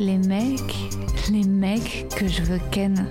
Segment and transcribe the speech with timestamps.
[0.00, 0.76] Les mecs,
[1.30, 3.06] les mecs que je veux ken.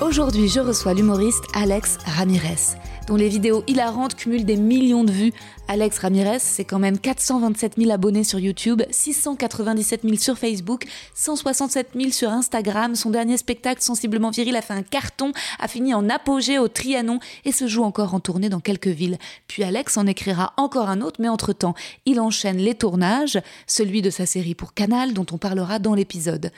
[0.00, 5.32] Aujourd'hui, je reçois l'humoriste Alex Ramirez, dont les vidéos hilarantes cumulent des millions de vues.
[5.68, 10.84] Alex Ramirez, c'est quand même 427 000 abonnés sur YouTube, 697 000 sur Facebook,
[11.14, 12.94] 167 000 sur Instagram.
[12.94, 17.20] Son dernier spectacle, sensiblement viril, a fait un carton, a fini en apogée au Trianon
[17.44, 19.18] et se joue encore en tournée dans quelques villes.
[19.46, 21.74] Puis Alex en écrira encore un autre, mais entre-temps,
[22.06, 26.50] il enchaîne les tournages, celui de sa série pour Canal, dont on parlera dans l'épisode.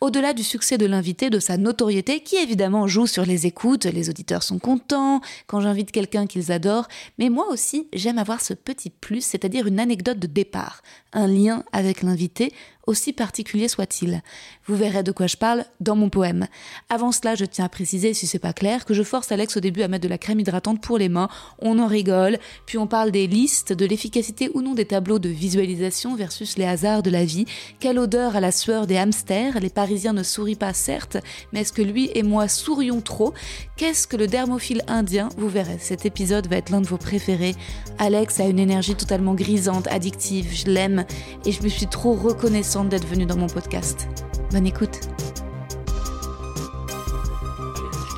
[0.00, 4.10] Au-delà du succès de l'invité, de sa notoriété, qui évidemment joue sur les écoutes, les
[4.10, 8.90] auditeurs sont contents quand j'invite quelqu'un qu'ils adorent, mais moi aussi, j'aime avoir ce petit
[8.90, 12.52] plus, c'est-à-dire une anecdote de départ, un lien avec l'invité,
[12.88, 14.22] aussi particulier soit-il.
[14.66, 16.46] Vous verrez de quoi je parle dans mon poème.
[16.88, 19.60] Avant cela, je tiens à préciser, si c'est pas clair, que je force Alex au
[19.60, 22.86] début à mettre de la crème hydratante pour les mains, on en rigole, puis on
[22.86, 27.10] parle des listes, de l'efficacité ou non des tableaux de visualisation versus les hasards de
[27.10, 27.44] la vie,
[27.78, 31.18] quelle odeur à la sueur des hamsters, les Parisiens ne sourient pas certes,
[31.52, 33.34] mais est-ce que lui et moi sourions trop?
[33.76, 35.28] Qu'est-ce que le dermophile indien?
[35.36, 37.54] Vous verrez, cet épisode va être l'un de vos préférés.
[37.98, 41.04] Alex a une énergie totalement grisante, addictive, je l'aime,
[41.44, 44.08] et je me suis trop reconnaissante d'être venu dans mon podcast.
[44.52, 45.00] Bonne écoute.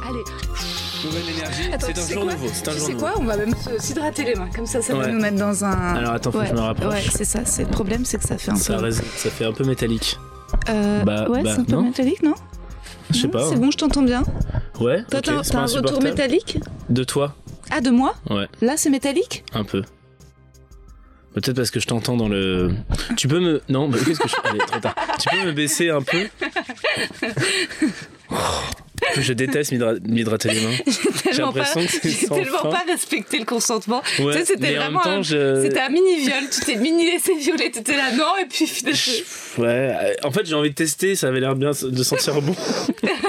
[0.09, 0.25] Allez,
[1.05, 2.49] Nouvelle énergie, Attends, c'est un jour quoi nouveau.
[2.53, 3.01] C'est un jour nouveau.
[3.01, 5.13] quoi On va même s'hydrater les mains, comme ça, ça va Ouais.
[5.13, 5.95] nous mettre dans un.
[5.95, 6.93] Alors attends, faut que je me rapproche.
[6.95, 7.41] Ouais, c'est ça.
[7.45, 8.85] C'est le problème, c'est que ça fait un Ça, peu.
[8.85, 10.19] résonne- ça fait un peu métallique.
[10.69, 11.83] Euh, Bah, ouais, bah, c'est un peu non.
[11.85, 12.35] métallique, non
[13.11, 13.49] Je sais pas.
[13.49, 13.59] C'est hein.
[13.59, 14.25] bon, je t'entends bien.
[14.81, 15.05] Ouais.
[15.11, 17.35] Toi, ok, t'as un retour métallique De toi
[17.71, 19.83] Ah, de moi Ouais, Là, c'est métallique un peu.
[21.35, 22.73] Peut-être parce que je t'entends dans le.
[23.17, 23.63] Tu peux me.
[23.69, 24.35] Non, bah, qu'est-ce que je.
[24.45, 24.95] Allez, trop tard.
[25.21, 26.27] Tu peux me baisser un peu
[28.33, 28.37] Oh,
[29.19, 30.71] Je déteste m'hydra- m'hydrater les mains.
[30.87, 30.93] J'ai
[31.33, 32.71] Tellement pas- l'impression que c'est J'ai tellement fin.
[32.71, 34.03] pas respecté le consentement.
[34.21, 35.63] Ouais, Tu sais, c'était vraiment un- je...
[35.63, 36.45] C'était un mini-viol.
[36.53, 37.71] Tu t'es mini laissé violer.
[37.71, 38.99] T'étais là, non, et puis finalement.
[39.59, 42.55] Ouais, euh, en fait j'ai envie de tester, ça avait l'air bien de sentir bon.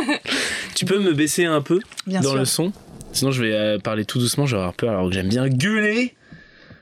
[0.75, 2.39] tu peux me baisser un peu Bien dans sûr.
[2.39, 2.71] le son?
[3.13, 5.47] Sinon je vais euh, parler tout doucement, je vais avoir peur alors que j'aime bien
[5.49, 6.13] gueuler.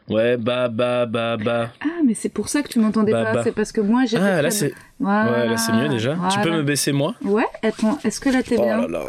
[0.10, 1.72] Ouais, bah bah bah bah.
[1.82, 3.34] Ah, mais c'est pour ça que tu m'entendais Bah, pas.
[3.34, 3.42] bah.
[3.44, 4.18] C'est parce que moi, j'ai.
[4.18, 5.32] Ah là c'est Voilà.
[5.32, 6.18] ouais, là c'est mieux déjà.
[6.32, 7.16] Tu peux me baisser moi?
[7.24, 8.78] Ouais, attends, est-ce que là t'es Oh bien?
[8.82, 9.02] là là.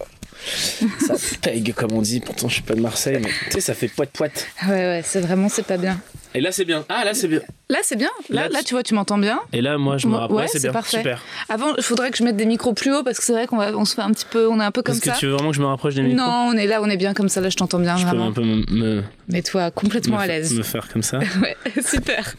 [1.01, 3.75] Ça pègue comme on dit, pourtant je suis pas de Marseille mais tu sais ça
[3.75, 4.47] fait poète poète.
[4.67, 6.01] Ouais, ouais, c'est vraiment, c'est pas bien.
[6.35, 6.85] Et là c'est bien.
[6.89, 7.41] Ah là c'est bien.
[7.69, 8.11] Là, c'est bien.
[8.31, 9.41] Là, Là, là, tu- vois, tu m'entends bien.
[9.53, 10.73] Et là moi je me rapproche, ouais, c'est bien.
[10.73, 10.99] parfait.
[10.99, 11.23] Super.
[11.49, 13.57] Avant, il faudrait que je mette des micros plus haut parce que c'est vrai qu'on
[13.57, 15.17] va, on se fait un petit peu, on est un peu comme Est-ce que ça.
[15.17, 16.17] tu veux vraiment que je me rapproche des micros?
[16.25, 17.41] Non, on est là, on est bien comme ça.
[17.41, 18.27] Là, je t'entends bien, Je peux vraiment.
[18.29, 20.53] un peu me, me, Mets-toi complètement me à l'aise.
[20.55, 21.19] me faire comme ça.
[21.43, 22.35] Ouais, super.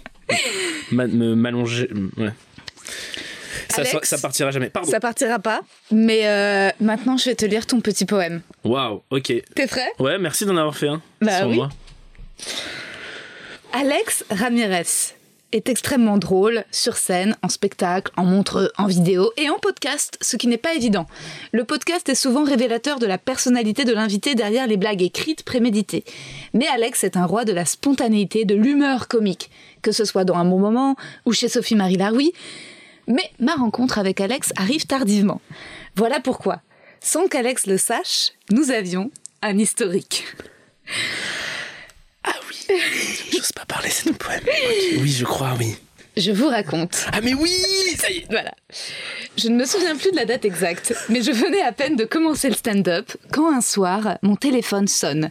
[0.91, 1.89] Ma- me m'allonger.
[2.17, 2.31] Ouais.
[3.69, 4.69] Ça, Alex ça, ça partira jamais.
[4.69, 4.89] Pardon.
[4.89, 8.41] Ça partira pas, mais euh, maintenant, je vais te lire ton petit poème.
[8.65, 9.33] Waouh, ok.
[9.55, 9.87] T'es prêt?
[9.99, 11.01] Ouais, merci d'en avoir fait un.
[11.21, 11.55] Bah oui.
[11.55, 11.69] moi.
[13.73, 15.15] Alex Ramirez
[15.53, 20.35] est extrêmement drôle sur scène, en spectacle, en montre, en vidéo et en podcast, ce
[20.35, 21.05] qui n'est pas évident.
[21.53, 26.03] Le podcast est souvent révélateur de la personnalité de l'invité derrière les blagues écrites préméditées.
[26.53, 29.49] Mais Alex est un roi de la spontanéité, de l'humeur comique,
[29.81, 32.33] que ce soit dans un bon moment ou chez Sophie-Marie Laroui.
[33.07, 35.39] Mais ma rencontre avec Alex arrive tardivement.
[35.95, 36.61] Voilà pourquoi,
[36.99, 39.11] sans qu'Alex le sache, nous avions
[39.41, 40.25] un historique.
[42.23, 42.75] Ah oui.
[43.31, 44.43] J'ose pas parler, c'est ton poème.
[44.99, 45.75] Oui, je crois, oui.
[46.17, 47.05] Je vous raconte.
[47.13, 47.49] Ah mais oui,
[47.97, 48.25] ça y est.
[48.29, 48.53] Voilà.
[49.37, 52.03] Je ne me souviens plus de la date exacte, mais je venais à peine de
[52.03, 55.29] commencer le stand-up quand un soir, mon téléphone sonne.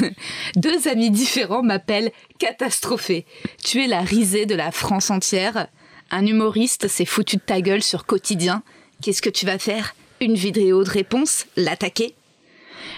[0.56, 3.26] Deux amis différents m'appellent catastrophée.
[3.62, 5.68] Tu es la risée de la France entière.
[6.10, 8.62] Un humoriste s'est foutu de ta gueule sur quotidien.
[9.02, 9.94] Qu'est-ce que tu vas faire?
[10.20, 11.44] Une vidéo de réponse?
[11.56, 12.14] L'attaquer?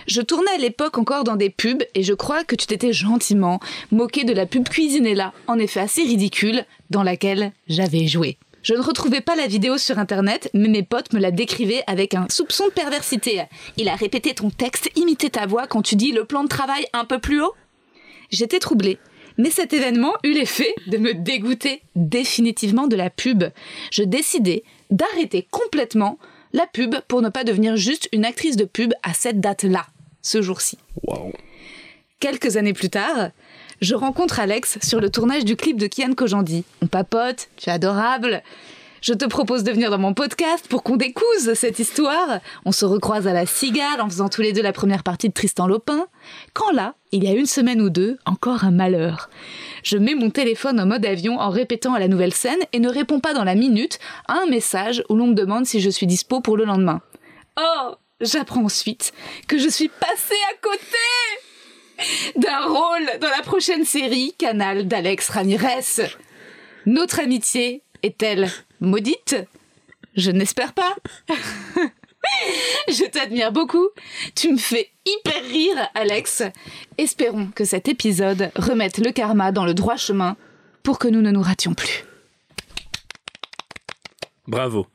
[0.06, 3.60] Je tournais à l'époque encore dans des pubs et je crois que tu t'étais gentiment
[3.90, 8.38] moqué de la pub Cuisinella, en effet assez ridicule, dans laquelle j'avais joué.
[8.62, 12.14] Je ne retrouvais pas la vidéo sur internet, mais mes potes me la décrivaient avec
[12.14, 13.42] un soupçon de perversité.
[13.76, 16.84] Il a répété ton texte, imité ta voix quand tu dis le plan de travail
[16.92, 17.54] un peu plus haut
[18.30, 18.98] J'étais troublée.
[19.38, 23.44] Mais cet événement eut l'effet de me dégoûter définitivement de la pub.
[23.92, 26.18] Je décidai d'arrêter complètement
[26.56, 29.86] la pub pour ne pas devenir juste une actrice de pub à cette date-là,
[30.22, 30.78] ce jour-ci.
[32.18, 33.30] Quelques années plus tard,
[33.82, 36.64] je rencontre Alex sur le tournage du clip de Kian Kojandi.
[36.80, 38.42] On papote, tu es adorable.
[39.02, 42.40] Je te propose de venir dans mon podcast pour qu'on découse cette histoire.
[42.64, 45.34] On se recroise à la cigale en faisant tous les deux la première partie de
[45.34, 46.06] Tristan Lopin.
[46.54, 49.28] Quand là, il y a une semaine ou deux, encore un malheur.
[49.82, 52.88] Je mets mon téléphone en mode avion en répétant à la nouvelle scène et ne
[52.88, 53.98] réponds pas dans la minute
[54.28, 57.00] à un message où l'on me demande si je suis dispo pour le lendemain.
[57.58, 59.12] Oh, j'apprends ensuite
[59.46, 66.10] que je suis passée à côté d'un rôle dans la prochaine série Canal d'Alex Ramirez.
[66.86, 68.50] Notre amitié est-elle
[68.80, 69.36] maudite
[70.16, 70.94] Je n'espère pas.
[72.88, 73.88] Je t'admire beaucoup.
[74.34, 76.42] Tu me fais hyper rire, Alex.
[76.98, 80.36] Espérons que cet épisode remette le karma dans le droit chemin
[80.82, 82.04] pour que nous ne nous rations plus.
[84.46, 84.86] Bravo.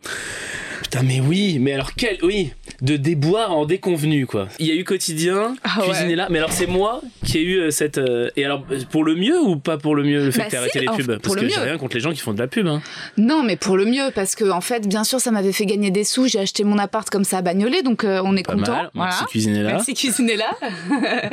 [0.82, 2.18] Putain, mais oui, mais alors quel.
[2.24, 2.52] Oui,
[2.82, 4.48] de déboire en déconvenu, quoi.
[4.60, 5.88] Il y a eu quotidien, Ah ouais.
[5.90, 7.98] cuisiner là, mais alors c'est moi qui ai eu euh, cette.
[7.98, 10.52] euh, Et alors, pour le mieux ou pas pour le mieux, le fait Bah que
[10.52, 11.20] si, arrêté les pubs?
[11.22, 12.82] Parce que j'ai rien contre les gens qui font de la pub, hein.
[13.18, 15.92] Non, mais pour le mieux, parce que en fait, bien sûr, ça m'avait fait gagner
[15.92, 16.28] des sous.
[16.28, 18.72] J'ai acheté mon appart comme ça à Bagnolet, donc euh, on est Pas content.
[18.74, 18.90] mal.
[18.94, 19.10] Voilà.
[19.12, 19.70] Merci, cuisiner là.
[19.74, 20.50] Merci cuisiner là.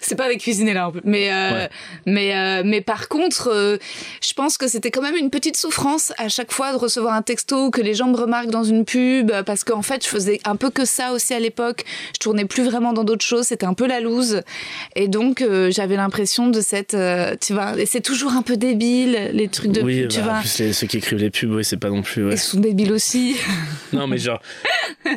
[0.00, 1.68] c'est pas avec cuisiner là, mais euh, Ouais.
[2.06, 3.76] mais euh, mais par contre, euh,
[4.22, 7.22] je pense que c'était quand même une petite souffrance à chaque fois de recevoir un
[7.22, 10.56] texto que les gens me remarquent dans une pub, parce qu'en fait, je faisais un
[10.56, 11.84] peu que ça aussi à l'époque.
[12.14, 13.46] Je tournais plus vraiment dans d'autres choses.
[13.46, 14.42] C'était un peu la loose,
[14.96, 18.56] et donc euh, j'avais l'impression de cette, euh, tu vois, et c'est toujours un peu
[18.56, 20.32] débile les trucs de oui, pub, tu bah, vois.
[20.34, 22.24] en plus, les- ceux qui écrivent les pubs, oui, c'est pas non plus.
[22.26, 22.34] ouais.
[22.34, 23.36] Ils sont débiles aussi.
[23.92, 24.40] Non, mais genre.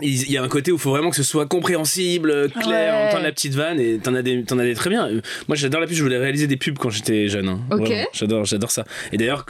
[0.00, 2.64] Il y a un côté où il faut vraiment que ce soit compréhensible, clair,
[2.94, 2.98] Ouais.
[3.00, 5.08] en même temps la petite vanne, et t'en as des, t'en as des très bien.
[5.48, 7.48] Moi, j'adore la pub, je voulais réaliser des pubs quand j'étais jeune.
[7.48, 7.60] hein.
[7.70, 7.80] Ok.
[7.86, 8.84] Vraiment, j'adore, j'adore ça.
[9.12, 9.46] Et d'ailleurs,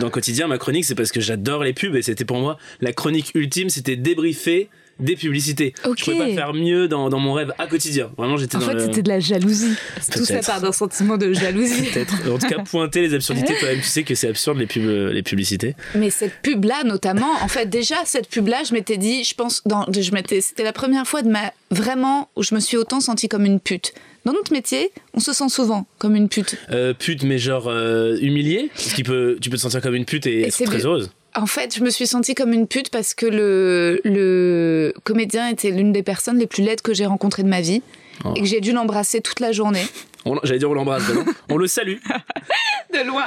[0.00, 2.92] dans Quotidien, ma chronique, c'est parce que j'adore les pubs, et c'était pour moi la
[2.92, 4.68] chronique ultime, c'était débriefer
[5.00, 5.72] des publicités.
[5.84, 5.98] Ok.
[5.98, 8.10] Je pouvais pas faire mieux dans, dans mon rêve à quotidien.
[8.18, 8.80] Vraiment, j'étais En dans fait, le.
[8.80, 9.74] c'était de la jalousie.
[10.12, 11.82] Tout ça part d'un sentiment de jalousie.
[11.92, 12.14] Peut-être.
[12.30, 15.22] En tout cas, pointer les absurdités, toi-même, tu sais que c'est absurde les pubs, les
[15.22, 15.74] publicités.
[15.94, 19.86] Mais cette pub-là, notamment, en fait, déjà, cette pub-là, je m'étais dit, je pense, dans,
[19.90, 23.28] je m'étais, c'était la première fois de ma, vraiment, où je me suis autant sentie
[23.28, 23.94] comme une pute.
[24.24, 26.56] Dans notre métier, on se sent souvent comme une pute.
[26.70, 30.04] Euh, pute, mais genre euh, humiliée Parce qu'il peut, tu peux te sentir comme une
[30.04, 31.10] pute et, Et être très heureuse.
[31.34, 35.70] En fait, je me suis sentie comme une pute parce que le, le comédien était
[35.70, 37.82] l'une des personnes les plus laides que j'ai rencontrées de ma vie.
[38.24, 38.32] Oh.
[38.36, 39.84] Et que j'ai dû l'embrasser toute la journée.
[40.24, 41.04] On- J'allais dire on l'embrasse,
[41.50, 41.96] on le salue.
[42.92, 43.24] De loin.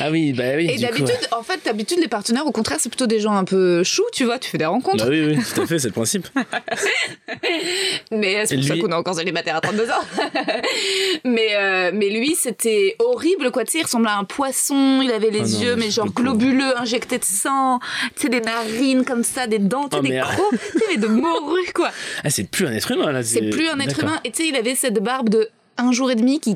[0.00, 0.66] Ah oui, bah oui.
[0.70, 3.84] Et d'habitude, en fait, d'habitude, les partenaires, au contraire, c'est plutôt des gens un peu
[3.84, 5.04] choux, tu vois, tu fais des rencontres.
[5.04, 6.26] Bah oui, oui, tout à fait, c'est le principe.
[8.10, 9.94] Mais euh, c'est pour ça lui- qu'on est encore célibataire à 32 ans.
[11.24, 13.64] mais, euh, mais lui, c'était horrible, quoi.
[13.64, 16.76] Tu sais, il ressemblait à un poisson, il avait les Ah yeux, mais genre globuleux,
[16.78, 17.80] injectés de sang,
[18.16, 21.06] tu sais, des narines comme ça, des dents, Oh, des crocs, tu sais, mais de
[21.08, 21.90] morue, quoi.
[22.24, 23.22] Ah, c'est plus un être humain là.
[23.22, 24.18] C'est plus un être humain.
[24.24, 25.48] Et tu sais, il avait cette barbe de
[25.78, 26.54] un jour et demi qui.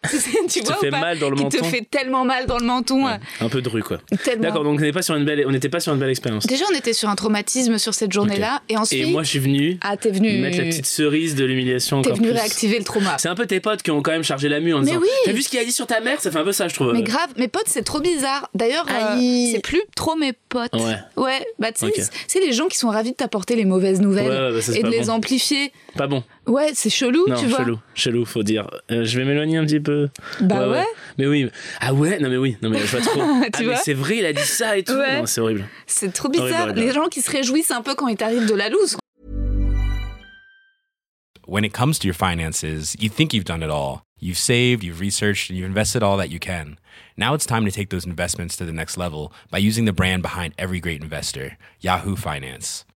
[0.48, 1.58] tu te fait pas mal dans le Qui menton.
[1.58, 3.04] te fait tellement mal dans le menton.
[3.06, 3.98] Ouais, un peu dru quoi.
[4.38, 6.46] D'accord, donc on n'était pas sur une belle, on n'était pas sur une belle expérience.
[6.46, 8.62] Déjà, on était sur un traumatisme sur cette journée-là.
[8.68, 9.02] Et ensuite.
[9.08, 10.38] Et moi, je suis venu ah, t'es venu.
[10.38, 12.30] mettre la petite cerise de l'humiliation T'es venu plus.
[12.30, 13.16] réactiver le trauma.
[13.18, 15.00] C'est un peu tes potes qui ont quand même chargé la mue en Mais disant.
[15.02, 15.08] oui.
[15.24, 16.20] T'as vu ce qu'il a dit sur ta mère?
[16.20, 16.92] Ça fait un peu ça, je trouve.
[16.92, 18.48] Mais grave, mes potes, c'est trop bizarre.
[18.54, 19.50] D'ailleurs, euh, Aïe.
[19.52, 20.74] c'est plus trop mes potes.
[20.74, 20.96] Ouais.
[21.16, 22.00] Ouais, bah tu sais, Ok.
[22.28, 24.78] c'est- les gens qui sont ravis de t'apporter les mauvaises nouvelles Ouais, ouais, bah, ça,
[24.78, 25.72] et de les amplifier.
[25.96, 26.22] Pas bon.
[26.48, 27.58] Ouais, c'est chelou, Non, tu vois.
[27.58, 28.68] chelou, chelou, faut dire.
[28.90, 30.08] Euh, je vais m'éloigner un petit peu.
[30.40, 30.84] Bah ouais.
[31.18, 31.50] Mais oui.
[31.80, 33.20] Ah ouais, non mais oui, non mais je vois trop.
[33.22, 34.94] ah mais vois c'est vrai, il a dit ça et tout.
[34.94, 35.18] Ouais.
[35.20, 35.68] Non, c'est horrible.
[35.86, 36.62] C'est trop Horrible, bizarre.
[36.62, 36.80] horrible.
[36.80, 38.96] Les gens qui se réjouissent un peu quand il t'arrive de la loose.
[41.46, 44.02] when it comes to your finances, you think you've done it all.
[44.20, 46.78] You've saved, you've researched, and you've invested all that you can.
[47.16, 50.22] Now it's time to take those investments to the next level by using the brand
[50.22, 52.84] behind every great investor, Yahoo Finance.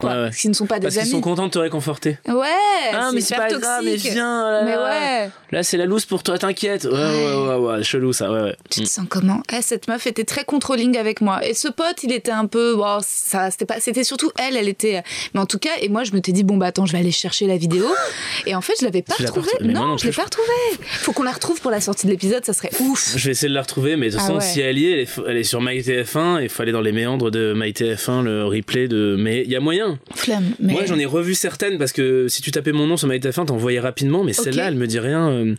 [0.00, 0.10] Quoi.
[0.10, 0.22] Ouais, ouais.
[0.24, 1.10] Parce qu'ils ne sont pas des Parce qu'ils amis.
[1.10, 2.18] sont contents de te réconforter.
[2.26, 2.46] Ouais,
[2.92, 4.12] Ah, mais c'est pas grave, mais toxique.
[4.12, 4.50] viens.
[4.50, 5.30] là, Mais ouais.
[5.52, 6.84] Là, c'est la loose pour toi, t'inquiète.
[6.84, 8.56] Ouais, ouais, ouais, ouais, chelou ça, ouais, ouais.
[8.70, 11.44] Tu te sens comment Eh, Cette meuf était très controlling avec moi.
[11.46, 12.74] Et ce pote, il était un peu.
[12.76, 13.80] Bon, ça, c'était pas.
[13.80, 15.02] C'était surtout elle, elle était.
[15.34, 16.98] Mais en tout cas, et moi, je me t'ai dit, bon, bah attends, je vais
[16.98, 17.84] aller chercher la vidéo.
[18.46, 19.48] Et en fait, je l'avais pas retrouvée.
[19.60, 20.48] Non, non je l'ai pas retrouvée.
[20.86, 23.12] Faut qu'on la retrouve pour la sortie de l'épisode, ça serait ouf.
[23.16, 24.40] Je vais essayer de la retrouver, mais de toute Ah façon, ouais.
[24.52, 26.92] si elle y est, elle est, elle est sur MyTF1, il faut aller dans les
[26.92, 29.16] méandres de MyTF1, le replay de.
[29.18, 29.89] Mais il y a moyen.
[30.14, 30.52] Flemme.
[30.60, 30.72] Mais...
[30.72, 33.56] Moi, j'en ai revu certaines parce que si tu tapais mon nom sur MyTF1, t'en
[33.56, 35.54] voyais rapidement, mais celle-là, elle me dit rien.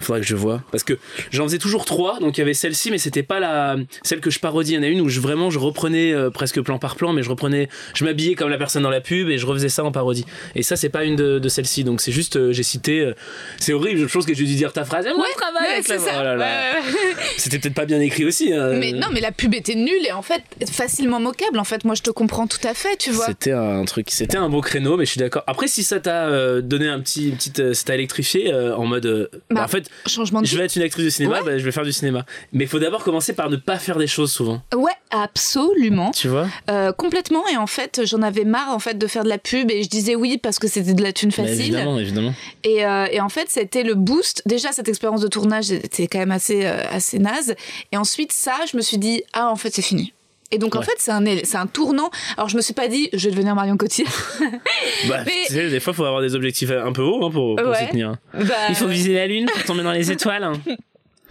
[0.00, 0.62] Faudrait que je vois.
[0.70, 0.98] Parce que
[1.30, 4.30] j'en faisais toujours trois, donc il y avait celle-ci, mais c'était pas la celle que
[4.30, 4.72] je parodie.
[4.72, 7.12] Il y en a une où je, vraiment je reprenais euh, presque plan par plan,
[7.12, 9.84] mais je reprenais, je m'habillais comme la personne dans la pub et je refaisais ça
[9.84, 10.24] en parodie.
[10.54, 13.00] Et ça, c'est pas une de, de celles-ci, donc c'est juste, euh, j'ai cité.
[13.00, 13.14] euh,
[13.58, 15.06] c'est horrible, je pense que j'ai dû dire ta phrase.
[15.16, 16.34] Moi, je travaille Ouais, avec la- ça.
[16.36, 16.38] Oh.
[16.38, 17.14] Ouais.
[17.38, 18.52] C'était peut-être pas bien écrit aussi.
[18.52, 18.72] hein.
[18.74, 21.58] Mais non, mais la pub était nulle et en fait facilement moquable.
[21.58, 23.26] En fait, moi je te comprends tout à fait, tu vois.
[23.26, 25.42] C'était un truc, c'était un beau créneau, mais je suis d'accord.
[25.46, 29.68] Après, si ça t'a donné un petit, petite, ça t'a électrifié en mode, Bah, en
[29.68, 31.44] fait, Changement de je vais être une actrice de cinéma, Ouais.
[31.44, 32.24] bah, je vais faire du cinéma.
[32.52, 34.62] Mais il faut d'abord commencer par ne pas faire des choses souvent.
[34.74, 36.10] Ouais, absolument.
[36.12, 37.46] Tu vois Euh, complètement.
[37.52, 39.88] Et en fait, j'en avais marre en fait de faire de la pub et je
[39.88, 41.60] disais oui parce que c'était de la thune Bah, facile.
[41.74, 42.34] Évidemment, évidemment.
[42.64, 44.42] Et, euh, et en fait, c'était le boost.
[44.46, 47.54] Déjà, cette expérience de tournage était quand même assez, euh, assez naze.
[47.92, 50.12] Et ensuite, ça, je me suis dit, ah, en fait, c'est fini.
[50.52, 52.10] Et donc, en fait, c'est un, c'est un tournant.
[52.36, 54.12] Alors, je me suis pas dit, je vais devenir Marion Cotillard.
[55.08, 57.30] Bah, Mais- tu sais, des fois, il faut avoir des objectifs un peu hauts hein,
[57.30, 57.78] pour, pour Ouais.
[57.84, 58.14] s'y tenir.
[58.32, 60.44] Bah, Il faut viser la lune pour tomber dans les étoiles.
[60.44, 60.52] hein.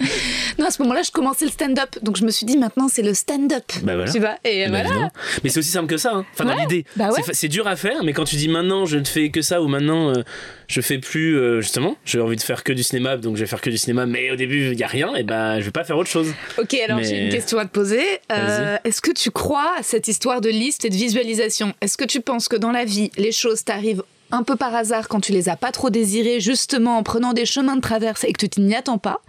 [0.60, 1.90] Non, à ce moment-là, je commençais le stand-up.
[2.04, 3.64] Donc, je me suis dit, maintenant, c'est le stand-up.
[3.82, 4.12] Bah voilà.
[4.12, 4.86] Tu vois Et Bah, voilà.
[4.86, 5.12] évidemment.
[5.44, 6.12] Mais c'est aussi simple que ça.
[6.14, 6.26] hein.
[6.34, 7.22] Enfin, dans l'idée, bah ouais.
[7.32, 9.68] c'est dur à faire, mais quand tu dis maintenant je ne fais que ça ou
[9.68, 10.22] maintenant euh,
[10.68, 13.48] je fais plus, euh, justement, j'ai envie de faire que du cinéma, donc je vais
[13.48, 15.72] faire que du cinéma, mais au début il y a rien, et bah je vais
[15.72, 16.32] pas faire autre chose.
[16.60, 18.04] Ok, alors Mais- j'ai une question à te poser.
[18.32, 21.74] Euh, Est-ce que tu crois à cette histoire de liste et de visualisation?
[21.82, 25.08] Est-ce que tu penses que dans la vie, les choses t'arrivent un peu par hasard
[25.08, 28.34] quand tu les as pas trop désirées, justement en prenant des chemins de traverse et
[28.34, 29.22] que tu n'y attends pas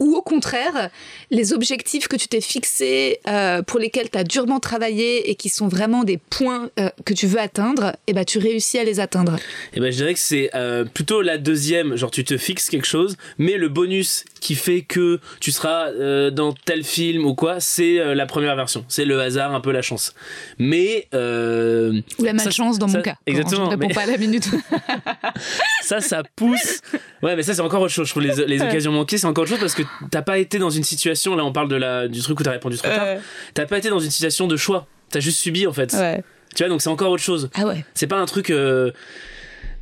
[0.00, 0.90] Ou au contraire,
[1.30, 5.50] les objectifs que tu t'es fixés, euh, pour lesquels tu as durement travaillé et qui
[5.50, 9.00] sont vraiment des points euh, que tu veux atteindre, et ben tu réussis à les
[9.00, 9.36] atteindre.
[9.74, 12.86] Et ben je dirais que c'est euh, plutôt la deuxième, genre tu te fixes quelque
[12.86, 17.60] chose, mais le bonus qui fait que tu seras euh, dans tel film ou quoi,
[17.60, 18.84] c'est euh, la première version.
[18.88, 20.14] C'est le hasard, un peu la chance.
[20.58, 23.16] Mais euh, Ou la Ça, malchance dans ça- mon cas.
[23.26, 24.48] exactement, Je ne réponds mais- pas à la minute.
[25.82, 26.80] ça, ça pousse.
[27.22, 28.06] Ouais, mais ça, c'est encore autre chose.
[28.06, 30.58] Je trouve les, les occasions manquées, c'est encore autre chose parce que t'as pas été
[30.58, 31.34] dans une situation.
[31.36, 33.18] Là, on parle de la, du truc où t'as répondu trop tard.
[33.54, 34.86] T'as pas été dans une situation de choix.
[35.10, 35.92] T'as juste subi, en fait.
[35.94, 36.22] ouais.
[36.54, 37.50] Tu vois, donc c'est encore autre chose.
[37.54, 37.84] Ah ouais.
[37.94, 38.50] C'est pas un truc.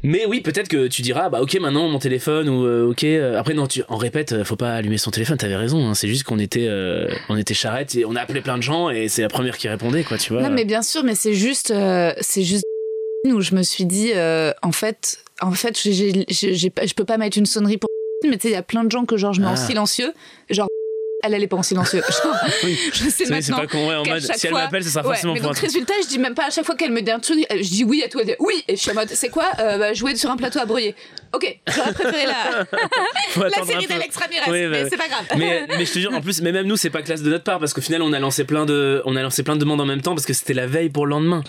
[0.02, 3.02] Mais oui, peut-être que tu diras, bah ok, maintenant mon téléphone ou euh, ok.
[3.04, 5.36] euh, Après non, tu en répète, euh, faut pas allumer son téléphone.
[5.36, 5.88] T'avais raison.
[5.88, 8.62] hein, c'est juste qu'on était, euh, on était charrette et on a appelé plein de
[8.62, 10.18] gens et c'est la première qui répondait, quoi.
[10.18, 10.42] Tu vois.
[10.42, 12.64] Non, mais bien sûr, mais c'est juste, euh, c'est juste
[13.26, 17.46] où je me suis dit, euh, en fait, en fait, je peux pas mettre une
[17.46, 17.88] sonnerie pour.
[18.24, 19.56] Mais tu sais, il y a plein de gens que genre je mets en Ah.
[19.56, 20.12] silencieux,
[20.48, 20.68] genre
[21.26, 22.02] elle elle est pas en silencieux.
[22.64, 22.78] Oui.
[22.92, 23.56] je sais c'est maintenant.
[23.58, 23.88] pas con.
[23.88, 25.68] Ouais, en mode, si elle m'appelle, ce sera Ouais, forcément mais pour un donc truc.
[25.70, 27.84] résultat, je dis même pas à chaque fois qu'elle me dit un truc, je dis
[27.84, 30.30] oui à dit oui, et je suis en mode, c'est quoi euh, bah, Jouer sur
[30.30, 30.94] un plateau à brouiller.
[31.32, 35.24] Ok, j'aurais préféré la, la série d'Alex Ramirez, Oui, bah, mais c'est pas grave.
[35.36, 37.44] mais, mais je te jure, en plus, mais même nous, c'est pas classe de notre
[37.44, 39.80] part parce qu'au final, on a lancé plein de, on a lancé plein de demandes
[39.80, 41.42] en même temps parce que c'était la veille pour le lendemain.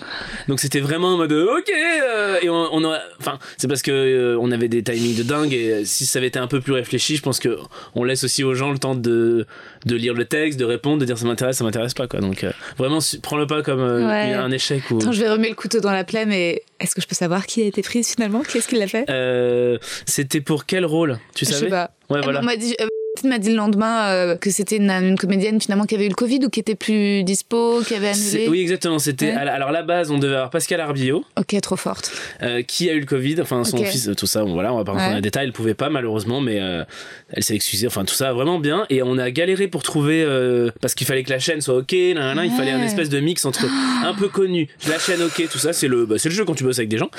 [0.48, 4.38] Donc c'était vraiment en mode ok euh, et on, on enfin, c'est parce que euh,
[4.40, 7.16] on avait des timings de dingue et si ça avait été un peu plus réfléchi,
[7.16, 7.58] je pense que
[7.94, 9.46] on laisse aussi aux gens le temps de
[9.86, 12.20] de lire le texte, de répondre, de dire ça m'intéresse, ça m'intéresse pas quoi.
[12.20, 14.32] Donc euh, vraiment, prends-le pas comme euh, Ouais.
[14.34, 14.98] un échec ou.
[14.98, 17.46] Attends, je vais remettre le couteau dans la plaie, mais est-ce que je peux savoir
[17.46, 18.42] qui a été prise finalement?
[18.42, 19.04] Qui est-ce qui l'a fait?
[19.10, 21.18] Euh, c'était pour quel rôle?
[21.34, 21.64] Tu Je savais?
[21.66, 21.90] sais pas.
[22.10, 22.40] Ouais, voilà.
[22.42, 22.74] m'a dit,
[23.18, 26.06] euh, elle m'a dit le lendemain euh, que c'était une, une comédienne finalement qui avait
[26.06, 28.48] eu le Covid ou qui était plus dispo, qui avait annulé.
[28.48, 28.98] Oui, exactement.
[28.98, 29.36] C'était Ouais.
[29.36, 31.24] alors la base, on devait avoir Pascal Arbillot.
[31.38, 32.10] Ok, trop forte.
[32.42, 34.84] euh, qui a eu le Covid, enfin son fils, tout ça, bon, voilà, on va
[34.84, 35.10] pas rentrer Ouais.
[35.12, 36.84] dans les détails, elle pouvait pas malheureusement, mais euh,
[37.32, 40.70] elle s'est excusée, enfin tout ça vraiment bien, et on a galéré pour trouver, euh,
[40.80, 43.20] parce qu'il fallait que la chaîne soit ok, nan, nan, il fallait un espèce de
[43.20, 43.64] mix entre
[44.04, 46.54] un peu connu, la chaîne ok, tout ça, c'est le, bah, c'est le jeu quand
[46.54, 47.10] tu bosses avec des gens,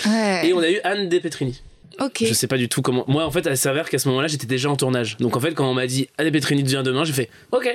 [0.44, 1.62] et on a eu Anne Despetrini.
[2.28, 4.48] Je sais pas du tout comment, moi en fait, elle s'avère qu'à ce moment-là, j'étais
[4.48, 7.14] déjà en tournage, donc en fait, quand on m'a dit Anne Despetrini devient demain, j'ai
[7.14, 7.68] fait ok,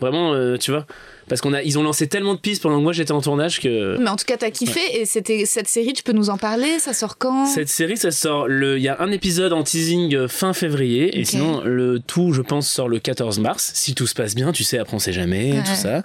[0.00, 0.86] vraiment, euh, tu vois,
[1.28, 3.60] parce qu'on a, ils ont lancé tellement de pistes pendant que moi j'étais en tournage
[3.60, 3.96] que.
[3.98, 5.92] Mais en tout cas, t'as kiffé et c'était cette série.
[5.92, 7.46] Tu peux nous en parler Ça sort quand?
[7.46, 8.76] Cette série, ça sort le.
[8.78, 12.42] Il y a un épisode en teasing euh, fin février, et sinon le tout, je
[12.42, 13.70] pense, sort le 14 mars.
[13.74, 15.58] Si tout se passe bien, tu sais, après on sait jamais, Ouais.
[15.64, 16.02] tout ça.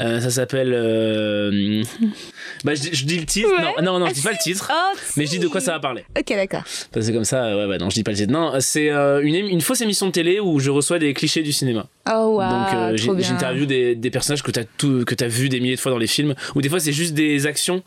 [0.00, 0.72] Euh, ça s'appelle.
[0.74, 1.82] euh,
[2.64, 3.48] Bah, je, dis- je dis le titre.
[3.50, 3.82] Ouais.
[3.82, 4.70] Non, non, non, Ah, je dis pas le titre.
[4.72, 6.04] Oh, Mais je dis de quoi ça va parler.
[6.18, 6.62] Ok, d'accord.
[6.66, 8.32] C'est comme ça, ouais, ouais, non, je dis pas le titre.
[8.32, 11.52] Non, c'est euh, une, une fausse émission de télé où je reçois des clichés du
[11.52, 11.86] cinéma.
[12.10, 15.80] Oh wow, Donc j'interviewe des, des personnages que t'as tout que vu des milliers de
[15.80, 17.82] fois dans les films ou des fois c'est juste des actions.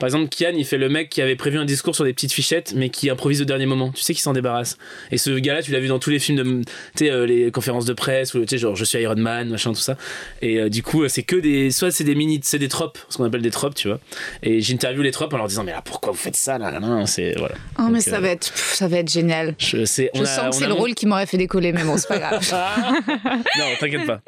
[0.00, 2.32] Par exemple, Kian, il fait le mec qui avait prévu un discours sur des petites
[2.32, 3.92] fichettes, mais qui improvise au dernier moment.
[3.92, 4.78] Tu sais qu'il s'en débarrasse.
[5.12, 7.50] Et ce gars-là, tu l'as vu dans tous les films de, tu sais, euh, les
[7.52, 9.96] conférences de presse, ou tu sais, genre, je suis Iron Man, machin, tout ça.
[10.42, 12.98] Et euh, du coup, euh, c'est que des, soit c'est des mini, c'est des tropes,
[13.10, 14.00] ce qu'on appelle des tropes, tu vois.
[14.42, 16.80] Et j'interviewe les tropes en leur disant, mais là, pourquoi vous faites ça, là, là,
[16.80, 17.54] là, c'est, voilà.
[17.78, 19.54] Oh, mais ça va être, pff, ça va être génial.
[19.58, 21.84] Je, sais, Je on a- sens que c'est le rôle qui m'aurait fait décoller, mais
[21.84, 22.40] bon, c'est pas grave.
[23.58, 24.20] Non, t'inquiète pas.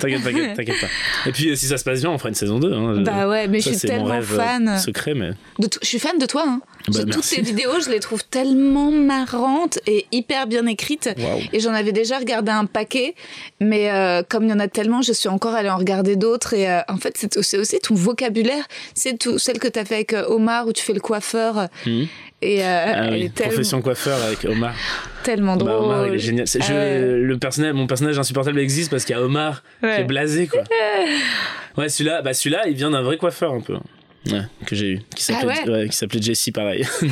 [0.00, 0.88] T'inquiète, t'inquiète, t'inquiète pas.
[1.28, 2.72] Et puis, si ça se passe bien, on fera une saison 2.
[2.72, 3.00] Hein.
[3.02, 4.78] bah ouais, mais Ça, je suis tellement rêve, fan.
[4.78, 5.11] secret.
[5.12, 5.30] Fait, mais.
[5.58, 6.44] De tout- je suis fan de toi.
[6.46, 6.60] Hein.
[6.88, 11.08] Bah, toutes tes vidéos, je les trouve tellement marrantes et hyper bien écrites.
[11.52, 13.14] Et j'en avais déjà regardé un paquet,
[13.60, 16.54] mais euh, comme il y en a tellement, je suis encore allée en regarder d'autres.
[16.54, 18.64] Et euh, en fait, c'est aussi ton vocabulaire.
[18.94, 21.68] C'est tout celle que tu as fait avec euh, Omar où tu fais le coiffeur.
[21.86, 22.06] Mhm.
[22.44, 24.74] Et euh, Ah oui, tellement, profession coiffeur avec Omar.
[25.22, 25.70] tellement drôle.
[25.70, 26.46] Bah, Omar, il est génial.
[26.48, 30.00] Je- le personnage, mon personnage insupportable existe parce qu'il y a Omar qui Ouais.
[30.00, 30.62] est blasé, quoi.
[31.78, 33.76] ouais, celui-là, bah, celui-là, il vient d'un vrai coiffeur un peu.
[34.30, 35.00] Ouais, que j'ai eu.
[35.14, 36.86] Qui s'appelait Ah ouais, s'appelait Jesse, pareil.
[37.02, 37.10] Donc,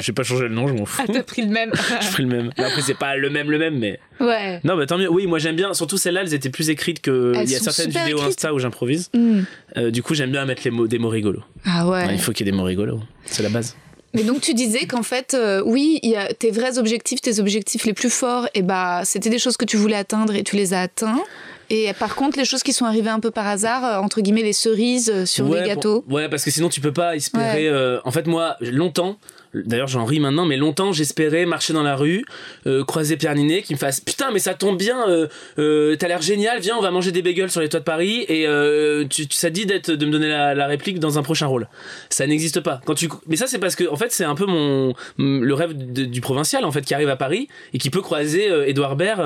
[0.00, 1.02] je vais pas changer le nom, je m'en fous.
[1.02, 1.72] Ah, t'as pris le même.
[2.00, 2.50] Je pris le même.
[2.58, 3.98] Mais après, c'est pas le même, le même, mais.
[4.20, 4.60] ouais.
[4.64, 5.10] Non, bah tant mieux.
[5.10, 5.72] Oui, moi j'aime bien.
[5.72, 7.32] Surtout celles-là, elles étaient plus écrites que.
[7.34, 8.28] Elles Il y a certaines vidéos écrites.
[8.28, 9.08] Insta où j'improvise.
[9.14, 9.42] Hmm.
[9.76, 11.42] Euh, du coup, j'aime bien mettre les mots, des mots rigolos.
[11.64, 12.06] Ah ouais.
[12.06, 13.00] Ouais, il faut qu'il y ait des mots rigolos.
[13.24, 13.74] C'est la base.
[14.12, 17.38] Mais donc tu disais qu'en fait, euh, oui, il y a tes vrais objectifs, tes
[17.38, 20.56] objectifs les plus forts, et bah c'était des choses que tu voulais atteindre et tu
[20.56, 21.22] les as atteints.
[21.70, 24.42] Et par contre, les choses qui sont arrivées un peu par hasard, euh, entre guillemets
[24.42, 26.02] les cerises euh, sur ouais, les gâteaux.
[26.02, 27.68] pour- ouais, parce que sinon tu peux pas espérer.
[27.68, 29.16] euh, en fait, moi, longtemps,
[29.54, 32.24] d'ailleurs j'en ris maintenant, mais longtemps j'espérais marcher dans la rue,
[32.66, 36.08] euh, croiser Pierre Ninet qui me fasse Putain, mais ça tombe bien, euh, euh, t'as
[36.08, 39.04] l'air génial, viens, on va manger des bagels sur les toits de Paris et euh,
[39.08, 41.68] tu, tu- ça dit d'être, de me donner la, la réplique dans un prochain rôle.
[42.10, 42.80] Ça n'existe pas.
[42.84, 45.76] Quand tu, mais ça, c'est parce que, en fait, c'est un peu mon, le rêve
[45.76, 48.96] de- du provincial, en fait, qui arrive à Paris et qui peut croiser euh, Edouard
[48.96, 49.20] Baird.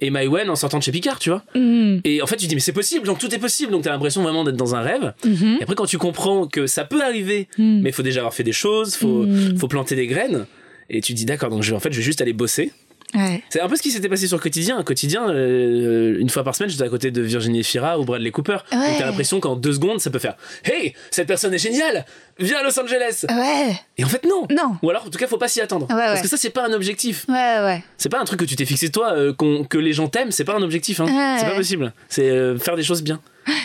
[0.00, 1.42] Et Maïwen en sortant de chez Picard, tu vois.
[1.54, 2.00] Mhm.
[2.04, 4.22] Et en fait, tu dis, mais c'est possible, donc tout est possible, donc t'as l'impression
[4.22, 5.12] vraiment d'être dans un rêve.
[5.24, 5.58] Mhm.
[5.60, 7.80] Et après, quand tu comprends que ça peut arriver, Mhm.
[7.82, 9.58] mais il faut déjà avoir fait des choses, faut, Mhm.
[9.58, 10.46] faut planter des graines,
[10.88, 12.72] et tu dis, d'accord, donc je, en fait, je vais juste aller bosser.
[13.14, 13.42] Ouais.
[13.48, 14.78] C'est un peu ce qui s'était passé sur Quotidien.
[14.78, 18.30] Un quotidien, euh, une fois par semaine, j'étais à côté de Virginie Fira ou Bradley
[18.30, 18.58] Cooper.
[18.72, 18.96] Ouais.
[18.98, 22.04] T'as l'impression qu'en deux secondes, ça peut faire Hey, cette personne est géniale
[22.38, 23.74] Viens à Los Angeles Ouais.
[23.98, 24.76] Et en fait, non Non.
[24.82, 25.86] Ou alors, en tout cas, faut pas s'y attendre.
[25.90, 27.26] Ouais, Parce que ça, c'est pas un objectif.
[27.28, 27.82] Ouais, ouais.
[27.98, 30.44] C'est pas un truc que tu t'es fixé toi, euh, que les gens t'aiment, c'est
[30.44, 31.00] pas un objectif.
[31.00, 31.36] Hein.
[31.38, 31.92] C'est pas possible.
[32.08, 33.20] C'est euh, faire des choses bien.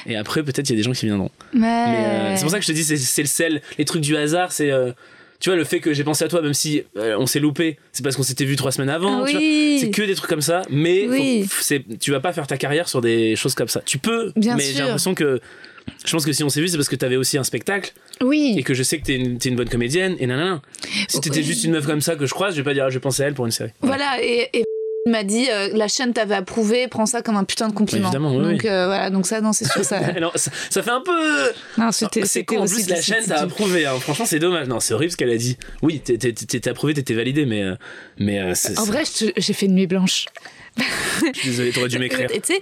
[0.08, 1.32] Et après, peut-être, il y a des gens qui viendront.
[1.54, 3.62] Mais c'est pour ça que je te dis, c'est le sel.
[3.78, 4.72] Les trucs du hasard, c'est.
[5.40, 7.78] Tu vois, le fait que j'ai pensé à toi, même si euh, on s'est loupé,
[7.92, 9.20] c'est parce qu'on s'était vu trois semaines avant.
[9.20, 9.26] vois.
[9.26, 9.78] oui.
[9.82, 11.46] C'est que des trucs comme ça, mais Oui.
[11.50, 13.82] faut- tu vas pas faire ta carrière sur des choses comme ça.
[13.86, 15.40] Tu peux, Bien mais j'ai l'impression que.
[16.04, 18.56] Je pense que si on s'est vu, c'est parce que t'avais aussi un spectacle Oui.
[18.58, 20.62] et que je sais que t'es une, bonne comédienne et nanana.
[21.08, 21.44] Si t'étais Oui.
[21.44, 23.22] juste une meuf comme ça que je croise, je vais pas dire ah, je penser
[23.22, 23.70] à elle pour une série.
[23.82, 24.18] Voilà.
[24.24, 24.64] Et, et
[25.08, 28.08] il m'a dit euh, la chaîne t'avait approuvé, prends ça comme un putain de compliment.
[28.08, 28.70] Évidemment, oui, donc oui.
[28.70, 29.12] euh, voilà.
[29.12, 29.98] Donc ça, non, c'est sûr ça.
[30.16, 31.52] Alors, ça, ça fait un peu.
[31.78, 33.86] non, c'était C'est con, en plus la chaîne t'a approuvé.
[33.86, 34.00] hein.
[34.00, 34.68] Franchement, c'est dommage.
[34.68, 35.58] Non, c'est horrible ce qu'elle a dit.
[35.84, 37.62] Oui, t'étais approuvé, t'étais validé, mais.
[37.62, 37.76] euh,
[38.18, 39.04] mais En vrai,
[39.38, 40.26] j'ai fait une nuit blanche.
[40.78, 42.28] je suis désolé, t'aurais dû m'écrire.
[42.32, 42.62] Tu sais,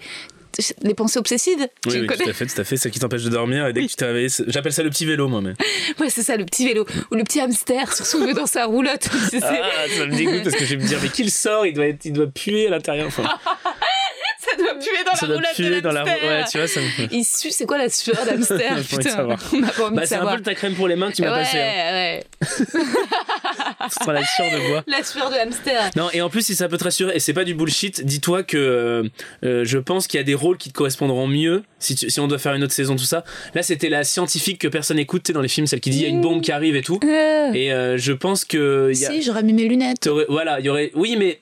[0.81, 2.77] les pensées obsessives, Oui, tu oui, connais tout à fait, tout à fait.
[2.77, 5.05] Ça qui t'empêche de dormir et dès que tu t'es réveillé, j'appelle ça le petit
[5.05, 5.41] vélo, moi.
[5.41, 5.53] Mais...
[5.99, 6.85] Ouais, c'est ça, le petit vélo.
[7.11, 9.09] Ou le petit hamster sur soulevé dans sa roulotte.
[9.41, 11.87] Ah, ça me dégoûte parce que je vais me dire, mais qu'il sort, il doit,
[11.87, 13.07] être, il doit puer à l'intérieur.
[13.07, 13.23] Enfin,
[14.57, 16.03] ça doit puer dans ça la puer de dans la.
[16.03, 16.85] Ouais, tu vois, ça me.
[17.11, 20.35] Il sue, c'est quoi la sueur d'hamster Putain, on pas envie Bah, de c'est un
[20.35, 21.57] peu ta crème pour les mains que tu m'as ouais, passé.
[21.59, 21.91] Hein.
[21.93, 22.23] ouais.
[23.89, 24.83] Ce sera la sueur de bois.
[24.87, 25.89] La sueur de hamster.
[25.95, 28.43] Non, et en plus, si ça peut te rassurer, et c'est pas du bullshit, dis-toi
[28.43, 29.03] que euh,
[29.43, 32.19] euh, je pense qu'il y a des rôles qui te correspondront mieux si, tu- si
[32.19, 33.23] on doit faire une autre saison, tout ça.
[33.55, 36.03] Là, c'était la scientifique que personne écoute, tu dans les films, celle qui dit il
[36.03, 36.99] y a une bombe qui arrive et tout.
[37.03, 38.89] Euh, Et euh, je pense que.
[38.93, 40.09] il Y a, Si, j'aurais mis mes lunettes.
[40.29, 40.91] voilà, il y aurait.
[40.95, 41.39] Oui, mais.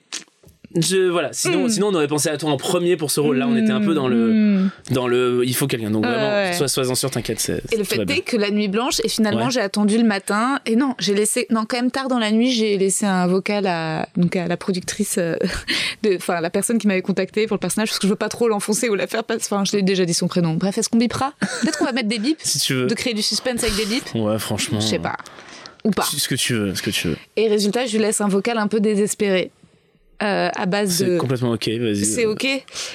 [0.76, 1.68] Je, voilà, sinon, Mm.
[1.68, 3.36] sinon on aurait pensé à toi en premier pour ce rôle.
[3.38, 4.70] Là, on était un peu dans le, Mm.
[4.92, 5.90] dans le, il faut quelqu'un.
[5.90, 6.52] Donc vraiment, ouais.
[6.54, 7.52] sois, sois-en sûr, t'inquiète.
[7.72, 9.50] Et le fait est que la nuit blanche, et finalement Ouais.
[9.50, 12.52] j'ai attendu le matin, et non, j'ai laissé, non, quand même tard dans la nuit,
[12.52, 15.36] j'ai laissé un vocal à, donc à la productrice, euh,
[16.02, 18.28] de, enfin, la personne qui m'avait contacté pour le personnage, parce que je veux pas
[18.30, 20.54] trop l'enfoncer ou la faire passer, enfin, je l'ai déjà dit son prénom.
[20.54, 21.32] Bref, est-ce qu'on bipera?
[21.60, 22.86] Peut-être qu'on va mettre des bips, Si tu veux.
[22.86, 24.80] de créer du suspense avec des bips Ouais, franchement.
[24.80, 25.16] Je sais pas.
[25.84, 26.04] Ou pas.
[26.04, 27.16] Ce que tu veux, ce que tu veux.
[27.36, 29.50] Et résultat, je lui laisse un vocal un peu désespéré,
[30.22, 31.18] euh, à base C'est de.
[31.18, 32.04] complètement ok, vas-y.
[32.04, 32.46] C'est ok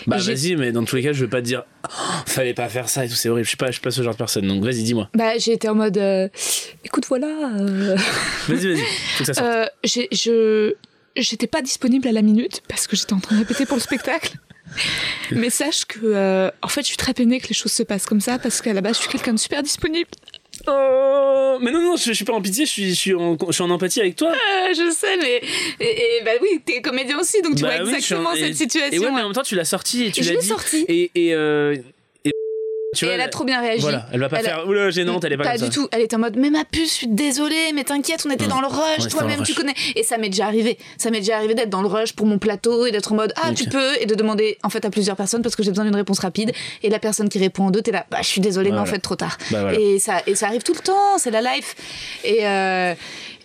[0.08, 1.90] Bah vas-y, mais dans tous les cas, je veux pas te dire Oh,
[2.26, 3.44] fallait pas faire ça et tout, c'est horrible.
[3.46, 4.48] Je suis pas, je suis pas ce genre de personne.
[4.48, 5.10] Donc vas-y, dis-moi.
[5.14, 6.28] Bah, j'ai été en mode, euh,
[6.86, 7.28] écoute, voilà.
[7.60, 7.96] euh,
[8.48, 8.78] Vas-y, vas-y.
[9.18, 9.70] Faut que ça sorte.
[9.84, 10.74] J'ai- je
[11.16, 13.82] j'étais pas disponible à la minute parce que j'étais en train de répéter pour le
[13.82, 14.34] spectacle.
[15.32, 18.06] Mais sache que euh, en fait, je suis très peinée que les choses se passent
[18.06, 20.10] comme ça parce qu'à la base, je suis quelqu'un de super disponible.
[20.66, 23.38] Oh, mais non, non, je, je suis pas en pitié, je suis, je suis, en,
[23.48, 24.30] je suis en empathie avec toi.
[24.32, 25.42] Euh, je sais, mais
[25.80, 28.52] et, et bah oui, t'es comédien aussi, donc tu Bah vois oui, exactement en- cette
[28.52, 28.92] et- situation.
[28.94, 30.48] Et ouais, mais en même temps, tu l'as sorti et tu l'as dit.
[30.48, 30.86] sorti.
[30.88, 31.76] Et, et, euh,
[32.96, 33.82] tu Et vois, elle a trop bien réagi.
[33.82, 35.74] Voilà, elle va pas Elle a- faire oula gênante, elle est pas, Pas comme du
[35.74, 35.82] ça.
[35.82, 35.88] tout.
[35.92, 38.62] Elle était en mode, mais ma puce, je suis désolée, mais t'inquiète, on était dans
[38.62, 39.74] le rush, toi-même tu connais.
[39.96, 40.78] Et ça m'est déjà arrivé.
[40.98, 43.34] Ça m'est déjà arrivé d'être dans le rush pour mon plateau et d'être en mode,
[43.42, 45.86] ah, tu peux, et de demander en fait à plusieurs personnes parce que j'ai besoin
[45.86, 46.52] d'une réponse rapide.
[46.84, 48.86] Et la personne qui répond en deux, t'es là, bah, je suis désolée, mais en
[48.86, 49.38] fait, trop tard.
[49.52, 49.80] Bah, voilà.
[49.80, 51.76] et, ça, et ça arrive tout le temps, c'est la life.
[52.24, 52.94] Et, euh,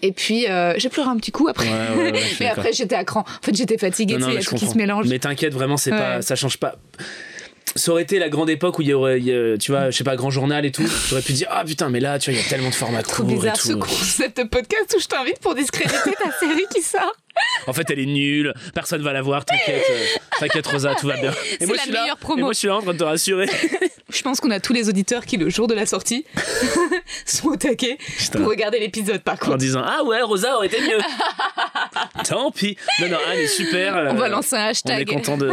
[0.02, 1.68] et puis, euh, j'ai pleuré un petit coup après.
[1.68, 3.20] Ouais, ouais, ouais, je suis mais après, j'étais à cran.
[3.20, 5.06] En fait, j'étais fatiguée, il y a tout qui se mélange.
[5.08, 6.76] Mais t'inquiète, vraiment, c'est pas, ça change pas.
[7.76, 9.90] Ça aurait été la grande époque où il y aurait, il y a- tu vois,
[9.90, 10.84] je sais pas, grand journal et tout.
[11.08, 13.02] J'aurais pu dire, ah putain, mais là, tu vois, il y a tellement de formats
[13.02, 13.78] Trop courts et bizarre ce tout.
[13.78, 17.14] concept de podcast où je t'invite pour discréditer ta série qui sort.
[17.66, 20.04] En fait, elle est nulle, personne va la voir, t'inquiète, euh,
[20.40, 21.32] t'inquiète Rosa, tout va bien.
[21.58, 22.38] C'est moi, la je suis là- meilleure promo.
[22.38, 23.46] Et moi, je suis là en train de te rassurer.
[24.12, 26.26] Je pense qu'on a tous les auditeurs qui, le jour de la sortie,
[27.24, 28.40] sont au taquet Putain.
[28.40, 29.56] pour regarder l'épisode par en contre.
[29.56, 30.98] disant, ah ouais, Rosa aurait été mieux.
[32.28, 32.76] Tant pis.
[33.00, 33.96] Non, non, Anne est super.
[33.96, 35.08] euh, On va lancer un On est hashtag.
[35.08, 35.50] content de.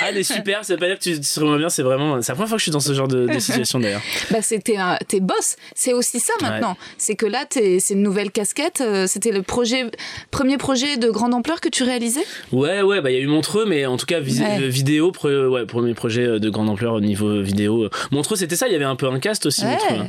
[0.00, 2.22] Anne est super, ça veut pas dire que tu te serais bien, c'est vraiment.
[2.22, 4.00] C'est la première fois que je suis dans ce genre de, de situation d'ailleurs.
[4.30, 5.56] Bah, c'était un, t'es boss.
[5.74, 6.76] C'est aussi ça maintenant.
[6.96, 8.80] C'est que là, t'es, c'est une nouvelle casquette.
[8.80, 9.90] Euh, C'était le projet,
[10.30, 12.24] premier projet de grande ampleur que tu réalisais?
[12.52, 14.62] Ouais, ouais, bah il y a eu Montreux, mais en tout cas, Ouais.
[14.62, 17.88] euh, vidéo, pre- ouais, premier projet euh, de grande ampleur au niveau vidéo.
[18.12, 19.76] Montreux, c'était ça, il y avait un peu un cast aussi, Ouais.
[19.90, 20.06] Hein.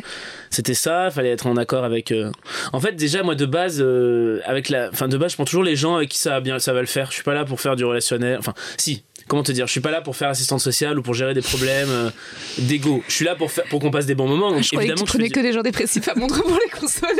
[0.51, 2.11] C'était ça, fallait être en accord avec.
[2.11, 2.29] euh,
[2.73, 4.89] En fait, déjà, moi, de base, euh, avec la.
[4.93, 6.81] Enfin, de base, je prends toujours les gens avec qui ça va bien, ça va
[6.81, 7.07] le faire.
[7.09, 8.37] Je suis pas là pour faire du relationnel.
[8.39, 9.03] Enfin, si.
[9.29, 11.41] Comment te dire Je suis pas là pour faire assistante sociale ou pour gérer des
[11.41, 12.09] problèmes euh,
[12.57, 13.01] d'ego.
[13.07, 14.51] Je suis là pour faire, pour qu'on passe des bons moments.
[14.51, 16.69] Donc, Je croyais que évidemment, tu prenais que des gens dépressifs à Montreux pour les
[16.69, 17.13] consoler.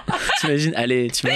[0.40, 1.26] T'imagines Allez, tu.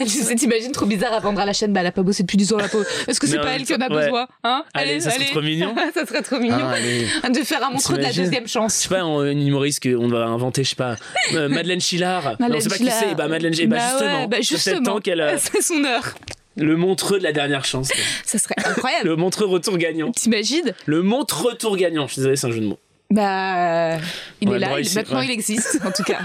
[0.00, 1.72] Je t'imagines trop bizarre à vendre à la chaîne.
[1.72, 2.84] Bah, elle a pas bossé depuis 10 ans, la pauvre.
[3.06, 5.74] Est-ce que c'est pas elle qui en a besoin Hein Allez, ça serait trop mignon.
[5.94, 6.56] ça serait trop mignon.
[6.60, 7.06] Ah, allez.
[7.32, 8.74] De faire un Montreux de la deuxième Je chance.
[8.74, 10.96] sais pas, un- une humoriste qu'on va inventer, je sais pas,
[11.34, 12.24] euh, Madeleine Chillard.
[12.24, 13.14] non, Madeleine c'est pas qui c'est.
[13.14, 13.70] Bah, Madeleine Chillard.
[13.70, 14.26] Bah, Bah justement.
[14.28, 15.00] bah, justement.
[15.00, 16.14] qu'elle a C'est son heure.
[16.56, 17.88] le montreux de la dernière chance.
[17.88, 18.00] quoi.
[18.24, 19.08] Ça serait incroyable.
[19.08, 20.12] Le montreux retour gagnant.
[20.12, 22.06] T'imagines Le montreux retour gagnant.
[22.06, 22.78] Je suis désolé, c'est un jeu de mots.
[23.10, 23.98] Bah,
[24.40, 24.80] il On a est là.
[24.80, 25.26] il- maintenant, ouais.
[25.26, 26.18] il existe, en tout cas.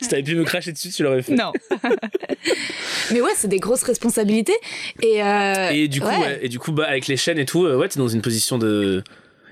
[0.00, 1.34] Si t'avais pu me cracher dessus, tu l'aurais fait.
[1.34, 1.52] non.
[3.12, 4.56] Mais ouais, c'est des grosses responsabilités.
[5.02, 6.38] Et, euh, Et du coup, ouais.
[6.42, 8.56] et du coup, bah, avec les chaînes et tout, euh, ouais, t'es dans une position
[8.56, 9.02] de.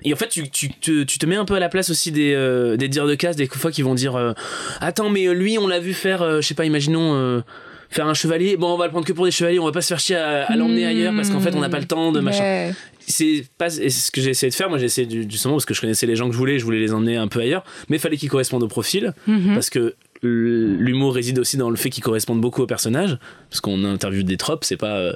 [0.03, 2.11] Et en fait, tu, tu, te, tu te mets un peu à la place aussi
[2.11, 4.31] des, euh, des dires de casse, des fois qui vont dire euh,
[4.79, 7.43] Attends, mais euh, lui, on l'a vu faire, euh, je sais pas, imaginons.
[7.91, 9.71] Euh, Faire un chevalier, bon, on va le prendre que pour des chevaliers, on va
[9.71, 11.85] pas se faire chier à, à l'emmener ailleurs parce qu'en fait, on n'a pas le
[11.87, 12.43] temps de machin.
[12.43, 12.73] Ouais.
[13.07, 15.73] c'est pas ce que j'ai essayé de faire moi j'ai essayé du- justement parce que
[15.73, 17.97] je connaissais les gens que je voulais je voulais les emmener un peu ailleurs mais
[17.97, 19.55] il fallait qu'ils correspondent au profil Mhm.
[19.55, 23.17] parce que l'humour réside aussi dans le fait qu'ils correspondent beaucoup aux personnages
[23.49, 25.13] parce qu'on interviewe des tropes c'est pas euh,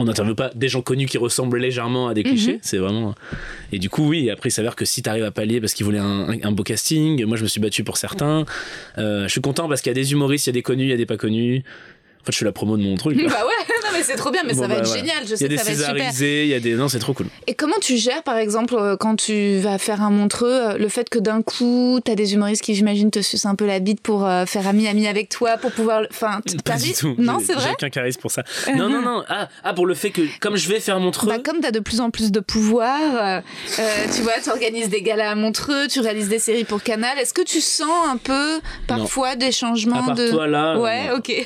[0.00, 2.58] on n'interviewe pas des gens connus qui ressemblent légèrement à des clichés Mhm.
[2.62, 3.14] c'est vraiment
[3.72, 5.98] et du coup oui après il s'avère que si t'arrives à pallier parce qu'ils voulaient
[5.98, 8.46] un, un- un beau casting moi je me suis battu pour certains
[8.96, 10.84] Euh, je suis content parce qu'il y a des humoristes il y a des connus
[10.84, 11.62] il y a des pas connus
[12.20, 13.28] en fait je fais la promo de mon truc là.
[13.28, 15.34] Bah ouais, mais c'est trop bien, mais Bon, ça va bah, être génial, je il
[15.34, 15.94] y sais a que des ça va être super.
[15.96, 18.74] césarisés il y a des non c'est trop cool Et comment tu gères, par exemple,
[18.76, 22.34] euh, quand tu vas faire un montreux, euh, le fait que d'un coup, t'as des
[22.34, 25.56] humoristes qui, j'imagine, te sucent un peu la bite pour euh, faire ami-ami avec toi,
[25.56, 26.02] pour pouvoir.
[26.10, 27.14] Enfin, Pas du tout.
[27.18, 28.42] Non, J'ai- c'est J'ai vrai aucun charisme pour ça.
[28.76, 29.24] Non, non, non.
[29.28, 31.28] Ah, ah, pour le fait que, comme je vais faire Montreux.
[31.28, 33.40] Bah, comme tu as de plus en plus de pouvoir, euh,
[33.78, 37.18] euh, tu vois, tu organises des galas à Montreux, tu réalises des séries pour Canal.
[37.18, 40.30] Est-ce que tu sens un peu parfois des changements à part de.
[40.30, 40.74] toi là.
[40.76, 41.16] euh, ouais, non.
[41.16, 41.32] ok.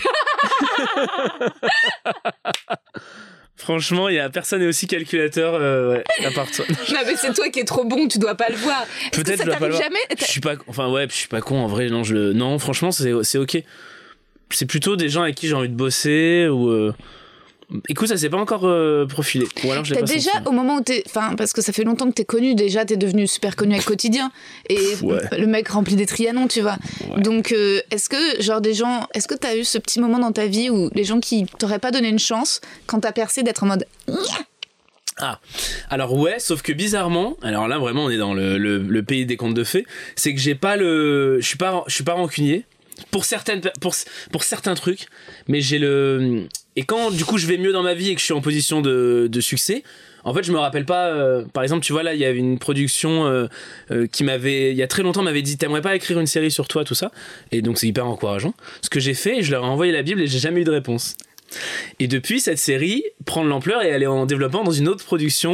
[3.56, 6.64] Franchement, il y a personne n'est aussi calculateur euh, ouais, à part toi.
[6.92, 8.84] non, mais c'est toi qui es trop bon, tu dois pas le voir.
[9.12, 11.88] Peut-être ça t'arrive jamais Je suis pas, enfin ouais, je suis pas con en vrai.
[11.88, 13.62] Non, je, non, franchement, c'est, c'est ok.
[14.50, 16.70] C'est plutôt des gens avec qui j'ai envie de bosser ou.
[16.70, 16.92] euh,
[17.88, 19.46] Écoute, ça s'est pas encore euh, profilé.
[19.64, 20.48] Ou alors je pas déjà, senti.
[20.48, 21.02] au moment où t'es.
[21.06, 23.86] Enfin, parce que ça fait longtemps que t'es connu, déjà, t'es devenu super connu avec
[23.86, 24.30] Quotidien.
[24.68, 25.22] Et ouais.
[25.38, 26.76] le mec rempli des trianons, tu vois.
[27.08, 27.22] Ouais.
[27.22, 29.06] Donc, euh, est-ce que, genre, des gens.
[29.14, 31.78] Est-ce que t'as eu ce petit moment dans ta vie où les gens qui t'auraient
[31.78, 33.86] pas donné une chance, quand t'as percé, d'être en mode.
[35.18, 35.40] Ah,
[35.90, 39.26] alors ouais, sauf que bizarrement, alors là vraiment on est dans le, le, le pays
[39.26, 42.14] des contes de fées, c'est que j'ai pas le, je suis pas, je suis pas
[42.14, 42.64] rancunier
[43.10, 43.94] pour certaines, pour
[44.32, 45.06] pour certains trucs,
[45.48, 48.20] mais j'ai le, et quand du coup je vais mieux dans ma vie et que
[48.20, 49.82] je suis en position de, de succès,
[50.24, 52.38] en fait je me rappelle pas, euh, par exemple tu vois là il y avait
[52.38, 53.46] une production euh,
[53.90, 56.50] euh, qui m'avait, il y a très longtemps m'avait dit t'aimerais pas écrire une série
[56.50, 57.10] sur toi tout ça,
[57.50, 58.54] et donc c'est hyper encourageant.
[58.82, 60.70] Ce que j'ai fait, je leur ai envoyé la bible et j'ai jamais eu de
[60.70, 61.16] réponse.
[61.98, 65.04] Et depuis, cette série prend de l'ampleur et elle est en développement dans une autre
[65.04, 65.52] production.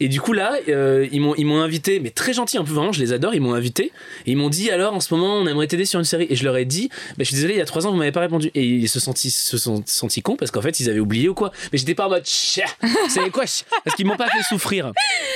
[0.00, 2.72] Et du coup, là, euh, ils m'ont ils m'ont invité, mais très gentil, un peu
[2.72, 3.92] vraiment, je les adore, ils m'ont invité.
[4.26, 6.26] Et ils m'ont dit, alors, en ce moment, on aimerait t'aider sur une série.
[6.30, 7.96] Et je leur ai dit, bah, je suis désolé, il y a trois ans, vous
[7.96, 8.50] m'avez pas répondu.
[8.54, 11.34] Et ils se, sentis, se sont sentis cons parce qu'en fait, ils avaient oublié ou
[11.34, 11.52] quoi.
[11.72, 14.42] Mais j'étais pas en mode, Chia vous savez quoi Chia Parce qu'ils m'ont pas fait
[14.42, 14.92] souffrir.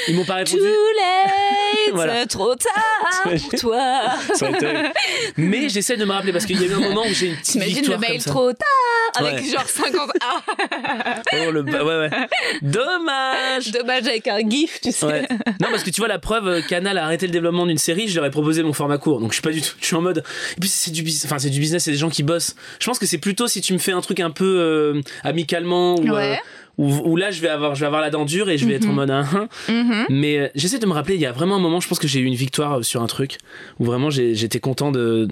[0.09, 0.63] Ils m'ont pas répondu.
[0.63, 1.33] late,
[1.95, 2.27] Voilà.
[2.27, 4.03] trop tard pour toi.
[5.37, 7.37] Mais j'essaie de me rappeler parce qu'il y a eu un moment où j'ai une
[7.37, 8.67] petite T'imagines le mail trop tard,
[9.17, 9.51] avec Ouais.
[9.51, 11.23] genre 50 A.
[11.33, 11.63] Oh, le...
[11.63, 12.11] ouais, ouais.
[12.63, 15.07] Dommage Dommage avec un gif, tu sais.
[15.07, 15.29] Ouais.
[15.61, 18.09] Non, parce que tu vois, la preuve, euh, Canal a arrêté le développement d'une série,
[18.09, 19.21] je leur ai proposé mon format court.
[19.21, 19.75] Donc je suis pas du tout.
[19.81, 20.19] Je suis en mode.
[20.57, 22.55] Et puis c'est du business, enfin c'est du business, c'est des gens qui bossent.
[22.81, 25.97] Je pense que c'est plutôt si tu me fais un truc un peu euh, amicalement
[25.97, 26.09] ou.
[26.09, 26.33] Ouais.
[26.33, 26.37] euh,
[26.79, 28.75] où, où là je vais avoir je vais avoir la dent dure et je vais
[28.75, 29.49] être en mode hein, hein.
[29.69, 30.07] Mhm.
[30.11, 32.07] mais euh, j'essaie de me rappeler il y a vraiment un moment je pense que
[32.07, 33.39] j'ai eu une victoire sur un truc
[33.81, 35.27] où vraiment j'étais content de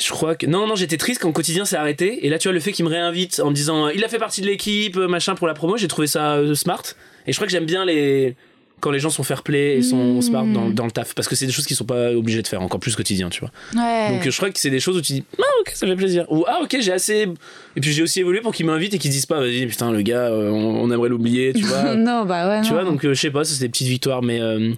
[0.00, 2.48] Je crois que non non j'étais triste quand le quotidien s'est arrêté et là tu
[2.48, 4.96] vois le fait qu'il me réinvite en me disant il a fait partie de l'équipe
[4.96, 6.82] machin pour la promo j'ai trouvé ça euh, smart
[7.26, 8.36] et je crois que j'aime bien les
[8.80, 10.22] quand les gens sont fair play et sont Mmh.
[10.22, 12.46] smart dans, dans le taf parce que c'est des choses qu'ils sont pas obligés de
[12.46, 14.10] faire encore plus quotidien tu vois Ouais.
[14.10, 15.96] donc euh, je crois que c'est des choses où tu dis ah ok ça fait
[15.96, 17.26] plaisir ou ah ok j'ai assez
[17.74, 20.00] et puis j'ai aussi évolué pour qu'ils m'invitent et qu'ils disent pas vas-y putain le
[20.02, 22.60] gars euh, on, on aimerait l'oublier tu vois non, bah ouais.
[22.62, 22.74] tu non.
[22.76, 24.72] vois donc euh, je sais pas ça c'est des petites victoires mais euh,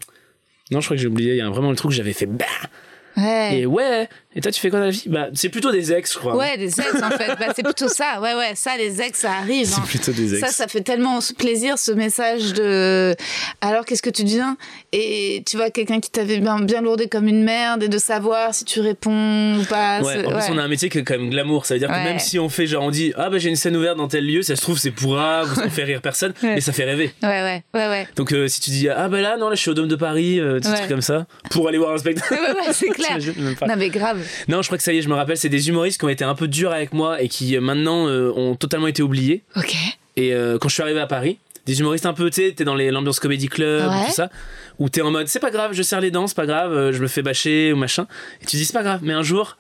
[0.71, 2.25] non je crois que j'ai oublié il y a vraiment le truc où j'avais fait
[2.27, 2.47] bah
[3.17, 3.59] Ouais.
[3.59, 5.05] et ouais et toi tu fais quoi dans la vie?
[5.07, 7.29] Bah c'est plutôt des ex je crois Ouais, des ex en fait.
[7.39, 8.21] Bah, c'est plutôt ça.
[8.21, 9.67] Ouais, ouais, ça, les ex, ça arrive.
[9.67, 9.85] c'est hein.
[9.87, 13.15] plutôt des ex Ça, ça fait tellement plaisir ce message de
[13.61, 14.57] alors qu'est-ce que tu deviens?
[14.93, 18.55] Et tu vois quelqu'un qui t'avait bien, bien lourdé comme une merde et de savoir
[18.55, 20.01] si tu réponds ou pas.
[20.03, 20.49] Ouais, en plus ouais.
[20.51, 22.39] on a un métier qui est quand même glamour, ça veut dire que même si
[22.39, 24.57] on fait genre on dit ah bah j'ai une scène ouverte dans tel lieu, ça
[24.57, 26.55] se trouve c'est pourra, ou ça fait rire personne, Ouais.
[26.55, 27.13] mais ça fait rêver.
[27.23, 28.09] Ouais, ouais, ouais, ouais.
[28.17, 29.97] Donc euh, si tu dis ah bah là non là je suis au Dôme de
[29.97, 30.77] Paris, euh, des Ouais.
[30.77, 32.33] trucs comme ça, pour aller voir un spectacle.
[32.33, 33.09] Ouais, ouais, c'est clair.
[33.09, 33.67] T'imagines même pas.
[33.67, 34.20] Non, mais grave.
[34.49, 36.09] Non je crois que ça y est, je me rappelle, c'est des humoristes qui ont
[36.11, 39.43] été un peu durs avec moi et qui euh, maintenant euh, ont totalement été oubliés.
[39.57, 39.75] Ok.
[40.17, 42.65] Et euh, quand je suis arrivé à Paris, des humoristes un peu, tu sais, t'es
[42.65, 44.07] dans l'ambiance comédie club, Ouais.
[44.07, 44.31] tout ça,
[44.79, 47.01] où t'es en mode c'est pas grave, je serre les dents, c'est pas grave, je
[47.03, 48.07] me fais bâcher ou machin.
[48.43, 49.57] Et tu dis c'est pas grave, mais un jour,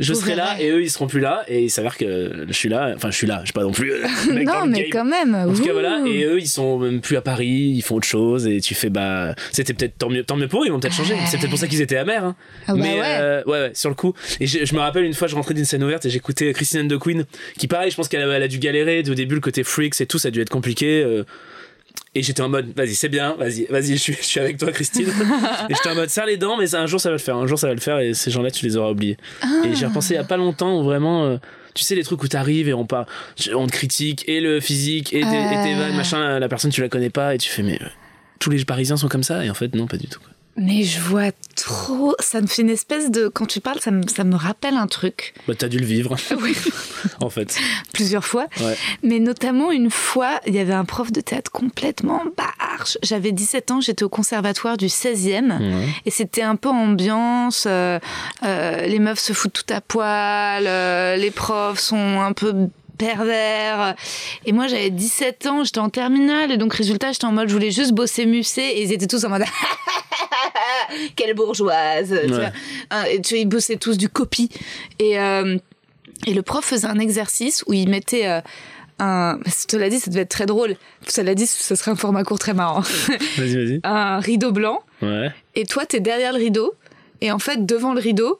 [0.00, 1.44] je Vous serai là et eux ils seront plus là.
[1.48, 3.70] Et il s'avère que je suis là, enfin je suis là, je suis pas non
[3.72, 3.92] plus.
[3.92, 4.88] euh, dans non, le mais game.
[4.90, 5.34] quand même.
[5.34, 8.06] En tout cas, voilà, et eux, ils sont même plus à Paris, ils font autre
[8.06, 10.80] chose, et tu fais, bah, c'était peut-être tant mieux, tant mieux pour eux, ils vont
[10.80, 11.14] peut-être changer.
[11.26, 12.36] C'est peut-être pour ça qu'ils étaient amers, hein.
[12.66, 13.02] Ah bah Mais, ouais.
[13.04, 14.14] euh, ouais, ouais, sur le coup.
[14.40, 16.88] Et je, je me rappelle une fois, je rentrais d'une scène ouverte et j'écoutais Christine
[16.98, 17.24] Queen,
[17.58, 20.00] qui pareil, je pense qu'elle a, elle a dû galérer au début, le côté freaks
[20.00, 21.02] et tout, ça a dû être compliqué.
[21.04, 21.24] euh,
[22.14, 24.70] et j'étais en mode, vas-y, c'est bien, vas-y, vas-y, je suis, je suis avec toi,
[24.70, 25.08] Christine.
[25.68, 27.46] et j'étais en mode, serre les dents, mais un jour ça va le faire, un
[27.46, 29.16] jour ça va le faire, et ces gens-là, tu les auras oubliés.
[29.64, 31.36] Et j'ai repensé il y a pas longtemps où vraiment, euh,
[31.74, 33.06] tu sais, les trucs où t'arrives et on, part,
[33.54, 36.80] on te critique, et le physique, et tes, et tes vannes, machin, la personne, tu
[36.80, 37.86] la connais pas, et tu fais, mais euh,
[38.38, 40.20] tous les Parisiens sont comme ça, et en fait, non, pas du tout.
[40.20, 40.33] quoi.
[40.56, 42.14] Mais je vois trop.
[42.20, 43.28] Ça me fait une espèce de.
[43.28, 45.34] Quand tu parles, ça me, ça me rappelle un truc.
[45.48, 46.54] Bah, t'as dû le vivre, Oui.
[47.20, 47.58] en fait.
[47.92, 48.46] Plusieurs fois.
[48.60, 48.76] Ouais.
[49.02, 52.98] Mais notamment une fois, il y avait un prof de théâtre complètement barge.
[53.02, 55.58] J'avais 17 ans, j'étais au conservatoire du 16e.
[55.58, 55.88] Ouais.
[56.06, 57.64] Et c'était un peu ambiance.
[57.66, 57.98] euh,
[58.44, 60.64] euh, les meufs se foutent tout à poil.
[60.66, 62.52] euh, les profs sont un peu
[62.98, 63.94] pervers.
[64.46, 66.52] Et moi, j'avais 17 ans, j'étais en terminale.
[66.52, 68.78] Et donc, résultat, j'étais en mode, je voulais juste bosser musée.
[68.78, 69.44] Et ils étaient tous en mode,
[71.16, 72.18] quelle bourgeoise.
[72.26, 72.50] Tu vois.
[72.90, 74.48] Hein, Et tu vois, ils bossaient tous du copy.
[74.98, 75.56] Et, euh,
[76.26, 78.26] et le prof faisait un exercice où il mettait.
[78.28, 78.40] euh,
[79.00, 79.40] un,
[79.72, 80.76] l'ai dit, ça devait être très drôle.
[81.08, 82.80] Ça l'a dit, ce serait un format court très marrant.
[83.36, 83.80] Vas-y, vas-y.
[83.84, 85.32] un rideau blanc Ouais.
[85.56, 86.72] et toi, t'es derrière le rideau,
[87.20, 88.38] et en fait, devant le rideau,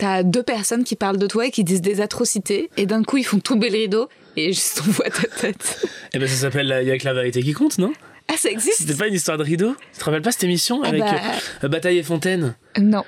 [0.00, 3.18] t'as deux personnes qui parlent de toi et qui disent des atrocités, et d'un coup,
[3.18, 5.86] ils font tomber le rideau, et juste on voit ta tête.
[6.12, 7.92] Et ben, ça s'appelle Il y a que la vérité qui compte, non?
[8.28, 8.78] Ah, ça existe?
[8.78, 9.74] C'était pas une histoire de rideau?
[9.92, 11.16] Tu te rappelles pas cette émission Ah avec bah,
[11.64, 12.54] euh, Bataille et Fontaine?
[12.78, 13.02] Non.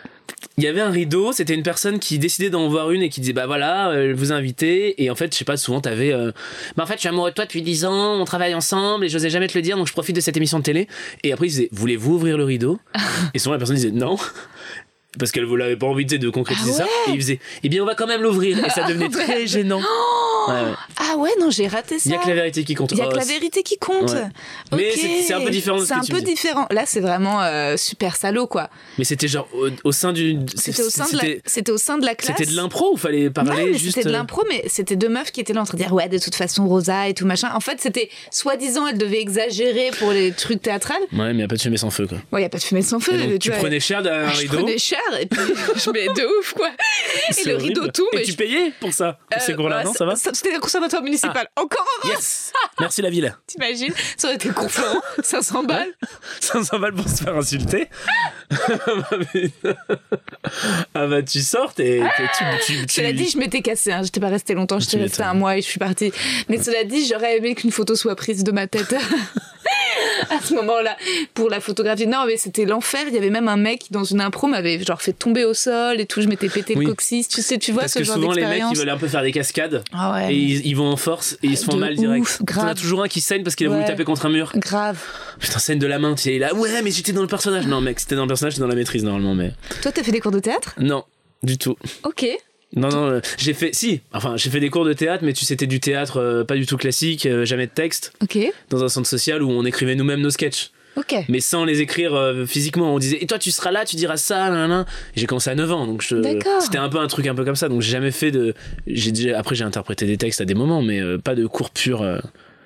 [0.59, 3.21] il y avait un rideau, c'était une personne qui décidait d'en voir une et qui
[3.21, 5.01] disait bah voilà, euh, vous invitez.
[5.01, 6.33] Et en fait, je sais pas, souvent t'avais euh,
[6.77, 9.09] bah en fait, je suis amoureux de toi depuis 10 ans, on travaille ensemble et
[9.09, 10.89] j'osais jamais te le dire donc je profite de cette émission de télé.
[11.23, 12.81] Et après il disait voulez-vous ouvrir le rideau?
[13.35, 14.17] Et souvent la personne disait non.
[15.19, 16.87] Parce qu'elle vous l'avait pas envie de concrétiser Ah ça.
[17.09, 18.65] Et il faisait, eh bien, on va quand même l'ouvrir.
[18.65, 19.81] Et ça devenait très gênant.
[20.49, 20.75] Ouais, ouais.
[20.97, 22.05] Ah ouais, non, j'ai raté ça.
[22.09, 22.93] Il y a que la vérité qui compte.
[22.93, 24.11] Il y a que Oh, la vérité qui compte.
[24.13, 24.29] Ouais.
[24.77, 26.25] Mais c'est- un peu différent ce C'est un peu dis.
[26.35, 26.67] différent.
[26.71, 28.69] Là, c'est vraiment euh, super salaud, quoi.
[28.99, 30.39] Mais c'était genre au, au sein du.
[30.57, 32.37] C'était au, sein de la- c'était- au sein de la classe.
[32.37, 33.95] C'était de l'impro ou fallait Non, parler mais juste.
[33.97, 35.93] c'était de euh, l'impro, mais c'était deux meufs qui étaient là en train de dire
[35.93, 37.51] ouais, de toute façon, Rosa et tout machin.
[37.55, 41.01] En fait, c'était soi-disant, elles devaient exagérer pour les trucs théâtrales.
[41.13, 42.19] Ouais, mais il n'y a pas de fumée sans feu, quoi.
[42.31, 43.13] Bon, il n'y a pas de fumée sans feu.
[43.17, 43.59] Donc, tu vois.
[43.59, 44.59] prenais cher derrière un Ah, je rideau.
[44.59, 45.41] prenais cher et puis
[45.77, 46.71] je mets de ouf quoi.
[47.39, 48.07] Et le rideau tombe.
[48.15, 50.15] Et tu payais pour ça, ces Euh, cours-là, ouais, non Ça va?
[50.35, 51.49] C'était un conservatoire municipal.
[51.57, 53.35] Encore heureux, Yes Merci la ville.
[53.47, 53.93] t'imagines?
[54.17, 55.93] Ça aurait été con Florent, 500 balles.
[56.41, 57.89] 500 balles pour se faire insulter.
[60.95, 62.23] ah bah tu sors et tu,
[62.67, 64.03] tu, tu, Cela dit, je m'étais cassé, hein.
[64.03, 66.13] j'étais pas restée longtemps, j'étais Tu restée un mois et je suis partie.
[66.49, 68.95] Mais cela dit, j'aurais aimé qu'une photo soit prise de ma tête.
[70.31, 70.97] à ce moment-là,
[71.35, 72.07] pour la photographie.
[72.07, 73.03] Non, mais c'était l'enfer.
[73.09, 75.55] Il y avait même un mec qui, dans une impro, m'avait genre fait tomber au
[75.55, 76.21] sol et tout.
[76.23, 76.85] Je m'étais pété Oui.
[76.85, 77.29] le coccyx.
[77.29, 79.09] Tu sais, tu vois Parce ce que genre souvent les mecs ils veulent un peu
[79.09, 80.35] faire des cascades Ah ouais.
[80.35, 82.39] et ils, ils vont en force et ils se font De mal ouf, direct.
[82.39, 82.69] T'en grave.
[82.69, 84.53] as toujours un qui saigne parce qu'il a voulu taper contre un mur.
[84.57, 84.99] Grave.
[85.39, 87.67] Putain, scène de la main, tu sais, là, ouais, mais j'étais dans le personnage.
[87.67, 89.53] Non, mec, c'était dans le personnage, c'était dans la maîtrise normalement, mais.
[89.83, 90.75] Toi, t'as fait des cours de théâtre?
[90.79, 91.05] Non,
[91.43, 91.77] du tout.
[92.05, 92.27] Ok.
[92.75, 95.41] Non, non, euh, j'ai fait, si, enfin, j'ai fait des cours de théâtre, mais tu
[95.41, 98.39] sais, c'était du théâtre euh, pas du tout classique, euh, jamais de texte, Ok.
[98.71, 100.71] dans un centre social où on écrivait nous-mêmes nos sketchs.
[100.95, 101.15] Ok.
[101.31, 102.95] mais sans les écrire euh, physiquement.
[102.95, 104.85] On disait, et toi, tu seras là, tu diras ça, nanana.
[105.17, 106.17] Et J'ai commencé à 9 ans, donc je...
[106.17, 106.61] D'accord.
[106.61, 107.71] c'était un peu un truc un peu comme ça.
[107.71, 108.53] Donc j'ai jamais fait de.
[108.87, 109.39] J'ai déjà...
[109.39, 112.03] Après, j'ai interprété des textes à des moments, mais pas de cours purs.
[112.03, 112.19] euh.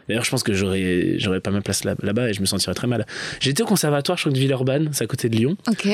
[0.09, 2.75] D'ailleurs, je pense que j'aurais, j'aurais pas ma place là- là-bas et je me sentirais
[2.75, 3.07] très mal.
[3.41, 5.57] J'étais au conservatoire, je crois de Villeurbanne, c'est à côté de Lyon.
[5.69, 5.87] Ok.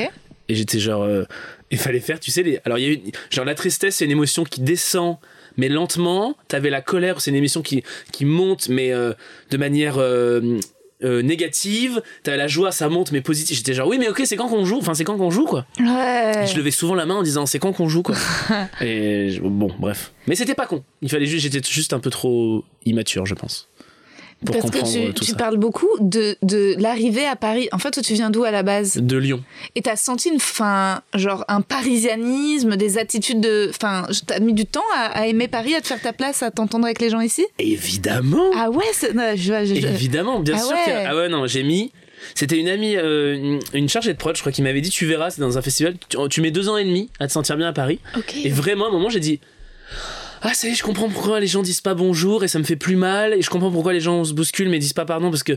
[0.49, 1.03] Et j'étais genre.
[1.03, 1.23] euh,
[1.71, 2.59] il fallait faire, tu sais, les...
[2.65, 2.99] alors il y a eu.
[3.31, 5.17] Genre la tristesse, c'est une émotion qui descend,
[5.57, 6.35] mais lentement.
[6.47, 9.13] T'avais la colère, c'est une émotion qui, qui monte, mais euh,
[9.51, 9.95] de manière.
[9.97, 10.59] euh,
[11.21, 13.57] négative, t'as la joie, ça monte, mais positif.
[13.57, 15.65] J'étais genre, oui, mais ok, c'est quand qu'on joue Enfin, c'est quand qu'on joue, quoi.
[15.77, 16.43] Ouais.
[16.43, 18.15] Et Je levais souvent la main en disant, c'est quand qu'on joue, quoi.
[18.81, 20.13] Et bon, bref.
[20.27, 20.81] Mais c'était pas con.
[21.01, 23.67] Il fallait juste, j'étais juste un peu trop immature, je pense.
[24.45, 25.37] Pour Parce que comprendre tu, tout tu ça.
[25.37, 27.69] parles beaucoup de, de l'arrivée à Paris.
[27.71, 28.97] En fait, toi, tu viens d'où à la base?
[28.97, 29.43] De Lyon.
[29.75, 33.67] Et t'as senti une fin, genre un parisianisme, des attitudes de.
[33.69, 36.51] Enfin, t'as mis du temps à, à aimer Paris, à te faire ta place, à
[36.51, 37.45] t'entendre avec les gens ici?
[37.59, 38.51] Évidemment.
[38.57, 40.71] Ah ouais, non, je, je- je- Évidemment, bien Ah sûr.
[40.71, 41.05] ouais.
[41.07, 41.91] Ah ouais, non, j'ai mis.
[42.35, 45.29] C'était une amie, euh, une, chargée de prod, je crois, qui m'avait dit Tu verras,
[45.29, 47.67] c'est dans un festival, tu, tu mets deux ans et demi à te sentir bien
[47.67, 47.99] à Paris.
[48.17, 48.35] Ok.
[48.43, 49.39] Et vraiment, à un moment, j'ai dit
[50.45, 52.65] Ah, ça y est, je comprends pourquoi les gens disent pas bonjour et ça me
[52.65, 53.33] fait plus mal.
[53.33, 55.53] Et je comprends pourquoi les gens se bousculent mais disent pas pardon parce que.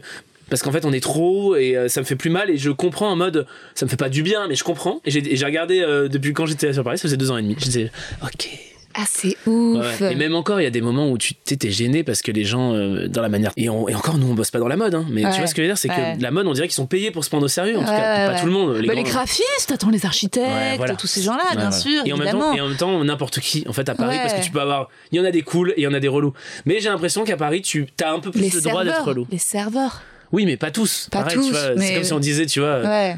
[0.48, 2.50] Parce qu'en fait, on est trop et euh, ça me fait plus mal.
[2.50, 3.48] Et je comprends en mode.
[3.74, 5.00] Ça me fait pas du bien, mais je comprends.
[5.04, 7.56] Et j'ai regardé euh, depuis quand j'étais sur Paris, ça faisait deux ans et demi.
[7.58, 7.90] Je disais
[8.22, 8.48] Ok.
[8.94, 10.00] Ah, c'est ouf.
[10.00, 10.12] Ouais.
[10.12, 12.30] Et même encore, il y a des moments où tu t'es t'es gêné parce que
[12.32, 13.52] les gens, euh, dans la manière.
[13.58, 15.04] Et, on- et encore, nous, on bosse pas dans la mode, hein.
[15.10, 15.30] mais Ouais.
[15.32, 16.16] tu vois ce que je veux dire, c'est Ouais.
[16.16, 17.86] que la mode, on dirait qu'ils sont payés pour se prendre au sérieux, en tout
[17.86, 18.30] cas.
[18.32, 18.76] Pas tout le monde.
[18.76, 20.46] Les, Bah, les graphistes, attends, les architectes,
[20.78, 20.94] voilà.
[20.96, 23.64] tous ces gens-là, bien sûr, et en, même temps, et en même temps, n'importe qui,
[23.68, 24.88] en fait, à Paris, parce que tu peux avoir.
[25.12, 26.32] Il y en a des cools et il y en a des relous.
[26.64, 29.26] Mais j'ai l'impression qu'à Paris, tu as un peu plus les le droit d'être relou.
[29.30, 30.00] les serveurs.
[30.32, 31.08] Oui, mais pas tous.
[31.10, 32.80] Pas Pareil, tous, mais- C'est comme si on disait, tu vois.
[32.82, 33.16] Ouais.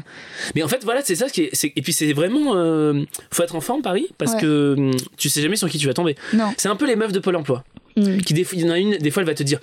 [0.55, 1.65] Mais en fait, voilà, c'est ça qui est.
[1.75, 2.53] Et puis, c'est vraiment.
[2.55, 4.41] euh, faut être en forme, Paris, parce Ouais.
[4.41, 6.15] que hum, tu sais jamais sur qui tu vas tomber.
[6.33, 6.53] Non.
[6.57, 7.63] C'est un peu les meufs de Pôle emploi.
[7.97, 8.17] Mm.
[8.19, 9.59] Qui des il y en a une, des fois, elle va te dire.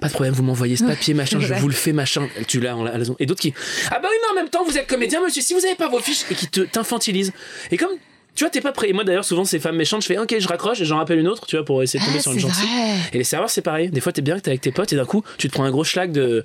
[0.00, 2.26] Pas de problème, vous m'envoyez ce papier, machin, je vous le fais, machin.
[2.48, 3.16] Tu l'as en la raison.
[3.18, 3.52] Et d'autres qui.
[3.90, 5.88] Ah bah oui, mais en même temps, vous êtes comédien, monsieur, si vous avez pas
[5.88, 6.24] vos fiches.
[6.30, 7.32] Et qui t'infantilisent.
[7.70, 7.90] Et comme.
[8.34, 8.88] Tu vois, t'es pas prêt.
[8.88, 11.18] Et moi, d'ailleurs, souvent, ces femmes méchantes, je fais, ok, je raccroche et j'en rappelle
[11.18, 12.68] une autre, tu vois, pour essayer de tomber Ah, sur une gentille.
[13.12, 13.90] Et les serveurs, c'est pareil.
[13.90, 15.64] Des fois, t'es bien que t'es avec tes potes et d'un coup, tu te prends
[15.64, 16.44] un gros schlag de.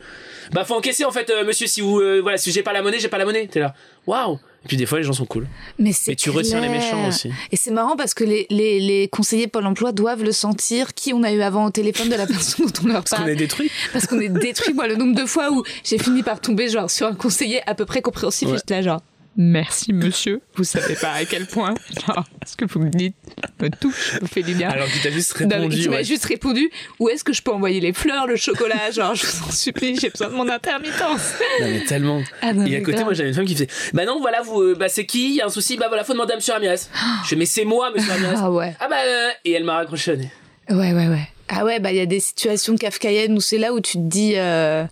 [0.52, 2.00] Bah, faut encaisser en fait, euh, monsieur, si vous.
[2.00, 3.48] euh, voilà, si j'ai pas la monnaie, j'ai pas la monnaie.
[3.48, 3.74] T'es là.
[4.08, 4.39] Waouh!
[4.63, 5.48] Et puis des fois, les gens sont cool.
[5.78, 7.30] Mais, c'est Mais tu retiens les méchants aussi.
[7.52, 11.13] Et c'est marrant parce que les, les, les conseillers Pôle emploi doivent le sentir, qui
[11.13, 13.30] on a eu avant au téléphone de la personne dont on leur Parce qu'on parle.
[13.30, 13.69] est détruit.
[13.93, 16.89] Parce qu'on est détruit, moi, le nombre de fois où j'ai fini par tomber genre
[16.89, 18.56] sur un conseiller à peu près compréhensif Ouais.
[18.56, 19.02] et j'étais là genre.
[19.38, 21.74] Merci monsieur, vous savez pas à quel point
[22.08, 23.15] genre, ce que vous me dites
[23.62, 24.69] me touche, me fait du bien.
[24.69, 25.82] Alors qu'il t'a juste répondu.
[25.82, 26.04] tu m'as ouais.
[26.06, 26.69] juste répondu
[27.00, 29.98] où est-ce que je peux envoyer les fleurs, le chocolat, genre je vous en supplie,
[30.00, 31.34] j'ai besoin de mon intermittence.
[31.60, 32.21] Non, mais tellement.
[32.41, 33.06] Ah non, Et mais à côté, grave.
[33.06, 35.30] moi, j'avais une femme qui faisait Bah non, voilà, vous, euh, bah c'est qui?
[35.32, 35.76] Il y a un souci?
[35.76, 36.78] Bah voilà, faut demander à monsieur Ramirez.
[37.24, 38.36] Je fais Mais c'est moi, monsieur Ramirez.
[38.38, 38.76] Ah ouais.
[38.80, 38.98] Ah bah.
[39.06, 40.13] euh, Et elle m'a raccroché.
[40.69, 41.28] Ouais, ouais, ouais.
[41.50, 44.04] Ah ouais, bah il y a des situations kafkaïennes où c'est là où tu te
[44.08, 44.86] dis euh,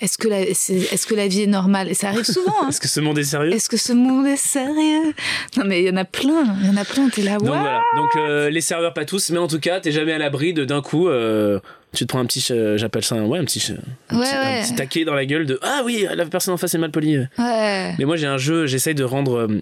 [0.00, 1.88] est-ce que, la, c'est- est-ce que la vie est normale?
[1.88, 2.68] Et ça arrive souvent, hein.
[2.68, 3.52] Est-ce que ce monde est sérieux?
[3.52, 5.12] Est-ce que ce monde est sérieux?
[5.56, 7.48] Non, mais il y en a plein, il y en a plein, t'es là, Donc
[7.48, 7.82] voilà.
[7.96, 10.64] Donc euh, les serveurs, pas tous, mais en tout cas, t'es jamais à l'abri de
[10.64, 11.08] d'un coup.
[11.08, 11.58] euh,
[11.94, 13.72] tu te prends un petit, ch- j'appelle ça un, ouais, un petit,
[14.10, 16.58] un Ouais, petit, un petit taquet dans la gueule de ah oui, la personne en
[16.58, 17.16] face est mal polie.
[17.38, 17.94] Ouais.
[17.98, 19.60] Mais moi j'ai un jeu, j'essaye de rendre euh,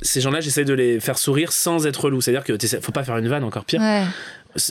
[0.00, 2.22] ces gens-là, j'essaye de les faire sourire sans être relou.
[2.22, 3.80] C'est-à-dire que faut pas faire une vanne encore pire.
[3.80, 4.04] Ouais.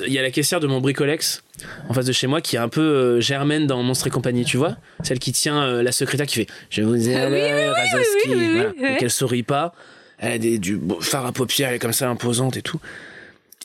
[0.06, 1.42] Il y a la caissière de mon bricolex
[1.88, 4.44] en face de chez moi qui est un peu euh, Germaine dans Monstre et compagnie,
[4.46, 4.76] tu vois?
[5.04, 7.30] Celle qui tient euh, la secrétaire qui fait Je vous ai Ah
[7.74, 8.28] Razowski.
[8.54, 8.70] Voilà.
[8.70, 9.74] Donc elle sourit pas,
[10.18, 12.80] elle a des, du beau fard à paupières, elle est comme ça imposante et tout.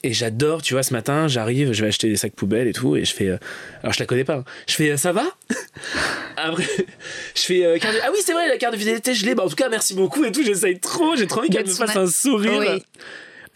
[0.06, 2.94] Et j'adore, tu vois, ce matin, j'arrive, je vais acheter des sacs poubelles et tout,
[2.94, 3.28] et je fais.
[3.28, 3.38] euh,
[3.82, 4.44] alors je la connais pas, hein.
[4.68, 5.24] je fais euh, ça va?
[6.36, 6.64] Après,
[7.34, 7.64] je fais.
[7.64, 9.48] euh, carte de- ah oui, c'est vrai, la carte de fidélité, je l'ai, bah en
[9.48, 12.06] tout cas, merci beaucoup et tout, j'essaye trop, j'ai trop envie qu'elle me fasse un
[12.06, 12.82] sourire Oui.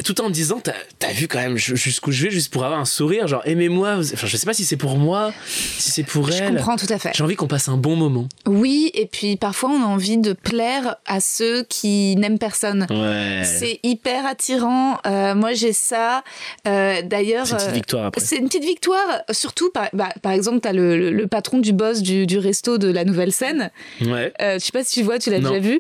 [0.05, 0.73] Tout en me disant t'as
[1.09, 3.97] as vu quand même ju- jusqu'où je vais juste pour avoir un sourire genre aimez-moi
[3.99, 6.87] enfin je sais pas si c'est pour moi si c'est pour Je elle comprends tout
[6.91, 7.11] à fait.
[7.15, 10.33] j'ai envie qu'on passe un bon moment Oui, et puis parfois on a envie de
[10.35, 12.87] plaire à ceux qui n'aiment personne.
[12.91, 14.99] ouais c'est C'est hyper attirant.
[15.07, 16.23] Euh, moi, j'ai ça.
[16.67, 19.23] Euh, D'ailleurs, une petite victoire après c'est une petite victoire.
[19.31, 22.79] Surtout, par, bah, par exemple, t'as le, le, le patron du boss du, du resto
[22.79, 23.71] de la nouvelle scène.
[24.03, 25.79] ouais Euh, je sais pas si tu vois, tu l'as déjà vu.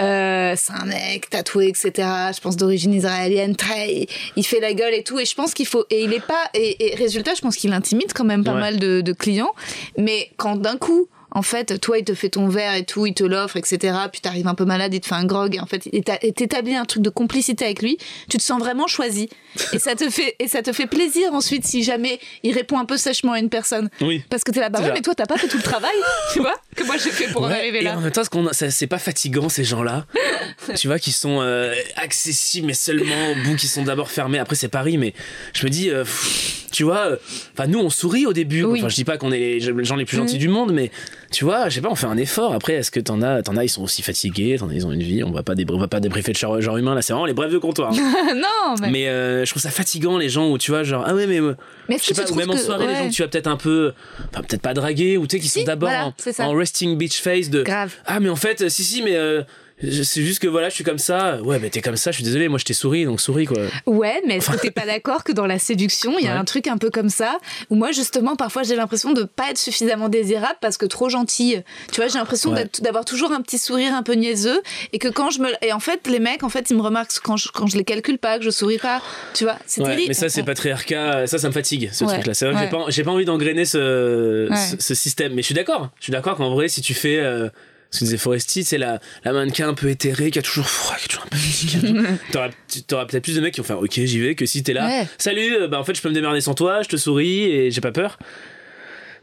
[0.00, 1.92] Euh, c'est un mec tatoué, etc.
[2.34, 3.56] Je pense d'origine israélienne.
[3.58, 5.18] Très, il fait la gueule et tout.
[5.18, 5.84] Et je pense qu'il faut.
[5.90, 6.48] Et il est pas.
[6.54, 8.60] Et, et résultat, je pense qu'il intimide quand même pas Ouais.
[8.60, 9.52] mal de, de clients.
[9.98, 11.08] Mais quand d'un coup.
[11.30, 13.94] En fait, toi, il te fait ton verre et tout, il te l'offre, etc.
[14.10, 15.54] Puis t'arrives un peu malade, il te fait un grog.
[15.56, 17.98] Et en fait, et et t'établis un truc de complicité avec lui.
[18.30, 19.28] Tu te sens vraiment choisi.
[19.72, 22.84] Et ça te fait, et ça te fait plaisir ensuite si jamais il répond un
[22.86, 23.90] peu sèchement à une personne.
[24.00, 25.90] oui Parce que t'es là, bah ouais, mais toi, t'as pas fait tout le travail,
[26.32, 27.96] tu vois, que moi j'ai fait pour en Ouais, arriver et là.
[27.98, 30.06] en même temps, c'est pas fatigant ces gens-là.
[30.76, 34.38] tu vois, qui sont euh, accessibles, mais seulement au bout, qui sont d'abord fermés.
[34.38, 35.12] Après, c'est Paris, mais
[35.54, 37.16] je me dis, euh, pff, tu vois, euh,
[37.54, 38.62] enfin, nous, on sourit au début.
[38.64, 38.78] Oui.
[38.78, 40.40] Enfin, je dis pas qu'on est les gens les plus gentils Mhm.
[40.40, 40.90] du monde, mais
[41.30, 42.54] tu vois, je sais pas, on fait un effort.
[42.54, 44.92] Après, est-ce que t'en as, t'en as, ils sont aussi fatigués, t'en as, ils ont
[44.92, 45.22] une vie.
[45.24, 46.94] On va pas, débr- on va pas débriefer de genre, genre humain.
[46.94, 47.92] Là, c'est vraiment les brefs de comptoir.
[47.92, 48.34] hein.
[48.34, 51.14] non, mais, mais euh, je trouve ça fatigant les gens où tu vois, genre, ah
[51.14, 51.40] ouais, mais.
[51.40, 51.54] euh,
[51.88, 53.56] mais je sais pas, ou même en soirée, les gens que tu vas peut-être un
[53.56, 53.92] peu,
[54.32, 57.20] enfin peut-être pas draguer, ou tu sais, qui Si, sont d'abord voilà, en, resting beach
[57.20, 57.94] face de, Grave.
[58.06, 59.42] ah mais en fait, euh, si si, mais euh,
[59.80, 61.40] C'est juste que voilà, je suis comme ça.
[61.42, 63.58] Ouais, mais t'es comme ça, je suis désolé, moi je t'ai souri, donc souris quoi.
[63.86, 66.38] Ouais, mais est-ce que t'es pas d'accord que dans la séduction, il y a Ouais.
[66.38, 67.38] un truc un peu comme ça,
[67.70, 71.62] où moi justement, parfois j'ai l'impression de pas être suffisamment désirable parce que trop gentille.
[71.92, 72.68] Tu vois, j'ai l'impression Ouais.
[72.80, 74.60] d'avoir toujours un petit sourire un peu niaiseux
[74.92, 75.48] et que quand je me...
[75.62, 77.84] Et en fait, les mecs, en fait, ils me remarquent quand je, quand je les
[77.84, 79.00] calcule pas, que je souris pas.
[79.34, 80.08] Tu vois, c'est Ouais, terrible.
[80.08, 82.14] mais ça, c'est patriarcat, ça, ça me fatigue, ce Ouais.
[82.14, 82.34] truc-là.
[82.34, 82.60] C'est vrai que
[82.90, 85.34] j'ai pas, pas envie d'engrainer ce, ce, ce système.
[85.34, 85.90] Mais je suis d'accord.
[85.98, 87.48] Je suis d'accord qu'en vrai, si tu fais, euh,
[87.90, 90.96] ce que disait Foresti, c'est la, la mannequin un peu éthérée qui a toujours froid,
[90.96, 91.94] qui a toujours un peu fatigué.
[92.86, 94.86] T'auras, peut-être plus de mecs qui vont faire OK, j'y vais, que si t'es là.
[94.86, 95.06] Ouais.
[95.16, 97.70] Salut, euh, bah en fait, je peux me démerder sans toi, je te souris et
[97.70, 98.18] j'ai pas peur.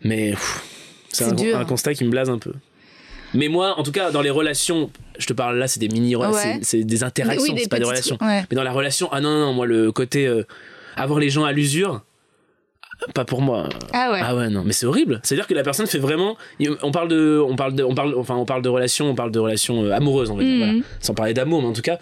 [0.04, 0.64] Mais pff,
[1.12, 2.54] c'est C'est un, constat qui me blase un peu.
[3.34, 4.90] Mais moi, en tout cas, dans les relations,
[5.20, 6.28] je te parle là, c'est des mini, Ouais.
[6.34, 8.18] c'est, c'est des interactions, Oui, c'est pas des relations.
[8.22, 8.46] ouais.
[8.50, 10.44] Mais dans la relation, ah non, non, non, moi, le côté euh,
[10.96, 12.02] avoir les gens à l'usure,
[13.14, 13.70] pas pour moi.
[13.94, 14.20] Ah ouais.
[14.24, 15.20] Ah ouais, non, mais c'est horrible.
[15.24, 16.38] C'est-à-dire que la personne fait vraiment.
[16.82, 19.32] On parle de, on parle de, on parle, enfin, on parle de relations, on parle
[19.32, 20.54] de relations euh, amoureuses, on va dire.
[20.54, 20.58] Mhm.
[20.60, 20.80] voilà.
[21.00, 22.00] Sans parler d'amour, mais en tout cas,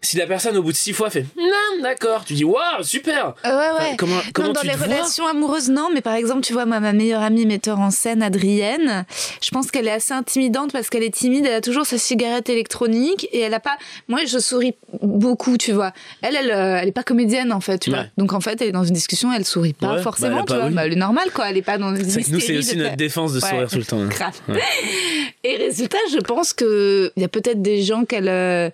[0.00, 3.34] si la personne au bout de six fois fait, non, d'accord, tu dis, waouh, super.
[3.44, 3.74] Euh, ouais, ouais.
[3.78, 6.66] Enfin, comment, comment non, dans tu les relations amoureuses, non, mais par exemple, tu vois,
[6.66, 9.04] moi, ma meilleure amie metteur en scène, Adrienne,
[9.42, 12.48] je pense qu'elle est assez intimidante parce qu'elle est timide, elle a toujours sa cigarette
[12.48, 13.76] électronique et elle a pas.
[14.08, 15.92] Moi, je souris beaucoup, tu vois.
[16.22, 18.00] Elle, elle, euh, elle est pas comédienne, en fait, tu vois.
[18.00, 18.10] Ouais.
[18.18, 20.40] Donc, en fait, elle est dans une discussion, elle sourit pas Ouais, bah, forcément, a
[20.42, 20.70] tu pas- vois.
[20.70, 21.50] Bah, elle est normale, quoi.
[21.50, 23.48] Elle est pas dans une C'est nous, c'est aussi de notre défense de Ouais.
[23.48, 24.00] sourire tout le temps.
[24.00, 24.08] hein.
[24.48, 24.60] Ouais.
[25.44, 28.70] Et résultat, je pense que il y a peut-être des gens qu'elle euh,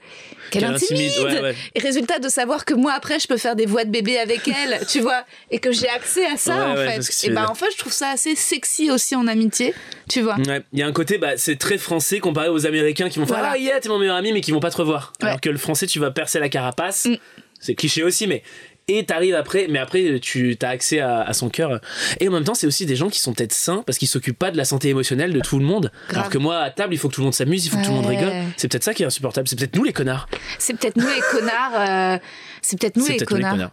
[0.51, 1.11] qu'elle Qu'elle intimide.
[1.21, 1.55] Intimide, ouais, ouais.
[1.75, 4.49] Et résultat de savoir que moi après je peux faire des voix de bébé avec
[4.49, 7.27] elle, tu vois, et que j'ai accès à ça Ouais, en fait.
[7.27, 9.75] Et bah en fait, je trouve ça assez sexy aussi en amitié,
[10.09, 10.37] tu vois.
[10.37, 13.27] Ouais, il y a un côté, bah, c'est très français comparé aux Américains qui vont
[13.27, 13.53] faire Voilà.
[13.55, 15.13] Ah, yeah, t'es mon meilleur ami, mais qui vont pas te revoir.
[15.21, 17.07] Alors que le français, tu vas percer la carapace.
[17.07, 17.17] Mm.
[17.61, 18.43] C'est cliché aussi, mais.
[18.87, 21.81] Et t'arrives après, mais après, tu as accès à, à son cœur.
[22.21, 24.39] Et en même temps, c'est aussi des gens qui sont peut-être sains parce qu'ils s'occupent
[24.39, 25.91] pas de la santé émotionnelle de tout le monde.
[26.09, 26.19] Grave.
[26.19, 27.83] Alors que moi, à table, il faut que tout le monde s'amuse, il faut que
[27.85, 28.33] tout le monde rigole.
[28.59, 29.49] C'est peut-être ça qui est insupportable.
[29.49, 30.29] C'est peut-être nous les connards.
[30.59, 31.73] C'est peut-être nous les connards.
[32.15, 32.19] euh,
[32.61, 33.55] C'est peut-être nous, les peut-être nous les connards.
[33.57, 33.71] connards.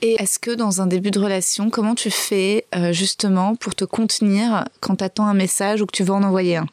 [0.00, 3.84] Et est-ce que dans un début de relation, comment tu fais euh, justement pour te
[3.84, 6.66] contenir quand t'attends un message ou que tu veux en envoyer un?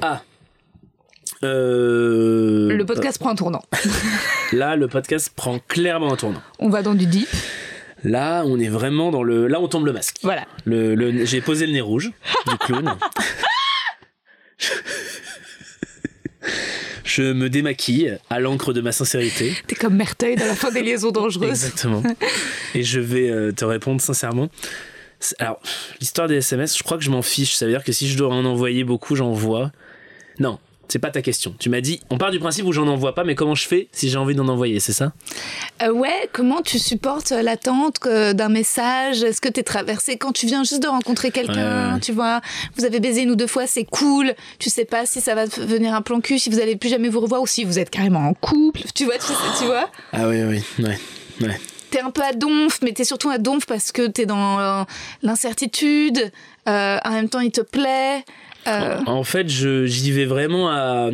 [0.00, 0.22] Ah.
[1.44, 3.62] Euh, Le podcast prend un tournant.
[4.52, 6.42] Là, le podcast prend clairement un tournant.
[6.58, 7.28] On va dans du deep.
[8.04, 9.46] Là, on est vraiment dans le.
[9.46, 10.16] Là, on tombe le masque.
[10.22, 10.44] Voilà.
[10.64, 12.10] Le, le- j'ai posé le nez rouge
[12.48, 12.94] du clown.
[17.04, 19.54] Je me démaquille à l'encre de ma sincérité.
[19.66, 21.50] T'es comme Merteuil dans la fin des liaisons dangereuses.
[21.50, 22.02] Exactement.
[22.74, 24.48] Et je vais euh, te répondre sincèrement.
[25.38, 25.60] Alors,
[26.00, 27.54] l'histoire des SMS, je crois que je m'en fiche.
[27.54, 29.72] Ça veut dire que si je dois en envoyer beaucoup, j'envoie.
[30.38, 30.58] Non,
[30.92, 31.54] c'est pas ta question.
[31.58, 33.88] Tu m'as dit, on part du principe où j'en envoie pas, mais comment je fais
[33.92, 35.12] si j'ai envie d'en envoyer, c'est ça?
[35.82, 39.22] Euh, ouais, comment tu supportes l'attente que- d'un message?
[39.22, 42.00] Est-ce que t'es traversé quand tu viens juste de rencontrer quelqu'un Ouais.
[42.00, 42.42] Tu vois,
[42.76, 44.34] vous avez baisé une ou deux fois, c'est cool.
[44.58, 47.08] Tu sais pas si ça va devenir un plan cul, si vous allez plus jamais
[47.08, 48.82] vous revoir ou si vous êtes carrément en couple.
[48.94, 49.88] Tu vois, tu, sais- tu vois?
[50.12, 50.98] Ah oui, oui, ouais.
[51.40, 51.60] ouais.
[51.90, 54.82] T'es un peu à donf, mais t'es surtout à donf parce que t'es dans euh,
[55.22, 56.30] l'incertitude.
[56.68, 58.24] Euh, en même temps, il te plaît.
[58.66, 61.10] Euh, En, fait, j'y vais vraiment à.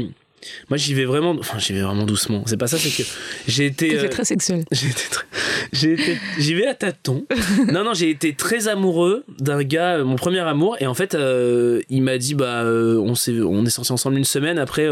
[0.70, 1.36] Moi, j'y vais vraiment.
[1.38, 2.42] Enfin, j'y vais vraiment doucement.
[2.46, 3.08] C'est pas ça, c'est que
[3.48, 3.98] j'ai été.
[3.98, 4.64] euh, très sexuel.
[4.72, 5.26] J'ai été très-
[5.72, 7.26] j'ai été- j'y vais à tâtons.
[7.72, 11.14] non, non, j'ai été très amoureux d'un gars, euh, mon premier amour, et en fait,
[11.14, 14.58] euh, il m'a dit, bah, euh, on s'est, on est sortis ensemble une semaine.
[14.58, 14.88] Après,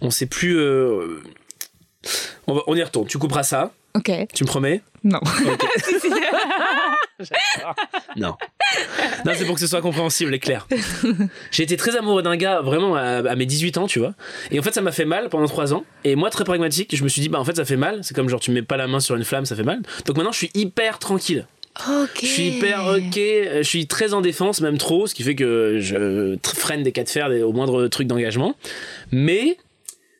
[0.00, 0.58] on sait plus.
[2.46, 3.06] on, va- on y retourne.
[3.06, 3.72] Tu couperas ça.
[3.98, 4.10] Ok.
[4.34, 4.80] Tu me promets?
[5.04, 5.20] Non.
[8.16, 8.34] Non.
[9.24, 10.66] Non, c'est pour que ce soit compréhensible et clair.
[11.50, 14.14] J'ai été très amoureux d'un gars vraiment à, à mes 18 ans, tu vois.
[14.50, 15.84] Et en fait, ça m'a fait mal pendant 3 ans.
[16.04, 18.00] Et moi, très pragmatique, je me suis dit, bah en fait, ça fait mal.
[18.02, 19.80] C'est comme genre, tu mets pas la main sur une flamme, ça fait mal.
[20.06, 21.46] Donc maintenant, je suis hyper tranquille.
[21.88, 22.18] Ok.
[22.22, 25.78] Je suis hyper ok, je suis très en défense, même trop, ce qui fait que
[25.80, 28.56] je freine des cas de fer des- au moindre truc d'engagement.
[29.12, 29.56] Mais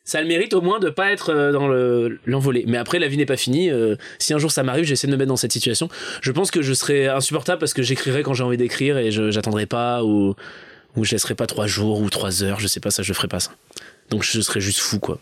[0.09, 2.63] ça a le mérite au moins de pas être euh, dans le- l'envolée.
[2.67, 3.69] Mais après, la vie n'est pas finie.
[3.69, 5.87] euh, si un jour ça m'arrive, j'essaie de me mettre dans cette situation.
[6.21, 9.29] Je pense que je serais insupportable parce que j'écrirai quand j'ai envie d'écrire et je
[9.31, 10.35] j'attendrai pas ou
[10.95, 12.59] ou je laisserai pas trois jours ou trois heures.
[12.59, 13.51] Je sais pas ça, je ferai pas ça.
[14.09, 15.19] Donc je serais juste fou quoi.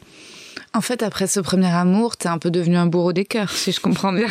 [0.74, 3.72] En fait, après ce premier amour, t'es un peu devenu un bourreau des cœurs, si
[3.74, 4.28] je comprends bien.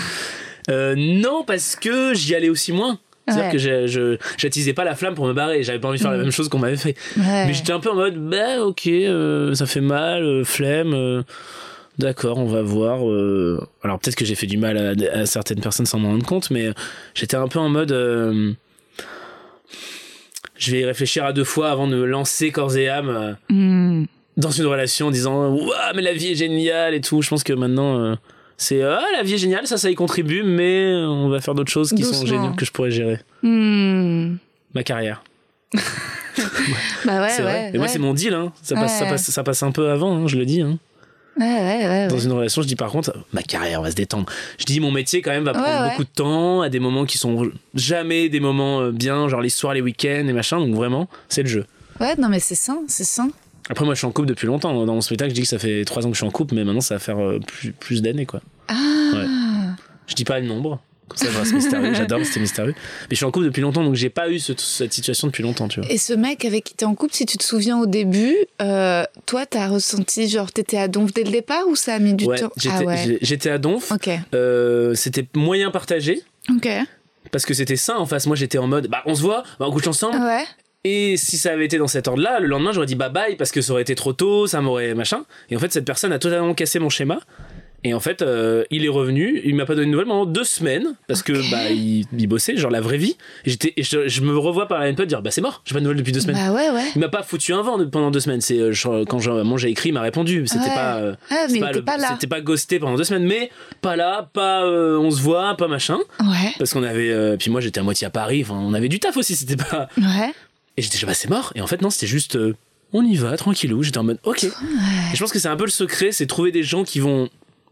[0.70, 2.98] Euh, non, parce que j'y allais aussi moins.
[3.26, 3.52] C'est-à-dire Ouais.
[3.52, 5.62] que je- je j'attisais pas la flamme pour me barrer.
[5.62, 6.94] J'avais pas envie de faire la même chose qu'on m'avait fait.
[7.16, 7.46] Ouais.
[7.46, 10.94] Mais j'étais un peu en mode, bah ok, euh, ça fait mal, euh, flemme.
[10.94, 11.22] euh,
[11.98, 13.08] D'accord, on va voir.
[13.10, 13.58] euh.
[13.82, 16.50] Alors peut-être que j'ai fait du mal à, à certaines personnes sans m'en rendre compte,
[16.50, 16.70] mais
[17.14, 17.90] j'étais un peu en mode.
[17.92, 18.52] euh,
[20.58, 23.32] je vais y réfléchir à deux fois avant de me lancer corps et âme euh,
[23.50, 24.04] Hmm.
[24.36, 27.22] dans une relation en disant Ouah, mais la vie est géniale et tout.
[27.22, 28.14] Je pense que maintenant, euh,
[28.56, 31.72] c'est Ah, la vie est géniale, ça, ça y contribue, mais on va faire d'autres
[31.72, 33.20] choses qui sont géniales que je pourrais gérer.
[33.42, 34.36] Hmm.
[34.74, 35.22] Ma carrière.
[37.06, 37.70] Bah ouais, c'est vrai.
[37.72, 38.34] Et moi, c'est mon deal.
[38.34, 38.52] Hein.
[38.62, 40.60] Ça, passe, ça, passe, ça passe un peu avant, hein, je le dis.
[40.60, 40.78] Hein.
[41.38, 44.26] Ouais, ouais, ouais, Dans une relation, je dis par contre, ma carrière va se détendre.
[44.58, 47.18] Je dis mon métier quand même va prendre beaucoup de temps, à des moments qui
[47.18, 50.58] sont jamais des moments euh, bien, genre les soirs, les week-ends et machin.
[50.58, 51.66] Donc vraiment, c'est le jeu.
[52.00, 53.30] Ouais, non, mais c'est sain, c'est sain.
[53.68, 54.72] Après, moi, je suis en couple depuis longtemps.
[54.86, 56.54] Dans mon spectacle, je dis que ça fait trois ans que je suis en couple,
[56.54, 58.40] mais maintenant, ça va faire euh, plus, plus d'années, quoi.
[58.68, 58.74] Ah,
[60.06, 60.80] Je dis pas le nombre.
[61.08, 61.94] Comme ça, c'est mystérieux.
[61.94, 62.74] J'adore, c'était mystérieux.
[62.76, 65.42] Mais je suis en couple depuis longtemps, donc j'ai pas eu ce- cette situation depuis
[65.44, 65.88] longtemps, tu vois.
[65.90, 69.04] Et ce mec avec qui t'es en couple, si tu te souviens au début, euh,
[69.24, 72.24] toi, t'as ressenti, genre, t'étais à Donf dès le départ ou ça a mis du
[72.24, 72.50] Ouais, temps?
[72.56, 73.50] j'étais Ah ouais.
[73.50, 73.92] à Donf.
[73.92, 76.22] Ok, Euh, c'était moyen partagé.
[76.50, 76.68] ok.
[77.32, 78.26] Parce que c'était ça en face.
[78.26, 80.16] Moi, j'étais en mode, bah, on se voit, bah, on couche ensemble.
[80.18, 80.44] Ouais.
[80.88, 83.50] Et si ça avait été dans cet ordre-là, le lendemain, j'aurais dit bye bye parce
[83.50, 85.24] que ça aurait été trop tôt, ça m'aurait machin.
[85.50, 87.18] Et en fait, cette personne a totalement cassé mon schéma.
[87.84, 90.42] Et en fait, euh, il est revenu, il m'a pas donné de nouvelles pendant deux
[90.44, 91.26] semaines parce Ok.
[91.26, 93.16] que bah il, il bossait, genre la vraie vie.
[93.44, 95.78] Et j'étais, je, je me revois par la NPE dire bah c'est mort, j'ai pas
[95.80, 96.36] de nouvelles depuis deux semaines.
[96.36, 96.84] Bah ouais, ouais.
[96.96, 98.40] Il m'a pas foutu un vent pendant deux semaines.
[98.40, 99.18] C'est euh, quand
[99.58, 100.46] j'ai écrit, il m'a répondu.
[100.46, 100.74] C'était Ouais.
[100.74, 102.08] pas, euh, Ah, mais pas le- pas là.
[102.14, 103.50] c'était pas ghosté pendant deux semaines, mais
[103.82, 105.98] pas là, pas euh, on se voit, pas machin.
[106.20, 108.42] Ouais, Parce qu'on avait, puis moi j'étais à moitié à Paris.
[108.42, 109.36] Enfin, on avait du taf aussi.
[109.36, 109.88] C'était pas.
[109.98, 110.32] ouais.
[110.76, 111.52] Et j'étais déjà bah c'est mort.
[111.54, 112.54] Et en fait non, c'était juste euh,
[112.92, 113.82] on y va tranquillou.
[113.82, 114.44] J'étais en mode ok.
[114.44, 114.50] Et
[115.14, 117.28] je pense que c'est un peu le secret, c'est trouver des gens qui vont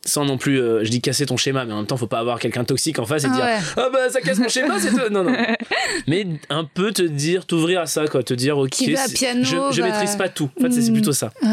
[0.06, 2.18] sans non plus, euh, je dis casser ton schéma, mais en même temps faut pas
[2.18, 3.58] avoir quelqu'un toxique en face et Ah dire ouais.
[3.78, 5.00] ah bah ça casse mon schéma, c'est tout.
[5.10, 5.34] Non non.
[6.06, 8.74] mais un peu te dire, t'ouvrir à ça quoi, te dire ok.
[9.14, 10.50] Piano, je, je va- maîtrise pas tout.
[10.58, 10.94] En fait c'est- c'est Mm.
[10.94, 11.32] plutôt ça.
[11.42, 11.48] Ouais.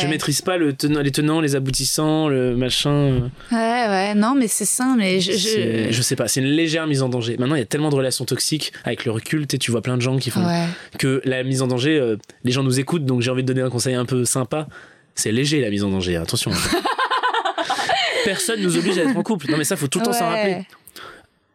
[0.00, 3.30] Je maîtrise pas le tenant, les tenants, les aboutissants, le machin.
[3.52, 3.56] Ouais,
[3.88, 4.14] ouais.
[4.14, 5.32] Non, mais c'est sain, mais je.
[5.32, 5.92] C'est- je...
[5.92, 7.36] Je sais pas, c'est une légère mise en danger.
[7.38, 10.02] Maintenant, il y a tellement de relations toxiques avec le recul, tu vois plein de
[10.02, 10.64] gens qui font Ouais.
[10.98, 13.62] que la mise en danger, euh, les gens nous écoutent, donc j'ai envie de donner
[13.62, 14.66] un conseil un peu sympa.
[15.14, 16.50] C'est léger la mise en danger, attention.
[18.24, 19.50] Personne nous oblige à être en couple.
[19.50, 20.36] Non mais ça, faut tout le temps s'en Ouais.
[20.36, 20.66] rappeler.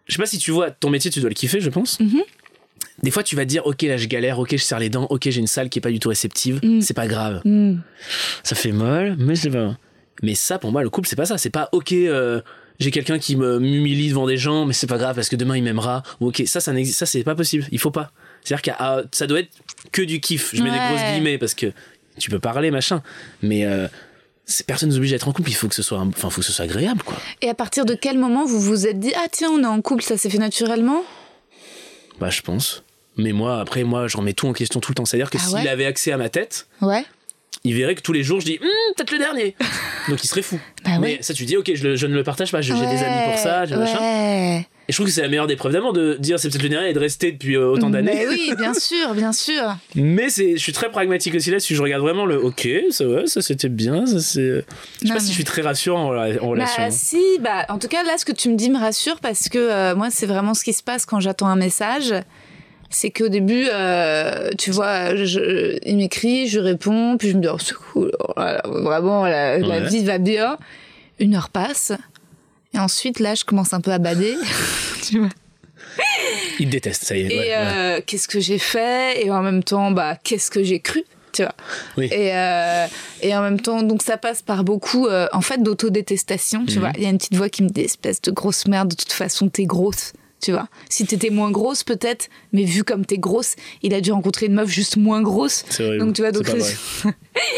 [0.08, 2.00] Je sais pas si tu vois, ton métier, tu dois le kiffer, je pense.
[2.00, 2.22] Mhm.
[3.04, 5.08] Des fois, tu vas te dire, ok, là, je galère, ok, je serre les dents,
[5.10, 6.82] ok, j'ai une salle qui est pas du tout réceptive, Mm.
[6.82, 7.42] c'est pas grave.
[7.46, 7.78] Hmm.
[8.44, 9.76] Ça fait mal, mais c'est pas.
[10.22, 11.38] Mais ça, pour moi, le couple, c'est pas ça.
[11.40, 12.42] C'est pas, ok, euh,
[12.80, 15.58] j'ai quelqu'un qui me m'humilie devant des gens, mais c'est pas grave parce que demain
[15.58, 16.04] il m'aimera.
[16.20, 17.66] Ou ok, ça, ça n'existe, ça, c'est pas possible.
[17.72, 18.12] Il faut pas.
[18.44, 19.50] C'est-à-dire que ah, ça doit être
[19.92, 20.52] que du kiff.
[20.56, 21.72] Je mets des grosses guillemets parce que
[22.20, 23.02] tu peux parler, machin.
[23.42, 23.88] Mais euh,
[24.46, 25.50] c'est- personne nous oblige à être en couple.
[25.50, 27.18] Il faut que ce soit, un- enfin, faut que ce soit agréable, quoi.
[27.42, 29.82] Et à partir de quel moment vous vous êtes dit Ah, tiens, on est en
[29.82, 31.04] couple, ça s'est fait naturellement?
[32.20, 32.84] Bah, je pense.
[33.22, 35.06] Mais moi, après, moi, je remets tout en question tout le temps.
[35.06, 37.06] C'est-à-dire que Ah s'il ouais avait accès à ma tête, Ouais.
[37.64, 39.56] il verrait que tous les jours, je dis, Hum, peut-être le dernier.
[40.10, 40.60] Donc il serait fou.
[40.84, 41.18] Bah Mais ouais.
[41.22, 42.62] ça, tu dis, ok, je, le- je ne le partage pas.
[42.62, 44.64] J'ai des amis pour ça, j'ai machin.
[44.90, 46.70] Et je trouve que c'est la meilleure des preuves d'amour de dire c'est peut-être le
[46.70, 48.12] dernier et de rester depuis euh, autant d'années.
[48.14, 49.78] Mais oui, bien sûr, bien sûr.
[49.96, 51.76] Mais je suis très pragmatique aussi là-dessus.
[51.76, 54.06] Je regarde vraiment le ok, ça, ouais, ça c'était bien.
[54.08, 54.66] Ça, c'est...
[55.02, 56.82] Je sais pas si je suis très rassurant en, rela- en relation.
[56.84, 59.48] Bah si, bah en tout cas là ce que tu me dis me rassure parce
[59.50, 62.14] que euh, moi c'est vraiment ce qui se passe quand j'attends un message.
[62.94, 67.48] C'est qu'au début, euh, tu vois, je- il m'écrit, je réponds, puis je me dis
[67.52, 68.34] oh c'est cool, oh
[68.66, 70.58] vraiment la, vie va bien.
[71.20, 71.92] Une heure passe
[72.74, 74.36] et ensuite là je commence un peu à bader.
[75.04, 75.30] tu vois.
[76.60, 77.26] Il te déteste, ça y est.
[77.34, 77.56] Et ouais, ouais.
[77.58, 79.26] euh, qu'est-ce que j'ai fait?
[79.26, 81.56] Et en même temps, bah, qu'est-ce que j'ai cru tu vois.
[81.96, 82.10] Oui.
[82.12, 82.88] Et, euh,
[83.22, 86.80] et en même temps, donc ça passe par beaucoup, euh, en fait, d'autodétestation, tu Mhm.
[86.82, 86.92] vois.
[86.98, 89.14] Il y a une petite voix qui me dit, espèce de grosse merde, de toute
[89.14, 90.12] façon, t'es grosse,
[90.42, 90.68] tu vois.
[90.90, 94.54] Si t'étais moins grosse, peut-être, mais vu comme t'es grosse, il a dû rencontrer une
[94.56, 95.64] meuf juste moins grosse.
[95.80, 97.16] Donc tu vois, donc C'est pas vrai.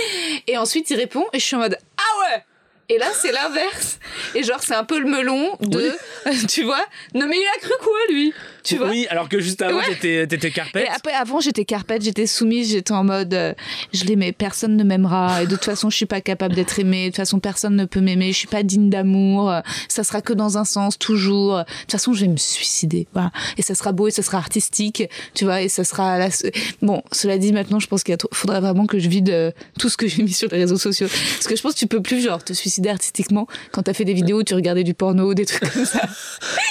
[0.47, 2.43] et ensuite il répond et je suis en mode ah ouais.
[2.89, 3.99] Et là c'est l'inverse.
[4.35, 5.91] Et genre c'est un peu le melon de,
[6.47, 6.85] tu vois.
[7.13, 8.33] Non mais il a cru quoi lui?
[8.63, 8.89] Tu vois.
[8.89, 9.83] Oui, alors que juste avant, Ouais.
[9.89, 10.85] t'étais, t'étais carpette.
[10.85, 13.53] Et après, avant, j'étais carpette, j'étais soumise, j'étais en mode, euh,
[13.93, 17.05] je l'aimais, personne ne m'aimera, et de toute façon, je suis pas capable d'être aimée,
[17.05, 19.59] de toute façon, personne ne peut m'aimer, je suis pas digne d'amour, euh,
[19.89, 21.57] ça sera que dans un sens, toujours.
[21.57, 23.31] De toute façon, je vais me suicider, voilà.
[23.57, 25.03] Et ça sera beau, et ça sera artistique,
[25.33, 26.29] tu vois, et ça sera la...
[26.81, 29.89] Bon, cela dit, maintenant, je pense qu'il trop- faudrait vraiment que je vide euh, tout
[29.89, 31.07] ce que j'ai mis sur les réseaux sociaux.
[31.09, 34.05] Parce que je pense que tu peux plus, genre, te suicider artistiquement quand t'as fait
[34.05, 36.01] des vidéos où tu regardais du porno, des trucs comme ça.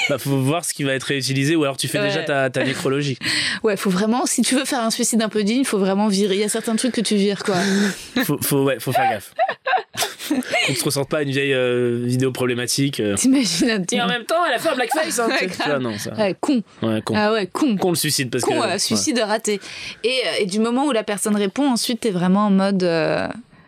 [0.08, 2.06] Bah, faut voir ce qui va être réutilisé ou alors tu fais Ouais.
[2.08, 3.18] déjà ta, ta nécrologie.
[3.62, 6.34] Ouais, faut vraiment, si tu veux faire un suicide un peu digne, faut vraiment virer.
[6.34, 7.54] Il y a certains trucs que tu vires, quoi.
[8.24, 9.32] Faut, faut, ouais, faut faire gaffe.
[10.66, 13.00] Qu'on se ressente pas une vieille euh, vidéo problématique.
[13.00, 13.14] euh.
[13.16, 15.18] T'imagines un Et en même temps, elle a fait un blackface.
[15.18, 15.80] Hein, Ouais, grave.
[15.82, 16.14] non, ça.
[16.14, 16.62] Ouais, con.
[16.82, 17.14] Ouais, con.
[17.16, 17.76] Ah ouais, con.
[17.76, 18.66] Con le suicide parce Con, que.
[18.66, 19.60] euh, suicide raté.
[20.04, 22.82] Et, euh, et du moment où la personne répond, ensuite, t'es vraiment en mode.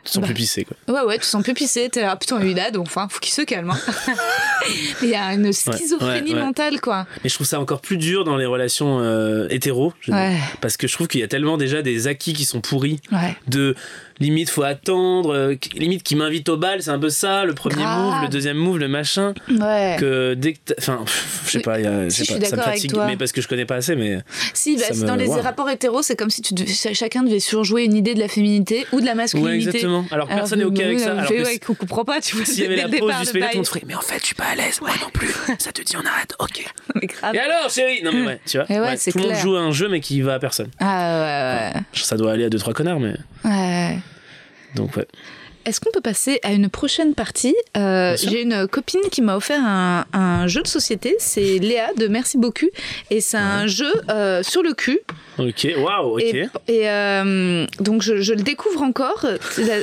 [0.04, 0.26] Tu sens Bah.
[0.26, 0.76] plus pisser, quoi.
[0.94, 3.32] Ouais, ouais, tu sens plus pisser, t'es là, putain, lui là, donc enfin, faut qu'il
[3.32, 3.70] se calme.
[3.70, 4.14] hein.
[5.02, 6.44] Il y a une schizophrénie ouais, ouais.
[6.44, 7.06] mentale, quoi.
[7.22, 9.48] Mais je trouve ça encore plus dur dans les relations euh,
[10.08, 10.38] Ouais.
[10.60, 13.00] Parce que je trouve qu'il y a tellement déjà des acquis qui sont pourris.
[13.12, 13.36] Ouais.
[13.48, 13.74] De
[14.20, 15.32] limite, faut attendre.
[15.34, 17.44] euh, limite, qui m'invite au bal, c'est un peu ça.
[17.44, 18.00] Le premier Grave.
[18.14, 19.34] move, le deuxième move, le machin.
[19.48, 19.96] Ouais.
[19.98, 20.58] Que dès que.
[20.78, 21.04] Enfin,
[21.46, 21.62] je sais Oui.
[21.62, 22.94] pas, y a- Si, pas, ça me fatigue.
[23.06, 24.18] Mais parce que je connais pas assez, mais.
[24.52, 27.84] Si, bah, me- dans les rapports hétéros, c'est comme si tu devais- chacun devait surjouer
[27.84, 29.54] une idée de la féminité ou de la Ouais, masculinité.
[29.68, 30.04] exactement.
[30.10, 31.14] Alors, Alors personne n'est OK avec ça.
[31.14, 32.44] on Alors fait, que ouais, qu'on comprend pas, tu vois.
[32.44, 34.26] S'il y avait la pause du le spectacle, on te ferait, mais en fait, je
[34.26, 35.28] suis pas à l'aise, moi non plus.
[35.58, 36.64] Ça te dit, on arrête, ok.
[37.00, 37.34] Mais grave.
[37.34, 38.02] Et alors, chérie?
[38.04, 38.66] Non, mais ouais, tu vois.
[38.68, 40.68] Ouais, tout le monde joue à un jeu, mais qui va à personne.
[40.80, 43.14] Ah ouais, Ça doit aller à deux, trois connards, mais.
[43.44, 43.98] ouais.
[44.74, 44.80] Ouais.
[44.80, 45.06] Donc, ouais.
[45.64, 48.16] Est-ce qu'on peut passer à une prochaine partie Euh.
[48.18, 52.36] J'ai une copine qui m'a offert un, un jeu de société, c'est Léa de Merci
[52.36, 52.68] beaucoup,
[53.10, 55.00] et c'est un jeu euh, sur le cul.
[55.38, 56.22] Ok, waouh, ok.
[56.22, 59.26] Et, et, euh, donc je, je le découvre encore.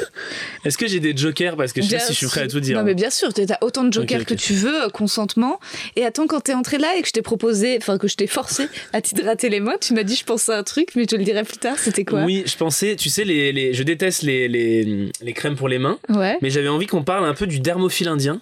[0.66, 1.58] Est-ce que j'ai des jokers?
[1.58, 2.78] Parce que je sais si je suis prêt à tout dire.
[2.78, 4.38] Non mais bien sûr, t'as autant de jokers Ok, ok.
[4.38, 5.60] que tu veux, consentement.
[5.96, 8.28] Et attends, quand t'es entré là et que je t'ai proposé, enfin que je t'ai
[8.28, 11.08] forcé à t'hydrater les mains, tu m'as dit je pense à un truc, mais je
[11.08, 11.78] te le dirai plus tard.
[11.80, 12.24] C'était quoi?
[12.24, 15.80] Oui, je pensais, tu sais, les, les, je déteste les, les, les crèmes pour les
[15.80, 16.38] mains, Ouais.
[16.42, 18.40] mais j'avais envie qu'on parle un peu du dermophile indien.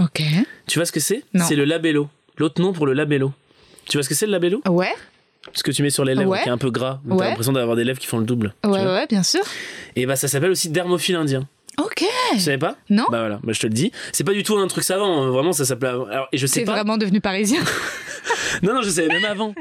[0.00, 0.22] Ok.
[0.66, 1.22] Tu vois ce que c'est?
[1.46, 2.08] C'est le labello.
[2.36, 3.32] L'autre nom pour le labello.
[3.88, 4.60] Tu vois ce que c'est le labello?
[4.68, 4.92] Ouais.
[5.54, 6.42] Ce que tu mets sur les lèvres, Ouais.
[6.42, 7.00] qui est un peu gras.
[7.06, 7.16] Ouais.
[7.18, 8.54] T'as l'impression d'avoir des lèvres qui font le double.
[8.64, 9.40] Ouais, ouais, bien sûr.
[9.96, 11.46] Et bah ça s'appelle aussi dermophile indien.
[11.78, 12.04] Ok.
[12.32, 12.76] Tu savais pas?
[12.90, 13.04] Non.
[13.10, 13.92] Bah voilà, bah je te le dis.
[14.12, 15.30] C'est pas du tout un truc savant, hein.
[15.30, 15.90] vraiment ça s'appelle.
[16.10, 16.72] Alors, et je sais pas.
[16.72, 17.60] vraiment devenu parisien.
[18.62, 19.54] Non, non, je savais même avant.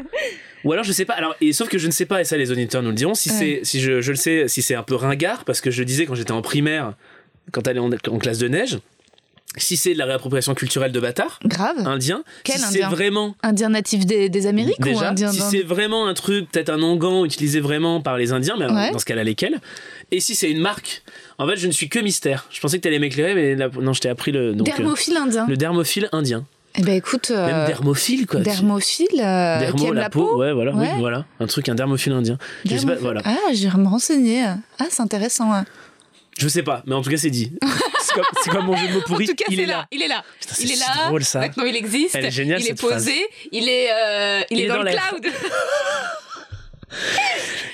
[0.64, 1.14] Ou alors je sais pas.
[1.14, 3.14] Alors, et sauf que je ne sais pas, et ça les auditeurs nous le diront,
[3.14, 3.36] si Ouais.
[3.36, 5.86] c'est, si je, je le sais, si c'est un peu ringard, parce que je le
[5.86, 6.94] disais quand j'étais en primaire,
[7.52, 8.80] quand t'allais en, en classe de neige,
[9.58, 11.86] si c'est de la réappropriation culturelle de bâtard, Grave.
[11.86, 13.36] indien, Quel si c'est vraiment.
[13.44, 17.26] Indien natif des, des Amériques ou indien si c'est vraiment un truc, peut-être un onguent
[17.26, 18.92] utilisé vraiment par les Indiens, mais Ouais.
[18.92, 19.60] dans ce cas-là, lesquels
[20.12, 21.02] Et si c'est une marque
[21.40, 22.46] En fait, je ne suis que mystère.
[22.50, 24.54] Je pensais que t'allais m'éclairer, mais là, non, je t'ai appris le.
[24.54, 25.46] Donc, euh, Dermophile indien.
[25.48, 26.46] le dermophile indien.
[26.80, 28.40] Eh ben écoute, euh, Même dermophile, quoi.
[28.42, 32.14] dermophile euh, Dermo, qui aime la, peau, ouais, voilà, oui, voilà, un truc, un dermophile
[32.14, 32.38] indien.
[32.66, 33.02] Je sais pas, Dermophile.
[33.04, 33.22] voilà.
[33.26, 34.44] Ah, j'irai me renseigner.
[34.44, 35.52] Ah, c'est intéressant.
[35.54, 35.66] hein.
[36.38, 37.52] Je sais pas, mais en tout cas, c'est dit.
[38.00, 39.26] c'est comme, c'est comme mon jeu de mots pourri.
[39.26, 39.74] en tout cas, il est là.
[39.78, 39.88] là.
[39.92, 40.24] Il est là.
[40.40, 41.08] Putain, c'est il est si là.
[41.08, 41.40] drôle, ça.
[41.40, 42.16] Maintenant, il existe.
[42.16, 43.06] Elle est géniale, il est phrase.
[43.06, 43.16] posé.
[43.52, 45.26] Il est, euh, il, est, dans, le cloud.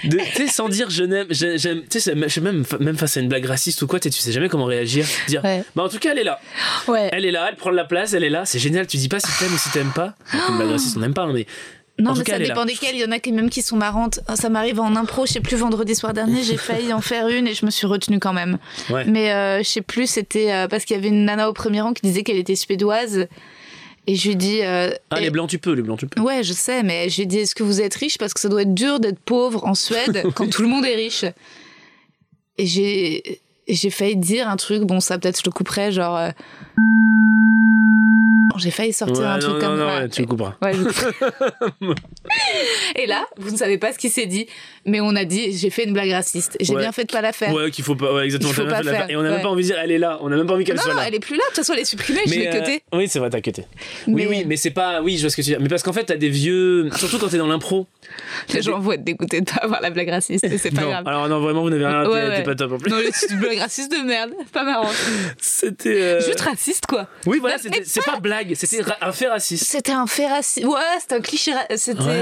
[0.09, 3.30] Tu sais, sans dire je n'aime, j'ai- j'aime, tu sais, même, même face à une
[3.30, 5.05] blague raciste ou quoi, tu sais, jamais comment réagir.
[5.28, 5.64] Dire, Ouais.
[5.76, 6.39] bah en tout cas, elle est là.
[6.88, 7.09] Ouais.
[7.14, 8.43] Elle est là, elle prend de la place, elle est là.
[8.45, 10.16] C'est génial, tu dis pas si t'aimes ou si t'aimes pas.
[10.49, 11.45] Une blague raciste, on n'aime pas, hein, mais.
[12.00, 12.96] Non, En mais cas, ça dépend desquelles.
[12.96, 14.20] Il y en a qui même qui sont marrantes.
[14.36, 17.48] Ça m'arrive en impro, je sais plus, vendredi soir dernier, j'ai failli en faire une
[17.48, 18.58] et je me suis retenue quand même.
[18.89, 19.06] Ouais.
[19.06, 21.82] Mais euh, je sais plus, c'était euh, parce qu'il y avait une nana au premier
[21.82, 23.28] rang qui disait qu'elle était suédoise.
[24.08, 24.62] Et je lui dis.
[24.64, 26.20] euh, Ah, et- les blancs, tu peux, les blancs, tu peux.
[26.20, 28.18] Ouais, je sais, mais j'ai dit est-ce que vous êtes riche?
[28.18, 30.96] Parce que ça doit être dur d'être pauvre en Suède quand tout le monde est
[30.96, 31.26] riche.
[32.58, 36.18] Et j'ai et j'ai failli dire un truc, bon, ça peut-être je le couperai, genre.
[36.18, 36.30] euh,
[38.57, 39.95] J'ai failli sortir Ouais, un non, truc non, comme non, ça.
[40.01, 40.53] ouais, tu le couperas.
[40.61, 41.11] Ouais, je couperai.
[43.01, 44.45] Et là, vous ne savez pas ce qui s'est dit,
[44.86, 46.55] mais on a dit j'ai fait une blague raciste.
[46.59, 47.51] J'ai bien fait de pas la faire.
[47.53, 48.53] Ouais, qu'il faut pas, ouais, exactement.
[48.53, 49.30] Faut pas faire, Et on a ouais.
[49.32, 50.20] même pas envie de dire, elle est là.
[50.22, 51.07] On a même pas envie qu'elle non, soit non, là.
[51.07, 51.41] elle est plus là.
[51.43, 52.22] De toute façon, elle est supprimée.
[52.28, 52.84] Je l'ai euh, cuté.
[52.93, 53.64] oui, c'est vrai, t'as cuté.
[54.07, 55.01] Mais- Oui, oui, mais c'est pas.
[55.01, 55.61] Oui, je vois ce que tu veux dire.
[55.64, 56.89] Mais parce qu'en fait, t'as des vieux.
[56.95, 57.88] Surtout quand t'es dans l'impro.
[58.53, 60.45] Les gens vont être dégoûtés de pas avoir la blague raciste.
[60.57, 61.07] C'est pas non, grave.
[61.07, 62.03] alors non, vraiment, vous n'avez rien.
[62.36, 62.91] T'es pas top en plus.
[63.56, 64.32] Non, c'est raciste de merde.
[64.51, 64.89] Pas marrant.
[65.39, 66.01] C'était.
[66.01, 67.08] euh, Juste raciste, quoi.
[67.26, 69.66] Oui, voilà, c'était- c'est pas blague, c'était un fait raciste.
[69.66, 70.66] C'était un fait raciste.
[70.66, 71.51] Ouais, c'était un cliché.
[71.76, 72.22] C'était Ouais,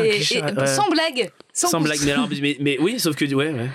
[0.57, 0.67] ouais.
[0.67, 1.31] sans blague.
[1.53, 3.25] Sans, Sans blague, mais, alors, mais, mais oui, sauf que.
[3.33, 3.69] Ouais, ouais.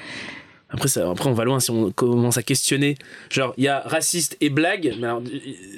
[0.69, 2.97] Après, ça, après, on va loin si on commence à questionner.
[3.31, 5.23] Genre, il y a raciste et blague, mais alors.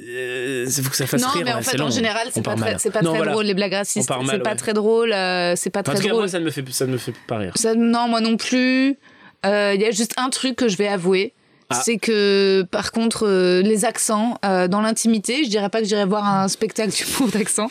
[0.08, 1.42] Euh, il faut que ça fasse Non, rire.
[1.44, 2.76] mais en ouais, fait, c'est en général, c'est pas très, mal.
[2.80, 3.32] c'est pas Non, très voilà.
[3.32, 4.08] drôle les blagues racistes.
[4.08, 5.12] Part C'est pas très drôle.
[5.12, 6.20] euh, c'est pas très tout cas, drôle.
[6.22, 7.52] moi, ça ne me fait, ça ne me fait pas rire.
[7.56, 8.96] Ça- non, moi non plus.
[9.46, 11.32] Euh, Il y a juste un truc que je vais avouer.
[11.70, 11.82] Ah.
[11.84, 16.06] C'est que, par contre, euh, les accents, euh, dans l'intimité, je dirais pas que j'irai
[16.06, 17.68] voir un spectacle du pauvre d'accent,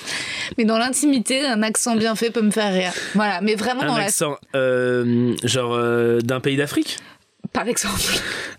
[0.58, 2.93] mais dans l'intimité, un accent bien fait peut me faire rire.
[3.16, 5.78] Voilà, mais vraiment Un dans accent, euh, genre,
[6.22, 6.98] d'un pays d'Afrique?
[7.54, 8.02] Par exemple.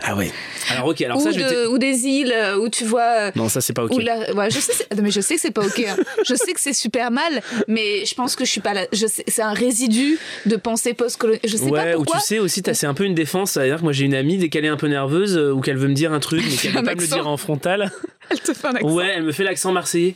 [0.03, 0.30] Ah ouais.
[0.70, 3.03] Alors, ok, alors ou, ça, je de- ou des îles euh, où tu vois...
[3.03, 3.93] euh, Non, ça, c'est pas ok.
[3.93, 5.84] Ou la- ouais, je sais, non, mais je sais que c'est pas ok.
[5.89, 5.97] hein.
[6.26, 8.86] Je sais que c'est super mal, mais je pense que je suis pas là.
[8.93, 11.41] Je c'est un résidu de pensée post-coloniale.
[11.45, 12.20] Je sais pas Ouais, ou pourquoi.
[12.20, 13.53] tu sais aussi, t'as- c'est un peu une défense.
[13.53, 15.78] C'est-à-dire que moi j'ai une amie, dès qu'elle est un peu nerveuse euh, ou qu'elle
[15.78, 17.91] veut me dire un truc, mais qu'elle veut pas me le dire en frontal,
[18.30, 18.92] Elle te fait un accent.
[18.94, 20.14] ouais, elle me fait l'accent marseillais.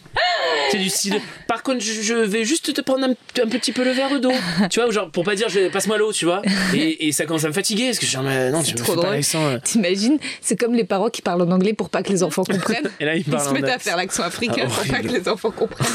[0.70, 1.20] C'est du style.
[1.46, 4.32] Par contre, je je vais juste te prendre un, un petit peu le verre d'eau.
[4.70, 6.42] tu vois, genre pour pas dire je- passe-moi l'eau, tu vois.
[6.74, 8.74] Et, et ça commence à me fatiguer parce que je suis genre, mais non, tu
[8.74, 9.44] me fais pas l'accent.
[9.46, 9.58] euh.
[9.62, 12.90] T'imagines, c'est comme les parents qui parlent en anglais pour pas que les enfants comprennent.
[13.00, 15.00] Et là, il Ils parle se en mettent à faire l'accent africain Ah, pour pas
[15.00, 15.88] que les enfants comprennent.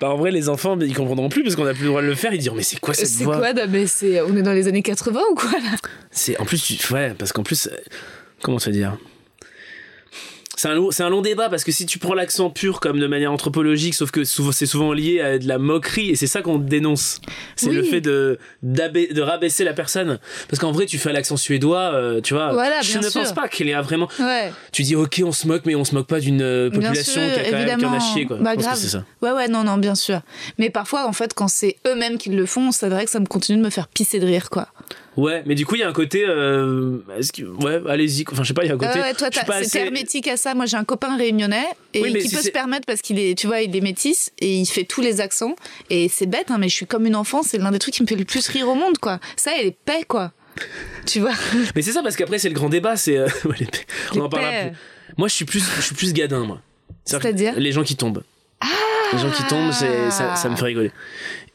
[0.00, 2.06] bah, en vrai, les enfants, ils comprendront plus parce qu'on a plus le droit de
[2.06, 2.32] le faire.
[2.34, 3.38] Ils diront, mais c'est quoi cette C'est voix?
[3.38, 5.76] quoi non, mais c'est on est dans les années 80 ou quoi là?
[6.10, 7.76] C'est en plus, tu- ouais, parce qu'en plus, euh,
[8.42, 8.96] comment te dire?
[10.56, 12.98] C'est un, long- c'est un long débat parce que si tu prends l'accent pur comme
[12.98, 16.26] de manière anthropologique, sauf que souvent, c'est souvent lié à de la moquerie et c'est
[16.26, 17.20] ça qu'on dénonce.
[17.56, 17.76] C'est Oui.
[17.76, 18.38] le fait de,
[19.20, 20.18] rabaisser la personne.
[20.48, 22.52] Parce qu'en vrai, tu fais l'accent suédois, euh, tu vois.
[22.52, 23.20] Voilà, je ne sûr.
[23.20, 24.08] pense pas qu'il y a vraiment.
[24.18, 24.50] Ouais.
[24.72, 27.32] Tu dis, ok, on se moque, mais on se moque pas d'une euh, population sûr,
[27.34, 28.14] qui a quand même qui en a évidemment.
[28.14, 28.36] chier, quoi.
[28.38, 28.74] Bah, je pense grave.
[28.76, 29.04] que c'est ça.
[29.22, 30.20] Ouais, ouais, non, non, bien sûr.
[30.58, 33.26] Mais parfois, en fait, quand c'est eux-mêmes qui le font, c'est vrai que ça me
[33.26, 34.68] continue de me faire pisser de rire, quoi.
[35.16, 36.24] Ouais, mais du coup, il y a un côté.
[36.26, 36.98] euh,
[37.34, 38.24] que- ouais, allez-y.
[38.30, 38.98] Enfin, je sais pas, il y a un côté.
[39.00, 40.54] Ouais, toi, c'est assez- hermétique à ça.
[40.54, 41.64] Moi, j'ai un copain réunionnais
[41.94, 44.30] et Oui, qui si peut se permettre parce qu'il est, tu vois, il est métis
[44.40, 45.56] et il fait tous les accents.
[45.90, 47.42] Et c'est bête, hein, mais je suis comme une enfant.
[47.42, 49.18] C'est l'un des trucs qui me fait le plus rire au monde, quoi.
[49.36, 50.32] Ça, et les paix, quoi.
[51.04, 51.32] Tu vois?
[51.76, 53.28] Mais c'est ça parce qu'après c'est le grand débat, c'est euh,
[54.14, 54.40] on en plus.
[55.18, 56.62] Moi je suis plus je suis plus gadin moi.
[57.04, 58.22] C'est-à-dire les gens qui tombent.
[59.12, 60.92] les gens qui tombent, ça, ça me fait rigoler.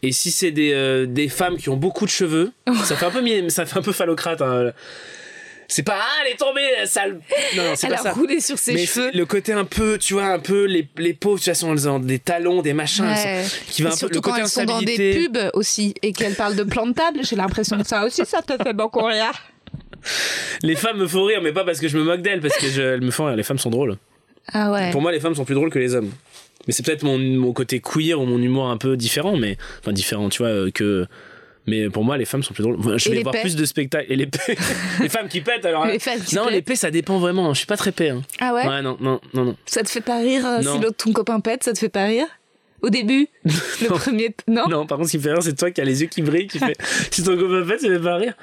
[0.04, 2.52] Et si c'est des, euh, des femmes qui ont beaucoup de cheveux,
[2.84, 4.41] ça fait un peu ça fait un peu phallocrate.
[4.41, 4.72] hein.
[5.68, 7.22] C'est pas ah elle est tombée sale.
[7.56, 8.12] Non non c'est Elle pas a ça.
[8.12, 9.10] roulé sur ses Mais cheveux.
[9.14, 12.20] le côté un peu, tu vois, un peu les, les toute façon, elles ont des
[12.20, 13.45] talons, des machins, sont- Ouais.
[13.70, 16.12] qui va Et un peu surtout le quand elles sont dans des pubs aussi et
[16.12, 19.32] qu'elles parlent de plantable, j'ai l'impression que ça aussi, ça te fait beaucoup rire.
[20.64, 22.68] Les femmes me font rire, mais pas parce que je me moque d'elles, parce que
[22.68, 23.36] je- elles me font rire.
[23.38, 23.95] Les femmes sont drôles.
[24.52, 24.91] Ah ouais.
[24.91, 26.12] Pour moi, les femmes sont plus drôles que les hommes.
[26.68, 29.91] Mais c'est peut-être mon, mon côté queer ou mon humour un peu différent, mais enfin
[29.93, 31.05] différent, tu vois, euh, que.
[31.68, 32.78] Mais pour moi, les femmes sont plus drôles.
[32.97, 34.12] Je vais voir plus de spectacles.
[34.12, 34.16] Et
[34.99, 35.86] les femmes qui pètent alors.
[35.86, 36.53] Les femmes qui non, pètent.
[36.53, 37.53] les paix, ça dépend vraiment.
[37.53, 38.09] Je suis pas très paix.
[38.09, 38.22] hein.
[38.39, 39.55] Ah ouais, Ouais, non, non, non, non.
[39.68, 40.74] Ça te fait pas rire euh, Non.
[40.76, 42.26] si l'autre ton copain pète, ça te fait pas rire
[42.82, 44.36] Au début Le premier.
[44.47, 46.07] Non, Non, par contre, ce qui me fait rire, c'est toi qui as les yeux
[46.07, 46.76] qui brillent, qui fait.
[47.12, 48.34] si ton copain pète, ça fait pas rire.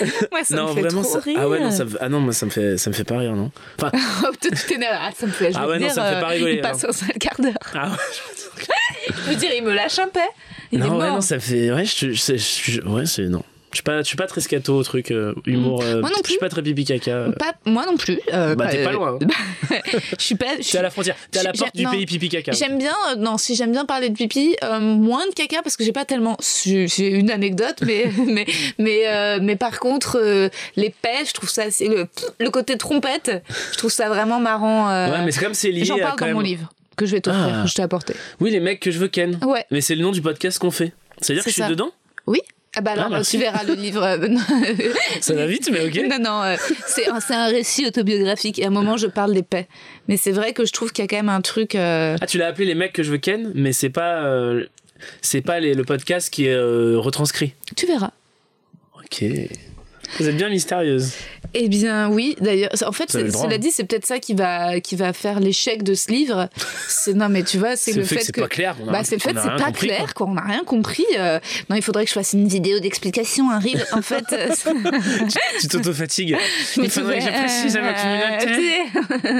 [0.32, 1.20] Moi, ça non, me fait vraiment, trop ça.
[1.20, 1.38] rire.
[1.40, 1.84] Ah ouais, non, ça.
[2.00, 3.50] Ah non, moi, ça me fait, ça me fait pas rire, non.
[3.78, 3.90] Enfin,
[4.24, 4.48] Oh, tu.
[4.90, 5.52] Ah, ça me fait.
[5.52, 7.12] Je Ah ouais, non, dire, ça me fait euh, pas rigoler, Il passe un sale
[7.18, 7.52] quart d'heure.
[7.74, 7.96] ah ouais.
[9.26, 10.20] Je veux dire, il me lâche un paix.
[10.72, 10.98] Il est non, mort.
[11.00, 11.72] ouais, non, ça fait.
[11.72, 13.22] Ouais, je, je- je- ouais, c'est.
[13.24, 13.42] Non.
[13.70, 15.82] Je suis pas, je suis pas très scato au truc, euh, humour.
[15.82, 16.30] euh, Moi non Je plus.
[16.32, 17.26] suis pas très pipi caca.
[17.38, 18.18] Pas- moi non plus.
[18.32, 19.18] euh, Bah, t'es pas euh, loin.
[20.18, 20.52] je suis pas.
[20.52, 21.16] je T'es suis- à la frontière.
[21.30, 21.90] T'es à la porte du non.
[21.90, 22.52] pays pipi caca.
[22.52, 25.76] J'aime bien, euh, non, si j'aime bien parler de pipi, euh, moins de caca parce
[25.76, 26.36] que j'ai pas tellement.
[26.64, 28.46] J'ai j'ai une anecdote, mais mais
[28.78, 32.06] mais euh, mais par contre, euh, les pêches, je trouve ça, c'est le
[32.40, 33.30] le côté trompette,
[33.72, 34.88] je trouve ça vraiment marrant.
[34.88, 37.04] euh, Ouais, mais c'est comme c'est lié J'en à parle quand dans mon livre que
[37.06, 37.62] je vais t'offrir, Ah.
[37.64, 38.14] que je t'ai apporté.
[38.40, 39.38] Oui, les mecs que je veux ken.
[39.44, 39.64] Ouais.
[39.70, 40.92] Mais c'est le nom du podcast qu'on fait.
[41.20, 41.68] C'est-à-dire que C'est je suis ça.
[41.68, 41.90] dedans?
[42.26, 42.40] Oui.
[42.76, 43.36] Ah bah alors Ah, merci.
[43.36, 44.02] tu verras le livre.
[44.04, 44.28] euh,
[45.20, 46.08] Ça va vite, mais ok.
[46.08, 46.56] Non, non, euh,
[46.86, 48.58] c'est un, récit autobiographique.
[48.58, 49.66] Et à un moment, je parle des paix.
[50.06, 51.74] Mais c'est vrai que je trouve qu'il y a quand même un truc.
[51.74, 54.22] euh, Ah, tu l'as appelé les mecs que je veux ken, mais c'est pas.
[54.24, 54.66] euh,
[55.22, 57.54] c'est pas les- le podcast qui est euh, retranscrit.
[57.76, 58.10] Tu verras.
[58.96, 59.24] Ok.
[60.18, 61.12] Vous êtes bien mystérieuse.
[61.54, 62.36] Eh bien, oui.
[62.40, 63.58] D'ailleurs, en fait, c'est- cela hein.
[63.58, 66.48] dit, c'est peut-être ça qui va, qui va faire l'échec de ce livre.
[66.88, 68.40] C'est non, mais tu vois, c'est le, fait c'est que.
[68.40, 68.76] pas clair.
[68.86, 70.26] Bah, c'est le fait c'est pas compris, clair, quoi.
[70.28, 71.06] On n'a rien compris.
[71.18, 71.38] euh.
[71.70, 73.84] Non, il faudrait que je fasse une vidéo d'explication, un reel.
[73.92, 75.58] En fait, euh, c'est-.
[75.60, 76.36] Tu t'auto-fatigues.
[76.76, 79.38] Il faudrait que je précise à ma communauté.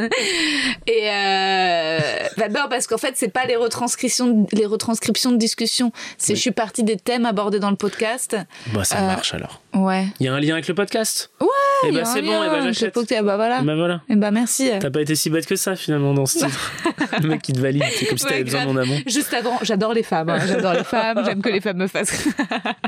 [0.87, 1.99] Et euh,
[2.37, 5.93] bah non, parce qu'en fait, c'est pas les retranscriptions, les retranscriptions de discussion.
[6.16, 6.37] C'est Oui.
[6.37, 8.37] je suis partie des thèmes abordés dans le podcast.
[8.73, 9.61] Bah, ça Euh, marche alors.
[9.75, 10.07] Ouais.
[10.21, 11.30] Il y a un lien avec le podcast?
[11.40, 11.46] Ouais,
[11.84, 12.92] Et y bah, un c'est bon, et bah, avec le j'achète.
[12.94, 13.24] podcast.
[13.24, 13.61] Bah voilà.
[13.61, 14.00] Et bah voilà.
[14.09, 14.70] Et bah merci.
[14.80, 16.72] T'as pas été si bête que ça finalement dans ce titre.
[17.22, 18.98] le mec qui te valide, c'est comme si Ouais, t'avais besoin de mon amour.
[19.06, 20.28] Juste avant, j'adore les femmes.
[20.30, 20.38] hein.
[20.46, 21.22] J'adore les femmes.
[21.24, 22.26] J'aime que les femmes me fassent.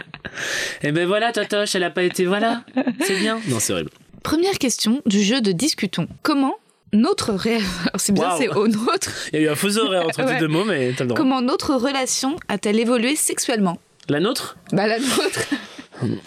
[0.83, 2.25] Et ben voilà, Totoche, elle a pas été.
[2.27, 2.63] Voilà,
[3.05, 3.41] c'est bien.
[3.49, 3.91] Non, c'est horrible.
[4.23, 6.07] Première question du jeu de discutons.
[6.23, 6.55] Comment
[6.93, 7.55] notre ré...
[7.57, 7.65] Alors,
[7.97, 9.11] c'est bien, c'est au nôtre.
[9.33, 10.35] Il y a eu un faux horaire entre Ouais.
[10.35, 11.17] tes deux mots, mais t'as le droit.
[11.17, 13.79] Comment notre relation a-t-elle évolué sexuellement?
[14.09, 14.57] La nôtre?
[14.73, 15.41] Bah la nôtre.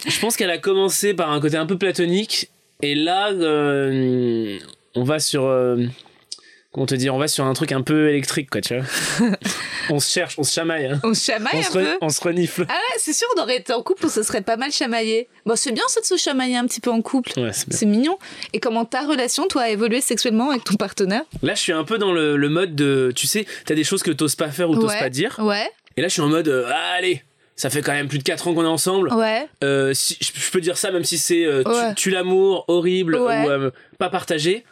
[0.07, 2.49] Je pense qu'elle a commencé par un côté un peu platonique,
[2.81, 4.57] et là, euh,
[4.95, 5.45] on va sur.
[5.45, 5.77] euh,
[6.71, 8.85] comment te dire On va sur un truc un peu électrique, quoi, tu vois.
[9.89, 10.87] on se cherche, on se chamaille.
[10.87, 10.99] hein.
[11.03, 11.97] On se chamaille On, un se peu?
[12.01, 12.65] on se renifle.
[12.67, 15.27] Ah ouais, c'est sûr, on aurait été en couple, on se serait pas mal chamaillé.
[15.45, 17.31] Bon, c'est bien ça de se chamailler un petit peu en couple.
[17.39, 18.17] Ouais, c'est mignon.
[18.53, 21.23] Et comment ta relation, toi, a évolué sexuellement avec ton partenaire?
[21.41, 23.11] Là, je suis un peu dans le, le mode de.
[23.15, 24.99] Tu sais, t'as des choses que t'oses pas faire ou t'oses Ouais.
[24.99, 25.35] pas dire.
[25.39, 26.47] Ouais, Et là, je suis en mode.
[26.47, 27.23] euh, allez
[27.55, 29.13] ça fait quand même plus de 4 ans qu'on est ensemble.
[29.13, 31.93] ouais, Euh, si, je, je peux dire ça même si c'est euh, tu- Ouais.
[31.95, 33.45] tu, l'amour horrible Ouais.
[33.45, 34.63] ou euh, pas partagé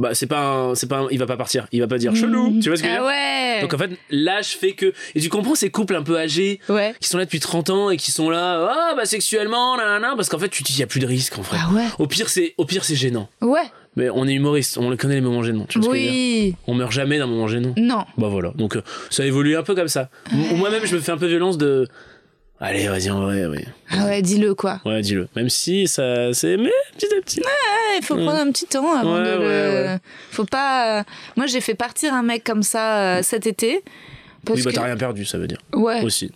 [0.00, 2.14] bah c'est pas un- c'est pas un- il va pas partir il va pas dire
[2.14, 4.74] chelou tu vois ce que je veux Ah dire ouais donc en fait l'âge fait
[4.74, 6.94] que et tu comprends ces couples un peu âgés Ouais.
[7.00, 10.28] qui sont là depuis 30 ans et qui sont là ah bah sexuellement nanana parce
[10.28, 12.06] qu'en fait tu dis il y a plus de risque en fait Ah ouais au
[12.06, 13.64] pire c'est au pire c'est gênant Ouais.
[13.96, 16.00] Mais on est humoriste on le connaît les moments gênants tu vois ce que je
[16.04, 16.54] veux dire Oui.
[16.66, 18.04] on meurt jamais d'un moment gênant Non.
[18.16, 21.18] bah voilà donc euh, ça évolue un peu comme ça moi-même je me fais un
[21.18, 21.86] peu violence de
[22.60, 24.80] allez vas-y en vrai oui Ah ouais, dis-le quoi.
[24.84, 25.28] Ouais, dis-le.
[25.36, 27.38] Même si ça, c'est mais petit à petit.
[27.40, 29.98] Ouais, il faut prendre un petit temps avant Ouais, de le.
[30.32, 30.98] Faut pas.
[30.98, 31.02] euh,
[31.36, 33.82] Moi, j'ai fait partir un mec comme ça euh, cet été
[34.44, 35.58] Parce oui, bah que- t'as rien perdu, ça veut dire.
[35.72, 36.02] Ouais.
[36.02, 36.32] Aussi.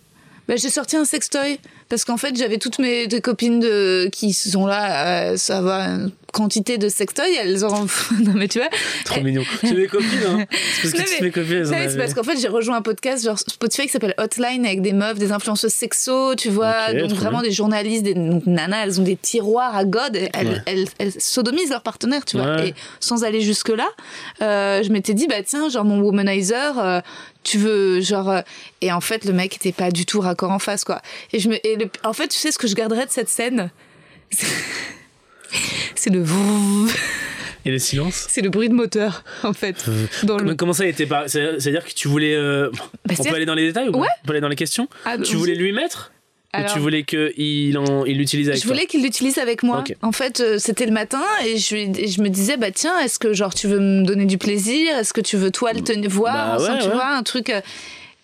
[0.47, 1.57] Bah, j'ai sorti un sextoy
[1.89, 6.11] parce qu'en fait j'avais toutes mes des copines de qui sont là à savoir une
[6.33, 7.69] quantité de sextoy elles ont
[8.19, 8.67] non mais tu vois
[9.05, 9.43] Trop mignon.
[9.61, 10.45] C'est mes copines, hein.
[10.81, 13.39] C'est parce que mais- mes copines, c'est parce qu'en fait j'ai rejoint un podcast genre
[13.39, 17.49] Spotify qui s'appelle Hotline avec des meufs, des influenceuses sexo, tu vois, donc vraiment bien.
[17.49, 20.61] des journalistes, des donc, nanas, elles ont des tiroirs à god, elles, Ouais.
[20.65, 22.69] elles, elles sodomisent leurs partenaires, tu vois, Ouais.
[22.69, 23.87] et sans aller jusque là,
[24.41, 26.99] je m'étais dit bah tiens genre mon womanizer, euh,
[27.43, 28.41] tu veux genre euh,
[28.81, 31.49] et en fait le mec était pas du tout raccord en face quoi, et je
[31.49, 33.69] me et le- en fait tu sais ce que je garderais de cette scène,
[35.95, 36.23] c'est le.
[37.65, 38.25] Et le silence?
[38.29, 39.85] C'est le bruit de moteur en fait
[40.23, 41.29] dans le Comment- ça été par...
[41.29, 42.35] C'est- C'est-à-dire que tu voulais.
[42.35, 42.69] euh,
[43.05, 43.99] Bah, On peut aller dans les détails ou pas?
[43.99, 44.07] Ouais.
[44.23, 44.89] On peut aller dans les questions?
[45.05, 45.35] Ah, Tu vas-y.
[45.35, 46.11] voulais lui mettre?
[46.55, 49.83] Alors- tu voulais qu'il il l'utilise avec Je voulais qu'il l'utilise avec moi.
[50.03, 53.17] En fait, euh, c'était le matin et je, et je me disais, bah tiens, est-ce
[53.19, 54.95] que genre tu veux me donner du plaisir?
[54.97, 56.93] Est-ce que tu veux toi le tenir voir Bah ensemble, ouais, tu ouais.
[56.93, 57.49] vois, un truc.
[57.49, 57.61] euh,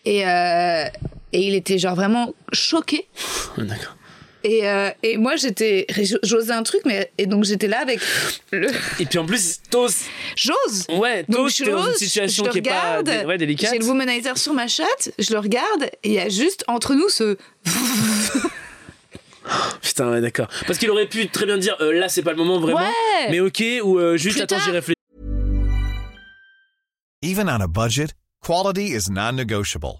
[0.06, 0.86] et, euh,
[1.34, 3.06] et il était genre vraiment choqué.
[3.58, 3.96] toi D'accord.
[4.44, 5.86] Et, euh, et moi, j'étais.
[6.24, 7.12] J'osais un truc, mais.
[7.18, 8.00] Et donc j'étais là avec
[8.52, 8.70] le.
[9.00, 9.88] Et puis en plus, Tos.
[10.36, 13.38] J'ose Ouais, donc Tos, je dans une situation je qui est pas regarde, dé- ouais,
[13.38, 13.72] délicate.
[13.74, 16.96] J'ai le womanizer sur ma chatte, je le regarde, et il y a juste entre
[16.96, 17.38] nous ce.
[19.82, 20.48] Putain, ouais, d'accord.
[20.68, 22.80] Parce qu'il aurait pu très bien dire euh, là, c'est pas le moment vraiment.
[22.80, 24.96] Ouais Mais ok, ou euh, juste Plus attends, j'y réfléchis.
[27.22, 28.10] Even on a budget,
[28.46, 30.00] quality is non-negotiable.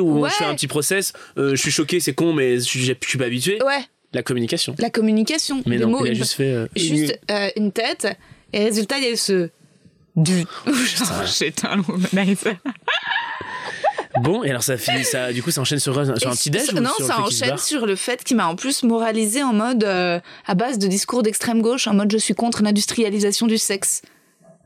[0.00, 0.30] Ou on Ouais.
[0.30, 1.12] fait un petit process.
[1.38, 3.62] euh, je suis choqué, c'est con, mais je, je suis pas habitué.
[3.62, 4.74] Ouais, La communication.
[4.78, 5.62] la communication.
[5.66, 6.52] Mais des non, mots, il a une- juste fait.
[6.52, 8.06] euh, juste euh, une tête
[8.52, 9.50] et résultat il y a eu ce
[10.16, 12.54] du le womanizer
[14.20, 16.48] Bon, et alors ça finit, ça, du coup, ça enchaîne sur, sur un Et petit
[16.50, 19.52] déj ou non sur ça enchaîne sur le fait qu'il m'a en plus moralisé en
[19.52, 24.02] mode à base de discours d'extrême gauche en mode je suis contre l'industrialisation du sexe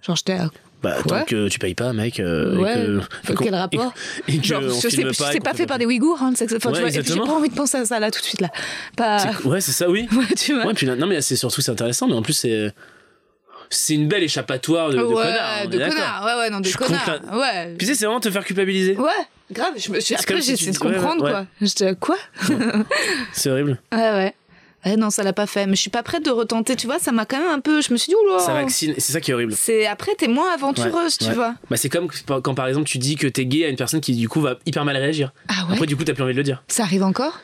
[0.02, 0.36] genre j'étais
[0.82, 2.20] Bah, tant que tu payes pas, mec.
[2.20, 2.74] euh, et Ouais.
[2.74, 3.92] que- Quel qu'on- rapport
[4.28, 5.34] Et, et que genre je je pas.
[5.34, 7.78] et fait par des Ouïghours hein, Enfin, tu Ouais, et j'ai pas envie de penser
[7.78, 8.50] à ça là tout de suite là
[8.96, 10.08] pas C'est- Ouais, c'est ça, oui.
[10.16, 12.72] ouais tu vois Ouais, puis non, mais c'est surtout c'est intéressant, mais en plus, c'est.
[13.70, 17.04] C'est une belle échappatoire de, de ouais, de ouais ouais non de Je suis connard
[17.20, 18.96] contre ouais Puis tu sais, c'est vraiment te faire culpabiliser.
[18.96, 19.10] ouais
[19.52, 21.30] grave je me suis C'est après si essayé de ouais, comprendre ouais.
[21.32, 22.16] quoi j'étais quoi?
[23.32, 23.78] C'est horrible.
[23.92, 24.34] Ouais, ouais.
[24.86, 25.66] Ouais, non, ça l'a pas fait.
[25.66, 26.98] Mais je suis pas prête de retenter, tu vois.
[26.98, 27.80] Ça m'a quand même un peu.
[27.82, 28.38] Je me suis dit, oula.
[28.38, 29.52] Ça vaccine, c'est ça qui est horrible.
[29.56, 31.34] C'est après, t'es moins aventureuse, Ouais, tu ouais.
[31.34, 31.54] vois.
[31.70, 32.08] Bah, c'est comme
[32.42, 34.56] quand par exemple tu dis que t'es gay à une personne qui du coup va
[34.66, 35.32] hyper mal réagir.
[35.48, 35.74] Ah ouais.
[35.74, 36.62] Après, du coup, t'as plus envie de le dire.
[36.68, 37.40] Ça arrive encore?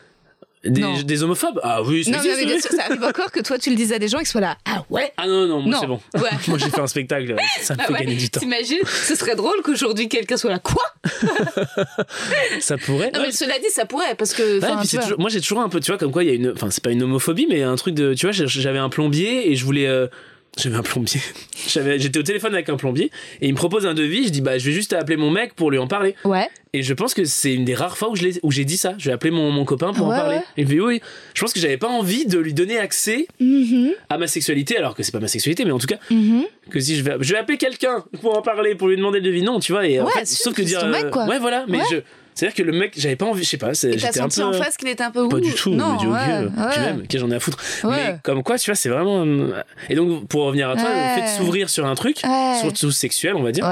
[0.65, 2.61] Des, des homophobes Ah oui, ça Non, mais bien oui.
[2.61, 4.41] sûr, ça arrive encore que toi, tu le dises à des gens et qu'ils soient
[4.41, 4.57] là.
[4.65, 5.13] Ah ouais.
[5.17, 5.79] Ah non, non, moi Non.
[5.81, 6.01] c'est bon.
[6.23, 6.31] Ouais.
[6.49, 7.99] moi j'ai fait un spectacle, ça me Ah fait ouais.
[8.01, 8.41] gagner du temps.
[8.41, 10.59] T'imagines Ce serait drôle qu'aujourd'hui quelqu'un soit là.
[10.59, 10.83] Quoi
[12.61, 13.11] Ça pourrait.
[13.13, 13.27] Non, Ouais.
[13.27, 14.61] mais cela dit, ça pourrait parce que.
[14.85, 16.51] C'est toujours- moi j'ai toujours un peu, tu vois, comme quoi il y a une,
[16.51, 19.57] enfin c'est pas une homophobie, mais un truc de, tu vois, j'avais un plombier et
[19.57, 20.07] je voulais, euh,
[20.57, 21.21] j'avais un plombier,
[21.69, 24.41] j'avais, j'étais au téléphone avec un plombier et il me propose un devis, je dis
[24.41, 26.15] bah je vais juste appeler mon mec pour lui en parler.
[26.25, 26.49] Ouais.
[26.73, 28.77] Et je pense que c'est une des rares fois où je l'ai- où j'ai dit
[28.77, 30.37] ça, je vais appeler mon, mon copain pour Ouais, en parler.
[30.37, 30.43] ouais.
[30.57, 31.01] Et il me fait oui,
[31.35, 34.95] je pense que j'avais pas envie de lui donner accès Mhm, à ma sexualité, alors
[34.95, 36.45] que c'est pas ma sexualité, mais en tout cas mhm.
[36.71, 39.25] que si je vais, je vais appeler quelqu'un pour en parler, pour lui demander le
[39.27, 41.05] devis, non, tu vois, et en Ouais, fait, si, sauf que c'est dire, ton mec,
[41.07, 41.27] euh, quoi.
[41.27, 41.97] ouais voilà, mais je,
[42.35, 44.53] c'est-à-dire que le mec, j'avais pas envie, je sais pas, j'étais un senti peu en
[44.53, 45.29] face qu'il était un peu.
[45.29, 47.59] pas du tout, Non, mais ouais, puis même, j'en ai à foutre.
[47.85, 47.91] Ouais.
[47.97, 49.25] Mais comme quoi, tu vois, c'est vraiment.
[49.25, 52.21] euh, Et donc, pour revenir à toi, le fait de s'ouvrir sur un truc,
[52.61, 53.65] surtout sexuel, on va dire,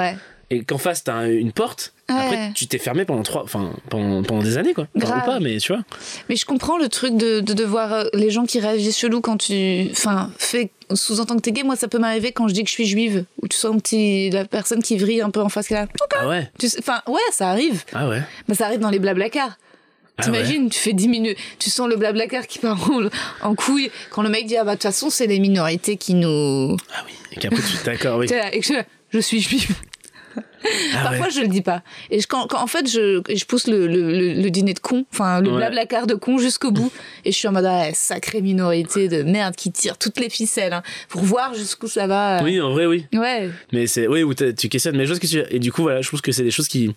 [0.50, 2.26] et qu'en face t'as un- une porte, Ouais.
[2.26, 4.86] après tu t'es fermé pendant trois, enfin pendant, pendant des années quoi.
[4.96, 5.22] Enfin, Grave.
[5.22, 5.82] ou pas, mais tu vois.
[6.28, 9.36] Mais je comprends le truc de, de devoir euh, les gens qui réagissent chelou quand
[9.36, 12.68] tu enfin fais sous-entend que t'es gay moi ça peut m'arriver quand je dis que
[12.68, 15.68] je suis juive ou tu sens petit la personne qui vrille un peu en face
[15.68, 15.86] qui là
[16.20, 18.20] Ah ouais, enfin ouais ça arrive ah ouais.
[18.48, 19.56] bah ça arrive dans les blablacars
[20.18, 23.08] Ah T'imagines, tu fais 10 minutes, tu sens le blablacar qui part en,
[23.48, 26.12] en couille quand le mec dit ah bah de toute façon c'est les minorités qui
[26.14, 26.76] nous.
[26.94, 27.12] Ah oui.
[27.32, 28.26] Et qu'après tu d'accord, oui.
[28.52, 28.74] Et que je,
[29.10, 29.74] je suis juive.
[30.34, 31.32] Ah Parfois ouais.
[31.32, 31.82] je le dis pas.
[32.10, 34.78] Et je, quand, quand- en fait je, je pousse le, le, le- le dîner de
[34.78, 35.56] con, enfin le Ouais.
[35.56, 36.90] blablacar de con jusqu'au bout.
[37.24, 40.72] Et je suis en mode ah, sacrée minorité de merde qui tire toutes les ficelles
[40.72, 42.40] hein, pour voir jusqu'où ça va.
[42.42, 43.06] Oui, en vrai, oui.
[43.12, 46.00] Ouais, Mais c'est, oui, où tu questionnes, mais ce que tu Et du coup, voilà,
[46.00, 46.94] je trouve que c'est des choses qui.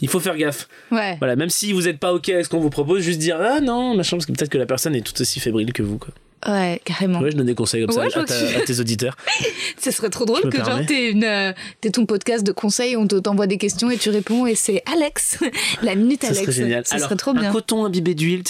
[0.00, 0.68] Il faut faire gaffe.
[0.90, 1.16] ouais.
[1.18, 3.60] Voilà, même si vous êtes pas OK avec ce qu'on vous propose, juste dire ah
[3.60, 6.14] non, machin, parce que peut-être que la personne est tout aussi fébrile que vous, quoi.
[6.46, 7.20] Ouais, carrément.
[7.20, 9.16] Ouais, je donne des conseils comme Ouais, ça à, tes auditeurs.
[9.80, 12.96] Ce serait trop drôle Je que genre t'es une euh, t'es ton podcast de conseils,
[12.96, 15.38] on te- t'envoie des questions et tu réponds et c'est Alex,
[15.82, 16.42] la minute Ça Alex.
[16.42, 16.84] serait génial.
[16.90, 17.50] Alors, serait trop bien.
[17.50, 18.44] un coton imbibé d'huile.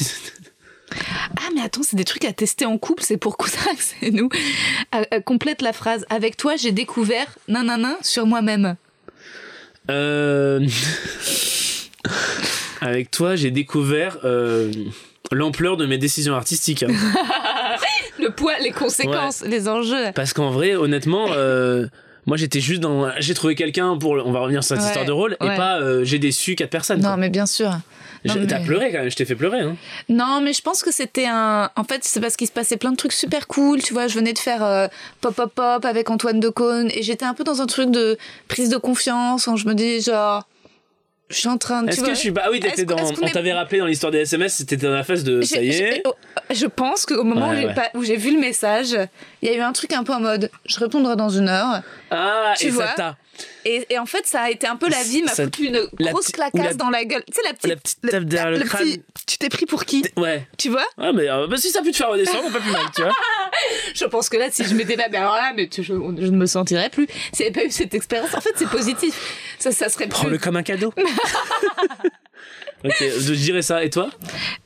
[1.36, 4.10] Ah mais attends, c'est des trucs à tester en couple, c'est pour ça que c'est
[4.10, 4.28] nous.
[4.94, 6.04] Euh, euh, complète la phrase.
[6.10, 8.76] Avec toi, j'ai découvert nanana sur moi-même.
[9.90, 10.66] Euh...
[12.80, 14.70] Avec toi, j'ai découvert euh,
[15.32, 16.82] l'ampleur de mes décisions artistiques.
[16.84, 16.88] hein.
[18.18, 20.10] Le poids, les conséquences, les enjeux.
[20.14, 21.86] Parce qu'en vrai, honnêtement, euh,
[22.26, 23.10] moi j'étais juste dans.
[23.20, 24.12] J'ai trouvé quelqu'un pour.
[24.12, 26.70] On va revenir sur cette Ouais, histoire de rôle et pas euh, j'ai déçu quatre
[26.70, 27.00] personnes.
[27.00, 27.16] Non quoi.
[27.16, 27.70] mais bien sûr.
[28.24, 29.60] J'ai- T'as mais- pleuré quand même, je t'ai fait pleurer.
[29.60, 29.76] Hein.
[30.08, 31.70] Non, mais je pense que c'était un.
[31.76, 33.80] En fait, c'est parce qu'il se passait plein de trucs super cool.
[33.80, 34.88] Tu vois, je venais de faire euh,
[35.20, 38.18] Pop Pop Pop avec Antoine Decaune et j'étais un peu dans un truc de
[38.48, 39.46] prise de confiance.
[39.46, 40.44] Où je me dis, genre.
[41.30, 41.90] Je suis en train de.
[41.90, 42.42] Est-ce que je suis pas.
[42.46, 42.96] Ah oui, t'étais dans.
[42.96, 45.42] On est- t'avait rappelé dans l'histoire des SMS, c'était dans la phase de.
[45.42, 46.02] Ça y est.
[46.06, 46.14] oh,
[46.50, 47.74] Je pense qu'au moment Ouais, où j'ai ouais.
[47.74, 48.96] pas- où j'ai vu le message,
[49.42, 51.82] il y a eu un truc un peu en mode je répondrai dans une heure.
[52.10, 53.16] Ah, Tu et vois ça t'a.
[53.64, 56.28] Et, et en fait, ça a été un peu la vie, m'a foutu une grosse
[56.28, 57.22] clacasse la- dans la gueule.
[57.30, 57.66] Tu sais, la petite.
[57.70, 58.82] La petite tape derrière le, crâne.
[58.84, 60.04] petit- Tu t'es pris pour qui?
[60.16, 60.46] Ouais.
[60.56, 60.84] Tu vois?
[60.96, 63.12] Ouais, mais euh, bah, si ça peut te faire redescendre, pas plus mal, tu vois.
[63.94, 65.08] Je pense que là, si je m'étais pas.
[65.10, 67.06] Mais alors là, mais tu- je, je ne me sentirais plus.
[67.32, 69.14] S'il n'y avait pas eu cette expérience, en fait, c'est positif.
[69.58, 70.10] Ça, ça serait plus.
[70.12, 70.92] Prends-le comme un cadeau.
[72.84, 73.84] ok, je dirais ça.
[73.84, 74.10] Et toi?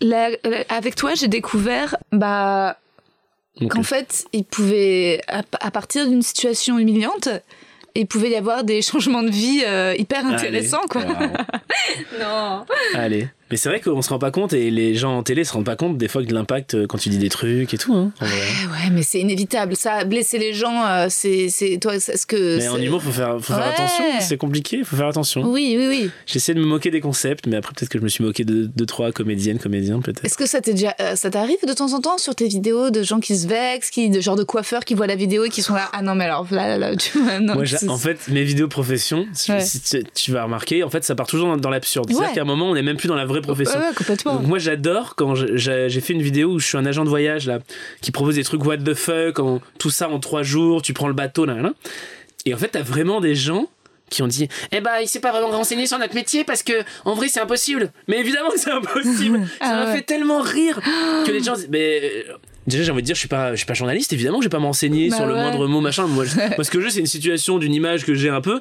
[0.01, 0.31] La-
[0.68, 2.79] avec toi, j'ai découvert bah,
[3.70, 7.29] qu'en fait, il pouvait, à, à partir d'une situation humiliante,
[7.95, 11.05] il pouvait y avoir des changements de vie euh, hyper intéressants, Allez.
[11.07, 11.16] quoi.
[12.20, 12.64] Non.
[12.95, 13.28] Allez.
[13.53, 15.64] Mais c'est vrai qu'on se rend pas compte et les gens en télé se rendent
[15.66, 17.94] pas compte des fois de l'impact euh, quand tu dis des trucs et tout.
[17.94, 18.11] Hein.
[18.20, 19.76] Eh ouais, mais c'est inévitable.
[19.76, 22.57] Ça, blesser les gens, euh, c'est, c'est, toi, c'est ce que.
[22.57, 23.72] Mais en humour, faut faire, faut faire Ouais.
[23.74, 24.05] attention.
[24.20, 25.42] C'est compliqué, faut faire attention.
[25.44, 26.11] Oui, oui, oui.
[26.26, 28.64] J'essaie de me moquer des concepts, mais après peut-être que je me suis moqué de
[28.74, 30.24] deux trois comédiennes, comédiens peut-être.
[30.24, 32.88] Est-ce que ça t'est déjà, euh, ça t'arrive de temps en temps sur tes vidéos
[32.90, 35.50] de gens qui se vexent, qui, de genre de coiffeurs qui voient la vidéo et
[35.50, 37.55] qui sont là, ah non mais alors là, là, là, tu vois, non.
[37.55, 39.62] Moi, en fait, mes vidéos profession, si- Ouais.
[39.62, 42.09] tu, tu vas remarquer, en fait, ça part toujours dans, dans l'absurde.
[42.09, 42.14] Ouais.
[42.16, 43.78] C'est-à-dire qu'à un moment, on n'est même plus dans la vraie profession.
[43.78, 44.36] Ouais, ouais, complètement.
[44.36, 47.09] Donc moi j'adore quand j'ai j'ai fait une vidéo où je suis un agent de
[47.09, 47.59] voyage là
[48.01, 51.09] qui propose des trucs what the fuck en tout ça en trois jours tu prends
[51.09, 51.72] le bateau là, là.
[52.47, 53.68] et en fait t'as vraiment des gens
[54.11, 56.72] qui ont dit eh ben il s'est pas vraiment renseigné sur notre métier parce que
[57.05, 59.97] en vrai c'est impossible mais évidemment que c'est impossible ça Ah m'a ouais.
[59.97, 60.80] fait tellement rire
[61.26, 62.32] que les gens disent mais euh,
[62.64, 64.49] Déjà, j'ai envie de dire, je suis pas, je suis pas journaliste, évidemment, je vais
[64.49, 66.07] pas m'enseigner Bah sur le moindre mot, machin.
[66.07, 68.61] Moi, je- parce que je, c'est une situation d'une image que j'ai un peu,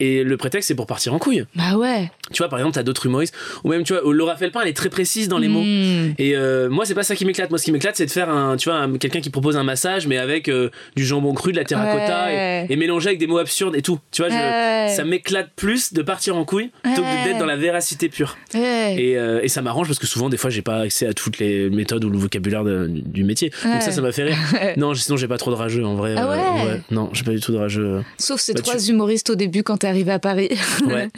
[0.00, 1.44] et le prétexte, c'est pour partir en couille.
[1.54, 2.10] Bah ouais.
[2.32, 3.34] Tu vois, par exemple, t'as d'autres humoristes,
[3.64, 5.62] ou même, tu vois, Laura Felpin, elle est très précise dans les mots.
[5.62, 6.14] Mm.
[6.18, 7.50] Et euh, moi, c'est pas ça qui m'éclate.
[7.50, 9.62] Moi, ce qui m'éclate, c'est de faire un, tu vois, un- quelqu'un qui propose un
[9.64, 12.66] massage, mais avec euh, du jambon cru, de la terracotta, Ouais.
[12.68, 13.98] et, et mélanger avec des mots absurdes et tout.
[14.10, 14.92] Tu vois, je- Ouais.
[14.94, 17.24] ça m'éclate plus de partir en couille plutôt que Ouais.
[17.24, 18.36] d'être dans la véracité pure.
[18.54, 21.38] Et, euh, et ça m'arrange parce que souvent, des fois, j'ai pas accès à toutes
[21.38, 23.50] les méthodes ou le vocabulaire de- du métier.
[23.64, 24.36] Donc ça, ça m'a fait rire.
[24.76, 26.14] non, sinon, j'ai pas trop de rageux en vrai.
[26.16, 28.02] Ah euh, ouais Non, j'ai pas du tout de rageux.
[28.18, 30.48] Sauf ces Bah, trois tu- humoristes au début quand t'es arrivé à Paris.
[30.86, 31.08] Ouais.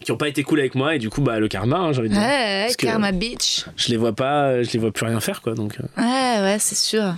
[0.00, 1.98] qui ont pas été cool avec moi et du coup, bah, le karma, hein, j'ai
[2.00, 2.22] envie de dire.
[2.22, 3.64] Ouais, Parce que- Karma Beach.
[3.76, 5.54] Je les vois pas, je les vois plus rien faire, quoi.
[5.54, 5.74] Donc.
[5.80, 6.00] euh.
[6.00, 7.14] Ouais, ouais, c'est sûr.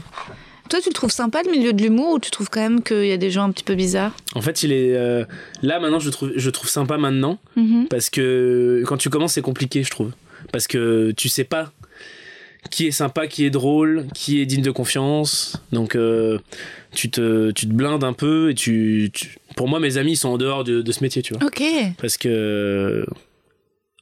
[0.70, 3.06] Toi, tu le trouves sympa le milieu de l'humour ou tu trouves quand même qu'il
[3.06, 4.12] y a des gens un petit peu bizarres?
[4.34, 5.24] En fait, il est euh,
[5.62, 5.98] là maintenant.
[5.98, 7.88] Je le trouve, je le trouve sympa maintenant Mhm.
[7.88, 10.12] parce que quand tu commences, c'est compliqué, je trouve,
[10.52, 11.72] parce que tu sais pas
[12.70, 15.60] qui est sympa, qui est drôle, qui est digne de confiance.
[15.72, 16.38] Donc, euh,
[16.94, 20.28] tu te, tu te blindes un peu et tu, tu- Pour moi, mes amis sont
[20.30, 21.62] en dehors de, de ce métier, tu vois, Ok.
[22.00, 23.06] parce que.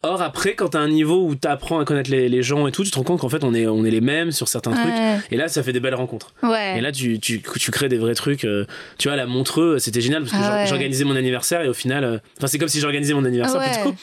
[0.02, 2.84] Or après, quand t'as un niveau où t'apprends à connaître les, les gens et tout,
[2.84, 5.32] tu te rends compte qu'en fait on est, on est les mêmes sur certains trucs.
[5.32, 6.32] Et là, ça fait des belles rencontres.
[6.44, 6.78] Ouais.
[6.78, 8.44] Et là, tu, tu, tu crées des vrais trucs.
[8.44, 8.66] euh,
[8.98, 10.66] tu vois, la Montreux, c'était génial parce que Ah ouais.
[10.68, 12.04] j'organisais mon anniversaire et au final.
[12.04, 13.96] euh, Enfin, c'est comme si j'organisais mon anniversaire plutôt.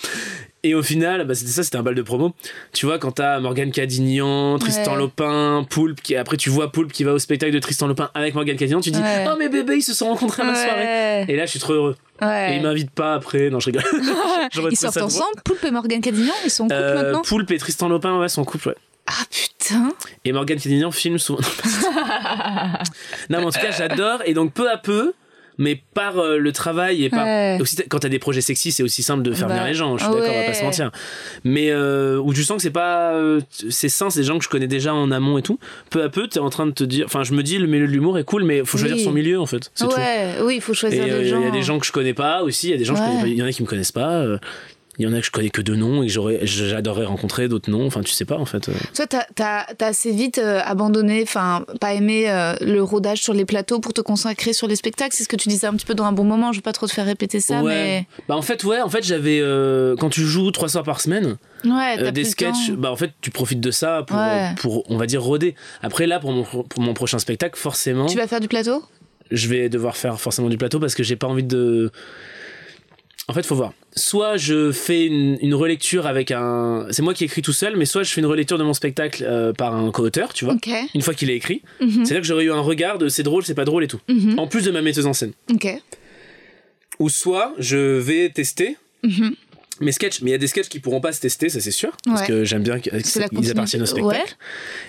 [0.66, 2.34] Et au final, bah, c'était ça, c'était un bal de promo.
[2.72, 4.98] Tu vois, quand t'as Morgane Cadignan, Tristan Ouais.
[4.98, 8.34] Lopin, Poulpe, qui, après tu vois Poulpe qui va au spectacle de Tristan Lopin avec
[8.34, 9.26] Morgane Cadignan, tu dis Ouais.
[9.30, 11.26] Oh, mes bébés, ils se sont rencontrés à ma soirée.
[11.28, 11.96] Et là, je suis trop heureux.
[12.22, 13.50] Et ils m'invitent pas après.
[13.50, 13.84] Non, je rigole.
[14.72, 17.58] Ils sortent ensemble, Poulpe et Morgan Cadignan, ils sont en couple Euh, maintenant Poulpe et
[17.58, 18.76] Tristan Lopin, ouais, sont en couple, ouais.
[19.08, 19.92] Ah putain
[20.24, 21.40] Et Morgane Cadignan filme souvent.
[23.30, 24.22] non, mais en tout cas, j'adore.
[24.26, 25.14] Et donc, peu à peu,
[25.58, 27.26] mais par euh, le travail et par.
[27.26, 27.58] Ouais.
[27.62, 29.98] Aussi, quand t'as des projets sexy, c'est aussi simple de faire Bah, venir les gens.
[29.98, 30.92] Je suis d'accord, on va pas se mentir.
[31.44, 33.14] Mais euh, où tu sens que c'est pas.
[33.14, 35.60] euh, c'est sain, c'est des gens que je connais déjà en amont et tout.
[35.90, 37.06] Peu à peu, t'es en train de te dire.
[37.06, 39.04] Enfin, je me dis, le milieu de l'humour est cool, mais faut choisir Oui.
[39.04, 39.72] son milieu, en fait.
[39.76, 39.96] C'est tout.
[39.96, 41.42] Ouais, oui, il faut Et choisir euh, il gens.
[41.42, 42.68] y a des gens que je connais pas aussi.
[42.68, 42.96] Il y a des gens.
[43.26, 44.26] Il y en a qui me connaissent pas.
[45.00, 47.72] Il y en a que je connais que de nom et que j'adorerais rencontrer, d'autres
[47.72, 47.86] non.
[47.88, 48.70] Enfin, tu sais pas, en fait.
[48.70, 48.74] euh.
[48.96, 53.46] Toi, t'as as, assez vite euh, abandonné, enfin, pas aimé euh, le rodage sur les
[53.46, 55.16] plateaux pour te consacrer sur les spectacles?
[55.16, 56.52] C'est ce que tu disais un petit peu dans un bon moment.
[56.52, 57.74] Je veux pas trop te faire répéter ça, ouais.
[57.74, 61.02] mais Bah en fait ouais, en fait j'avais euh, quand tu joues trois soirs par
[61.02, 64.54] semaine, Ouais, des sketchs, bah en fait tu profites de ça pour, Ouais.
[64.60, 65.56] pour on va dire roder.
[65.82, 68.84] Après là pour mon, pour mon prochain spectacle forcément Tu vas faire du plateau?
[69.32, 71.90] Je vais devoir faire forcément du plateau parce que j'ai pas envie de.
[73.30, 73.72] En fait, faut voir.
[73.96, 76.88] Soit je fais une, une relecture avec un.
[76.92, 79.24] C'est moi qui écris tout seul, mais soit je fais une relecture de mon spectacle
[79.26, 80.56] euh, par un co-auteur, tu vois.
[80.94, 81.62] Une fois qu'il est écrit.
[81.80, 82.06] Mhm.
[82.06, 84.02] C'est là que j'aurais eu un regard de c'est drôle, c'est pas drôle et tout.
[84.10, 84.40] Mhm.
[84.40, 85.32] En plus de ma metteuse en scène.
[85.52, 85.68] Ok.
[87.00, 88.78] Ou soit je vais tester.
[89.04, 89.36] Mhm.
[89.80, 91.72] Mes sketchs, mais il y a des sketchs qui pourront pas se tester, ça c'est
[91.72, 92.92] sûr, parce que j'aime bien qu'ils
[93.52, 94.36] appartiennent au spectacle.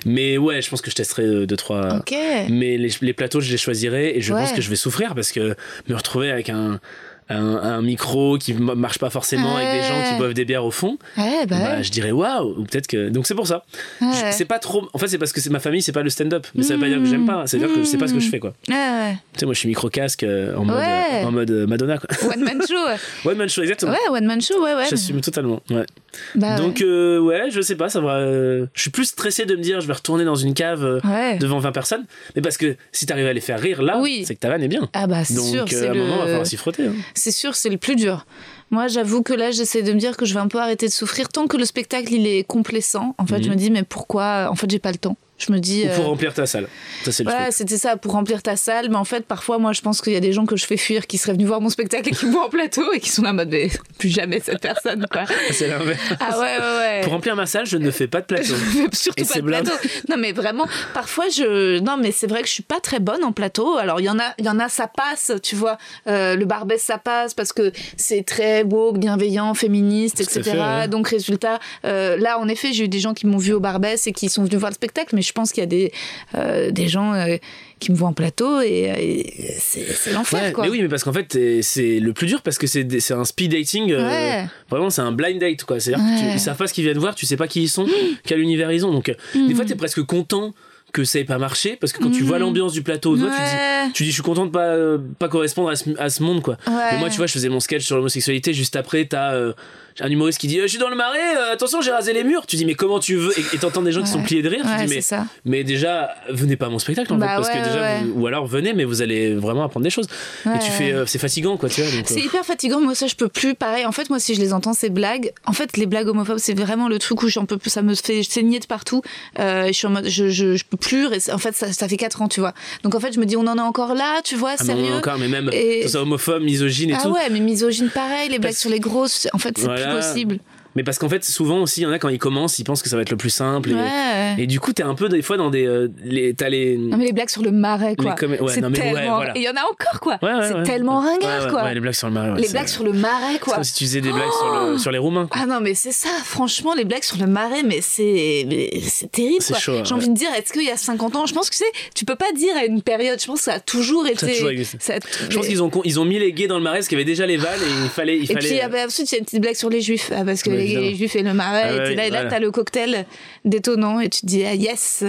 [0.05, 1.97] Mais ouais, je pense que je testerai euh, deux trois.
[1.97, 2.15] Ok.
[2.51, 4.41] Mais les, les plateaux, je les choisirai et je Ouais.
[4.41, 5.57] pense que je vais souffrir parce que
[5.89, 6.81] me retrouver avec un,
[7.29, 10.71] un, un micro qui marche pas forcément avec des gens qui boivent des bières au
[10.71, 13.09] fond, Ouais, bah, bah, je dirais waouh, ou peut-être que.
[13.09, 13.65] Donc c'est pour ça.
[14.01, 14.33] Ouais.
[14.33, 14.89] C'est pas trop.
[14.93, 16.47] En fait, c'est parce que c'est ma famille, c'est pas le stand-up.
[16.55, 18.15] Mais ça veut pas dire que j'aime pas, c'est dire que je sais pas ce
[18.15, 18.53] que je fais quoi.
[18.69, 19.17] Ouais.
[19.33, 20.77] Tu sais, moi je suis micro-casque euh, en mode,
[21.25, 22.09] en mode euh, Madonna quoi.
[22.31, 23.29] One man show.
[23.29, 23.93] One man show, exactement.
[23.93, 24.87] Ouais, one man show, ouais, ouais.
[24.91, 25.61] J'assume totalement.
[25.71, 25.87] Ouais.
[26.35, 28.17] Bah, Donc euh, ouais, je sais pas, ça va.
[28.17, 31.01] euh, Je suis plus stressé de me dire je vais retourner dans une cave euh,
[31.05, 31.39] ouais.
[31.39, 32.05] devant 20 personnes,
[32.37, 34.25] mais parce que si t'arrives à les faire rire là, Oui.
[34.27, 34.89] c'est que ta vanne est bien.
[34.93, 36.01] Ah bah c'est sûr, c'est à un le...
[36.01, 36.87] moment, il va falloir s'y frotter.
[36.87, 36.93] hein.
[37.15, 38.27] c'est sûr, c'est le plus dur.
[38.71, 40.93] Moi, j'avoue que là, j'essaie de me dire que je vais un peu arrêter de
[40.93, 43.15] souffrir tant que le spectacle il est complaisant.
[43.19, 43.45] En fait, Mhm.
[43.45, 45.17] je me dis mais pourquoi En fait, j'ai pas le temps.
[45.37, 45.85] Je me dis.
[45.85, 46.69] Ou pour euh, remplir ta salle.
[47.05, 48.89] Ça, c'est c'était ça, pour remplir ta salle.
[48.89, 50.77] Mais en fait, parfois, moi, je pense qu'il y a des gens que je fais
[50.77, 53.11] fuir qui seraient venus voir mon spectacle et qui me voient en plateau et qui
[53.11, 53.69] sont là en mode, mais
[53.99, 55.25] plus jamais cette personne, quoi.
[55.51, 56.01] C'est l'inverse.
[56.21, 57.01] Ah ouais, ouais, ouais.
[57.03, 58.55] Pour remplir ma salle, je ne fais pas de plateau.
[58.55, 59.73] Je fais surtout Et pas de plateau.
[60.09, 61.81] Non, mais vraiment, parfois, je.
[61.81, 63.77] Non, mais c'est vrai que je suis pas très bonne en plateau.
[63.77, 65.79] Alors, il y en a, y en a, ça passe, tu vois.
[66.07, 70.43] Euh, le Barbès, ça passe parce que c'est très beau, bienveillant, féministe, etc.
[70.43, 70.89] fait, ouais.
[70.89, 74.07] Donc, résultat, euh, là, en effet, j'ai eu des gens qui m'ont vu au Barbès
[74.07, 75.93] et qui sont venus voir le spectacle, mais je pense qu'il y a des,
[76.35, 77.37] euh, des gens euh,
[77.81, 80.65] qui me voient en plateau et, et c'est l'enfer, Ouais, quoi.
[80.65, 83.53] mais oui, mais parce qu'en fait, c'est le plus dur parce que c'est un speed
[83.53, 83.91] dating.
[83.93, 84.47] euh, Ouais.
[84.71, 85.81] Vraiment, c'est un blind date, quoi.
[85.81, 86.31] C'est-à-dire Ouais.
[86.33, 87.87] qu'ils savent pas ce qu'ils viennent voir, tu sais pas qui ils sont,
[88.25, 88.93] quel univers ils ont.
[88.93, 90.55] Donc, des fois, t'es presque content
[90.93, 93.43] que ça ait pas marché parce que quand tu vois l'ambiance du plateau, toi, tu
[93.43, 93.93] dis.
[93.95, 96.41] Tu dis, je suis content de pas, euh, pas correspondre à ce, à ce monde,
[96.41, 96.57] quoi.
[96.69, 96.73] Ouais.
[96.93, 98.55] Mais moi, tu vois, je faisais mon sketch sur l'homosexualité.
[98.55, 99.53] Juste après, t'as euh,
[100.01, 102.25] un humoriste qui dit, euh, je suis dans le marais, euh, attention, j'ai rasé les
[102.25, 102.47] murs.
[102.47, 103.33] Tu dis, mais comment tu veux?
[103.55, 104.65] Et t'entends des gens qui sont pliés de rire.
[104.65, 105.27] Ouais, tu dis, mais, ça.
[105.45, 108.01] mais déjà, venez pas à mon spectacle, en Bah fait, parce ouais, que déjà, ouais.
[108.05, 110.07] vous- ou alors venez, mais vous allez vraiment apprendre des choses.
[110.47, 111.91] Et tu fais, euh, c'est fatigant, quoi, tu vois.
[112.05, 113.55] C'est euh, hyper fatigant, moi ça je peux plus.
[113.55, 116.39] Pareil, en fait, moi si je les entends ces blagues, en fait les blagues homophobes
[116.39, 119.03] c'est vraiment le truc où j'en peux plus, ça me fait saigner de partout.
[119.39, 121.09] Je suis en mode, je, je, je peux plus.
[121.31, 122.53] En fait, ça, ça fait 4 ans, tu vois.
[122.83, 124.73] Donc en fait, je me dis, on en est encore là, tu vois, ah, mais
[124.73, 124.97] on en a sérieux?
[124.97, 127.11] encore, mais même, Et- homophobe, misogyne et Ah tout.
[127.11, 130.41] ouais, mais misogyne pareil, les blagues Parce- sur les grosses, en fait c'est possible.
[130.77, 132.83] Mais parce qu'en fait, souvent aussi, il y en a quand ils commencent, ils pensent
[132.83, 133.71] que ça va être le plus simple.
[133.71, 134.35] Et, Ouais.
[134.39, 135.67] et du coup, t'es un peu des fois dans des.
[135.67, 136.77] euh, les, t'as les.
[136.77, 138.13] Non mais les blagues sur le marais quoi.
[138.13, 139.17] Ouais, c'est ouais, tellement.
[139.17, 139.37] voilà.
[139.37, 140.19] Et il y en a encore quoi.
[140.23, 141.65] Ouais, ouais, c'est tellement ringard quoi.
[141.65, 142.41] ouais, les blagues sur le marais.
[142.41, 143.55] les blagues sur le marais quoi.
[143.55, 145.27] comme si tu faisais des blagues sur, le- sur les Roumains.
[145.27, 145.41] quoi.
[145.43, 148.47] Ah non, mais c'est ça, franchement, les blagues sur le marais, mais c'est
[148.89, 149.43] c'est terrible.
[149.43, 149.61] C'est quoi.
[149.61, 151.65] chaud, J'ai envie de dire, est-ce qu'il y a 50 ans Je pense que c'est,
[151.95, 154.19] tu peux pas dire à une période, je pense que ça a toujours été.
[154.19, 154.79] Ça a toujours existé.
[154.81, 154.99] ça a-
[155.31, 156.99] Je pense qu'ils ont, con- ils ont mis les gays dans le marais parce qu'il
[156.99, 158.17] y avait déjà les Vals et il fallait.
[158.19, 159.81] Il Et fallait puis ah bah, ensuite, il y a une petite blague sur les
[159.81, 162.39] juifs, ah, parce que les, juifs et le marais, Ah et ouais, là, là, t'as
[162.39, 163.07] le cocktail
[163.45, 165.05] détonnant, et tu te dis, ah yes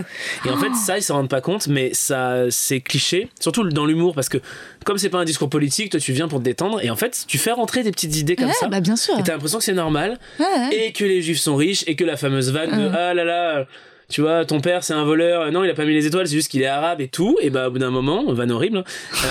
[0.45, 3.85] Et en fait, ça, ils s'en rendent pas compte, mais ça, c'est cliché, surtout dans
[3.85, 4.37] l'humour, parce que
[4.85, 7.25] comme c'est pas un discours politique, toi, tu viens pour te détendre, et en fait,
[7.27, 8.67] tu fais rentrer des petites idées comme Ouais, ça.
[8.67, 9.17] bah bien sûr.
[9.17, 10.75] Et t'as l'impression que c'est normal, ouais.
[10.87, 13.65] et que les juifs sont riches, et que la fameuse vanne de ah là là,
[14.07, 16.35] tu vois, ton père c'est un voleur, non, il a pas mis les étoiles, c'est
[16.35, 18.83] juste qu'il est arabe et tout, et bah au bout d'un moment, vanne horrible, hein,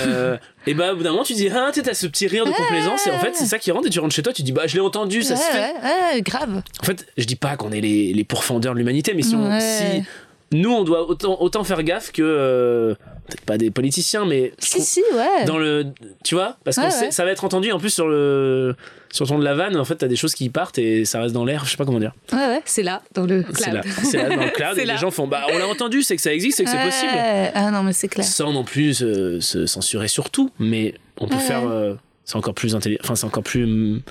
[0.07, 2.27] euh, et bah au bout d'un moment, tu dis, ah, tu sais, t'as ce petit
[2.27, 4.33] rire de complaisance, et en fait, c'est ça qui rentre, et tu rentres chez toi,
[4.33, 5.57] tu dis, bah je l'ai entendu, ça Ouais, se fait.
[5.59, 6.61] ouais, ouais, grave.
[6.81, 9.59] En fait, je dis pas qu'on est les, les pourfendeurs de l'humanité, mais si, on-
[9.59, 10.03] si
[10.51, 12.21] nous, on doit autant, autant faire gaffe que.
[12.23, 12.95] euh,
[13.27, 14.53] Peut-être pas des politiciens, mais.
[14.59, 15.45] Si, si, ouais.
[15.45, 15.85] Dans le.
[16.23, 18.75] Tu vois Parce que Ouais, ça va être entendu en plus sur le.
[19.11, 21.21] Sur le ton de la vanne, en fait, t'as des choses qui partent et ça
[21.21, 22.13] reste dans l'air, je sais pas comment dire.
[22.33, 23.73] Ouais, ouais, c'est là, dans le C'est cloud.
[23.75, 24.93] là, c'est là dans le cloud C'est et là.
[24.93, 27.11] les gens font Bah, on l'a entendu, c'est que ça existe, c'est que c'est possible.
[27.55, 28.25] Ah non, mais c'est clair.
[28.27, 31.41] Sans non plus se, se censurer sur tout, mais on peut Ouais.
[31.41, 31.67] faire.
[31.67, 32.99] euh, c'est encore plus intelligent.
[33.03, 34.01] Enfin, c'est encore plus.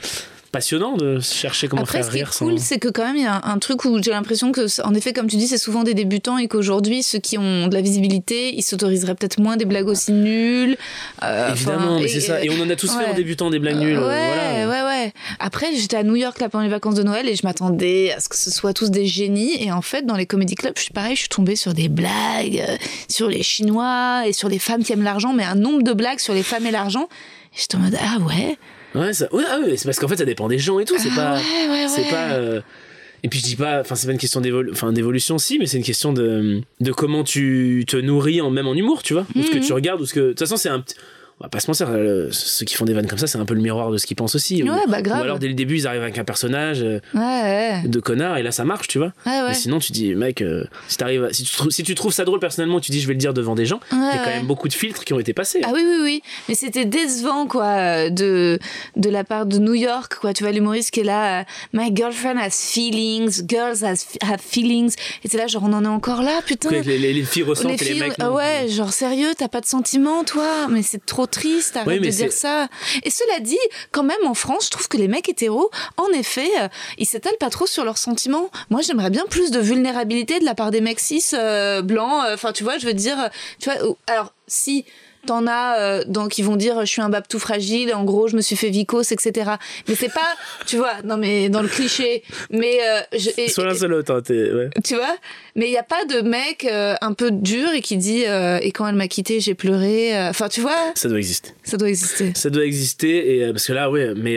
[0.55, 3.05] Passionnant de chercher comment Après, faire ce qui est rire sans- cool, c'est que quand
[3.05, 5.37] même, il y a un, un truc où j'ai l'impression que, en effet, comme tu
[5.37, 9.15] dis, c'est souvent des débutants et qu'aujourd'hui, ceux qui ont de la visibilité, ils s'autoriseraient
[9.17, 10.77] peut-être moins des blagues aussi nulles.
[11.23, 12.43] Euh, Évidemment, mais c'est ça.
[12.45, 13.99] Et on en a tous fait en débutant des blagues nulles.
[13.99, 14.89] Ouais, euh, voilà.
[14.89, 15.13] ouais, ouais.
[15.41, 18.21] Après, j'étais à New York là pendant les vacances de Noël et je m'attendais à
[18.21, 19.63] ce que ce soit tous des génies.
[19.63, 21.89] Et en fait, dans les comédie clubs, je suis pareil, je suis tombée sur des
[21.89, 22.77] blagues euh,
[23.09, 26.21] sur les Chinois et sur les femmes qui aiment l'argent, mais un nombre de blagues
[26.21, 27.09] sur les femmes et l'argent.
[27.57, 28.57] Et j'étais en mode, ah ouais.
[28.95, 30.97] Ouais, ça, ouais, ah ouais, c'est parce qu'en fait ça dépend des gens et tout.
[30.99, 31.37] C'est Ah pas,
[31.73, 32.33] ouais, c'est pas.
[32.35, 32.61] euh,
[33.23, 35.67] Et puis je dis pas, enfin c'est pas une question d'évolu- enfin, d'évolution si, mais
[35.67, 39.27] c'est une question de, de comment tu te nourris en même en humour, tu vois,
[39.35, 39.63] ou ce que Mhm.
[39.65, 40.21] tu regardes, ou ce que.
[40.21, 40.95] De toute façon c'est un, petit-
[41.41, 43.45] on va pas se mentir, euh, ceux qui font des vannes comme ça, c'est un
[43.45, 44.63] peu le miroir de ce qu'ils pensent aussi.
[44.63, 45.19] Ouais, ou, bah, grave.
[45.21, 47.21] ou alors dès le début, ils arrivent avec un personnage euh, Ouais,
[47.83, 47.83] ouais.
[47.89, 49.13] de connard et là ça marche, tu vois.
[49.27, 49.49] Ouais, ouais.
[49.49, 50.97] Mais sinon, tu dis, mec, euh, si,
[51.33, 53.35] si, tu trouves, si tu trouves ça drôle personnellement, tu dis, je vais le dire
[53.35, 55.61] devant des gens, il y a quand même beaucoup de filtres qui ont été passés.
[55.65, 56.23] Ah oui, oui, oui.
[56.49, 58.59] Mais c'était décevant, quoi, de,
[58.97, 60.33] de la part de New York, quoi.
[60.35, 64.95] Tu vois, l'humoriste qui est là, My girlfriend has feelings, girls has, have feelings.
[65.25, 66.71] Et c'est là, genre, on en est encore là, putain.
[66.71, 68.19] Les, les- les filles ressentent Les et les filles, mecs.
[68.19, 68.35] non.
[68.35, 72.13] ouais, genre sérieux, t'as pas de sentiments, toi, mais c'est trop triste, arrête Oui, de
[72.13, 72.69] dire ça.
[73.03, 73.59] Et cela dit,
[73.93, 76.69] quand même en France, je trouve que les mecs hétéros, en effet, euh,
[76.99, 78.51] ils s'étalent pas trop sur leurs sentiments.
[78.71, 82.25] Moi, j'aimerais bien plus de vulnérabilité de la part des mecs cis euh, blancs.
[82.27, 84.85] euh, Enfin, tu vois, je veux dire, tu vois, alors si.
[85.27, 88.29] T'en as euh, donc ils vont dire je suis un bab tout fragile en gros
[88.29, 89.53] je me suis fait vicose etc
[89.89, 90.21] mais c'est pas
[90.67, 94.13] tu vois non mais dans le cliché mais euh, je, et- Soit l'un, soit l'autre.
[94.31, 94.71] ouais.
[94.85, 95.17] tu vois?
[95.57, 98.59] Mais il n'y a pas de mec euh, un peu dur et qui dit euh,
[98.61, 100.93] et quand elle m'a quitté j'ai pleuré enfin tu vois?
[100.95, 101.51] Ça doit exister.
[101.63, 104.37] ça doit exister Ça doit exister et parce que là, ouais, mais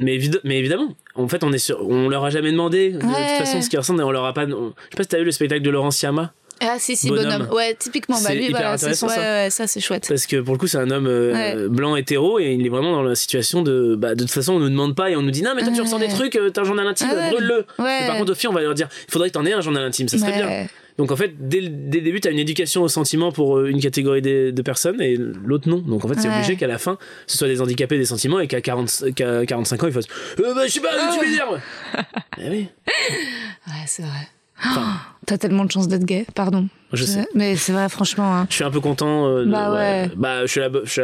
[0.00, 2.98] mais, évid- mais évidemment, en fait, on est sur, on leur a jamais demandé de
[2.98, 4.44] toute façon ce qu'ils ressentent et on leur a pas.
[4.44, 6.32] on- je sais pas si t'as vu le spectacle de Laurent Siama.
[6.60, 7.24] Ah si si Bonhomme.
[7.24, 9.06] bonhomme, ouais typiquement bah lui voilà ouais, ça.
[9.06, 11.68] ouais, ça c'est chouette Parce que pour le coup, c'est un homme euh, Ouais.
[11.68, 13.94] blanc hétéro et il est vraiment dans la situation de.
[13.96, 15.72] Bah, de toute façon, on nous demande pas et on nous dit non, mais toi,
[15.74, 17.66] tu ressens des trucs, euh, t'as un journal intime, Ah brûle-le.
[17.78, 19.60] Mais par contre, aux filles, on va leur dire il faudrait que t'en aies un
[19.60, 20.66] journal intime, ça serait bien.
[20.96, 23.66] Donc en fait, dès le, dès le début, t'as une éducation au sentiment pour euh,
[23.68, 25.78] une catégorie de personnes et l'autre non.
[25.78, 26.34] Donc en fait, c'est Ouais.
[26.36, 29.82] obligé qu'à la fin, ce soit des handicapés des sentiments et qu'à 40 qu'à 45
[29.82, 30.06] ans, ils fassent
[30.38, 31.10] euh, bah, je sais pas, Ah.
[31.18, 31.46] tu veux dire
[32.40, 32.68] Eh oui.
[33.66, 34.28] ouais c'est vrai
[34.64, 34.78] Oh,
[35.26, 37.26] t'as tellement de chance d'être gay pardon Je sais.
[37.34, 38.46] mais c'est vrai franchement hein.
[38.50, 39.26] Je suis un peu content.
[39.28, 40.10] euh, de- Bah ouais.
[40.16, 41.02] Bah, je suis à la, je suis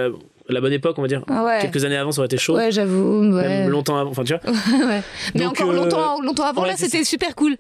[0.49, 1.23] la- bonne époque, on va dire.
[1.29, 1.59] Ah ouais.
[1.61, 2.57] Quelques années avant, ça aurait été chaud.
[2.57, 3.49] ouais j'avoue ouais.
[3.49, 4.11] Même longtemps avant.
[4.11, 4.53] Enfin, tu vois.
[4.89, 5.03] ouais.
[5.35, 7.57] mais Donc, encore euh, longtemps longtemps avant là c'était super cool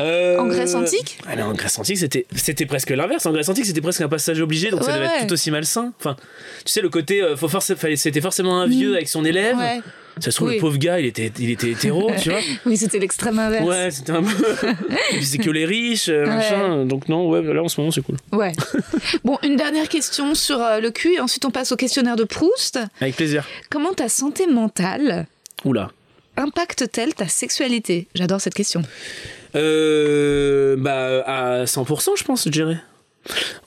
[0.00, 1.18] Euh, En Grèce antique?
[1.28, 3.26] Ah non, En Grèce antique, c'était, c'était presque l'inverse.
[3.26, 5.16] En Grèce antique, c'était presque un passage obligé, donc ça devait ouais.
[5.22, 5.92] être tout aussi malsain.
[5.98, 6.14] Enfin,
[6.64, 9.56] tu sais, le côté, euh, faut fallait- c'était forcément un vieux avec son élève.
[9.56, 9.80] ouais
[10.20, 10.54] Ça se trouve, Oui.
[10.56, 12.40] le pauvre gars, il était, il était hétéro, tu vois.
[12.66, 14.22] oui c'était l'extrême inverse Ouais, c'était un
[15.22, 16.34] c'est que les riches, euh, Ouais.
[16.36, 16.84] machin.
[16.86, 18.16] Donc non, ouais, là en ce moment, c'est cool.
[18.32, 18.52] Ouais.
[19.24, 22.24] bon, une dernière question sur euh, le cul et ensuite on passe au questionnaire de
[22.24, 22.78] Proust.
[23.00, 23.46] Avec plaisir.
[23.70, 25.26] Comment ta santé mentale
[25.64, 25.90] Oula.
[26.36, 28.08] impacte-t-elle ta sexualité?
[28.14, 28.82] J'adore cette question.
[29.56, 32.78] Euh, bah, à 100%, je pense, je dirais.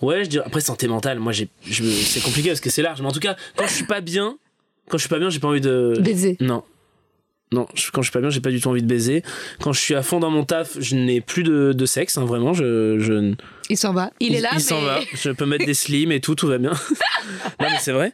[0.02, 0.44] Ouais, je dirais.
[0.46, 3.02] Après, santé mentale, moi, j'ai, je, c'est compliqué parce que c'est large.
[3.02, 4.38] Mais en tout cas, quand je suis pas bien,
[4.92, 5.96] quand je suis pas bien, j'ai pas envie de.
[6.00, 6.38] Baiser.
[6.40, 6.64] Non.
[7.54, 9.24] Non, quand je suis pas bien, j'ai pas du tout envie de baiser.
[9.60, 12.24] Quand je suis à fond dans mon taf, je n'ai plus de, de sexe, hein,
[12.24, 12.54] vraiment.
[12.54, 13.34] Je, je,
[13.70, 14.12] Il s'en va.
[14.22, 15.00] Il, est là, il s'en va.
[15.14, 16.70] Je peux mettre des slims et tout, tout va bien.
[17.60, 18.14] non, mais c'est vrai.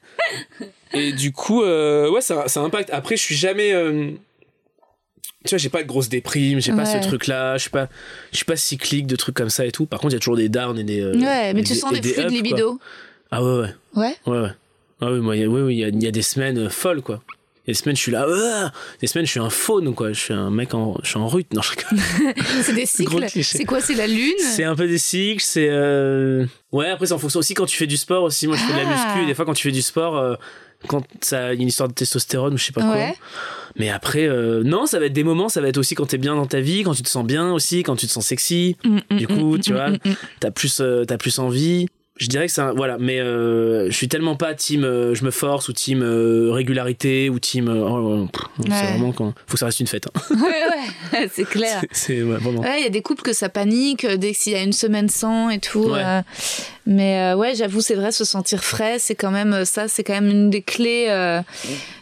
[0.93, 2.89] Et du coup, euh, ouais, ça, ça impacte.
[2.91, 3.73] Après, je suis jamais.
[3.73, 4.09] euh,
[5.45, 7.89] tu vois, j'ai pas de grosse déprime, j'ai pas ce truc-là, je suis pas,
[8.31, 9.85] je suis pas cyclique de trucs comme ça et tout.
[9.85, 10.99] Par contre, il y a toujours des downs et des.
[11.01, 12.35] euh, Ouais, mais tu sens et des flux de quoi.
[12.35, 12.79] libido.
[13.29, 13.73] Ah ouais, ouais.
[13.95, 14.15] Ouais.
[14.25, 14.49] Ouais, ouais.
[15.01, 17.01] Ah oui, moi, il oui, oui, il y a, y a des semaines euh, folles,
[17.01, 17.21] quoi.
[17.67, 18.71] Des semaines, je suis là, Ah
[19.01, 20.13] des semaines, je suis un faune, quoi.
[20.13, 21.53] Je suis un mec en, je suis en rut.
[21.53, 22.33] Non, je rigole.
[22.63, 23.25] C'est des cycles.
[23.43, 24.33] C'est quoi C'est la lune?
[24.39, 25.67] C'est un peu des cycles, c'est.
[25.69, 28.47] euh, Ouais, après, c'est en fonction aussi quand tu fais du sport aussi.
[28.47, 29.07] Moi, je fais de la Ah.
[29.07, 30.35] muscu et des fois, quand tu fais du sport, euh,
[30.87, 33.13] quand ça, y a une histoire de testostérone ou je sais pas Ouais.
[33.17, 33.27] quoi.
[33.75, 36.17] Mais après, euh, non, ça va être des moments, ça va être aussi quand t'es
[36.17, 38.77] bien dans ta vie, quand tu te sens bien aussi, quand tu te sens sexy.
[38.85, 39.89] Mm, mm, Du coup, mm, tu mm, vois,
[40.39, 41.87] t'as plus, euh, t'as plus envie.
[42.19, 45.23] Je dirais que c'est un- voilà, mais euh, je suis tellement pas team euh, je
[45.23, 47.69] me force ou team euh, régularité ou team.
[47.69, 48.27] oh,
[48.59, 48.65] Ouais.
[48.69, 49.33] C'est vraiment quand.
[49.45, 50.07] Faut que ça reste une fête.
[50.07, 50.35] hein.
[50.35, 51.81] Ouais, ouais, c'est clair.
[51.91, 52.61] c'est ouais, vraiment.
[52.61, 55.09] Ouais, il y a des couples que ça panique dès qu'il y a une semaine
[55.09, 55.91] sans et tout.
[56.85, 60.29] Mais ouais, j'avoue, c'est vrai, se sentir frais, c'est quand même ça, c'est quand même
[60.29, 61.07] une des clés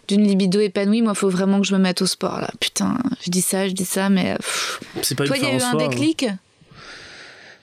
[0.07, 1.01] d'une libido épanouie.
[1.01, 2.49] Moi, il faut vraiment que je me mette au sport là.
[2.59, 4.79] Putain, je dis ça, je dis ça, mais pff.
[5.01, 6.37] C'est pas toi, il y a eu un hein.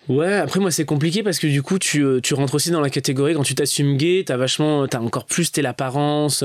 [0.09, 2.81] Ouais, après moi c'est compliqué parce que du coup tu, euh, tu rentres aussi dans
[2.81, 6.43] la catégorie quand tu t'assumes gay, t'as vachement, t'as encore plus t'es l'apparence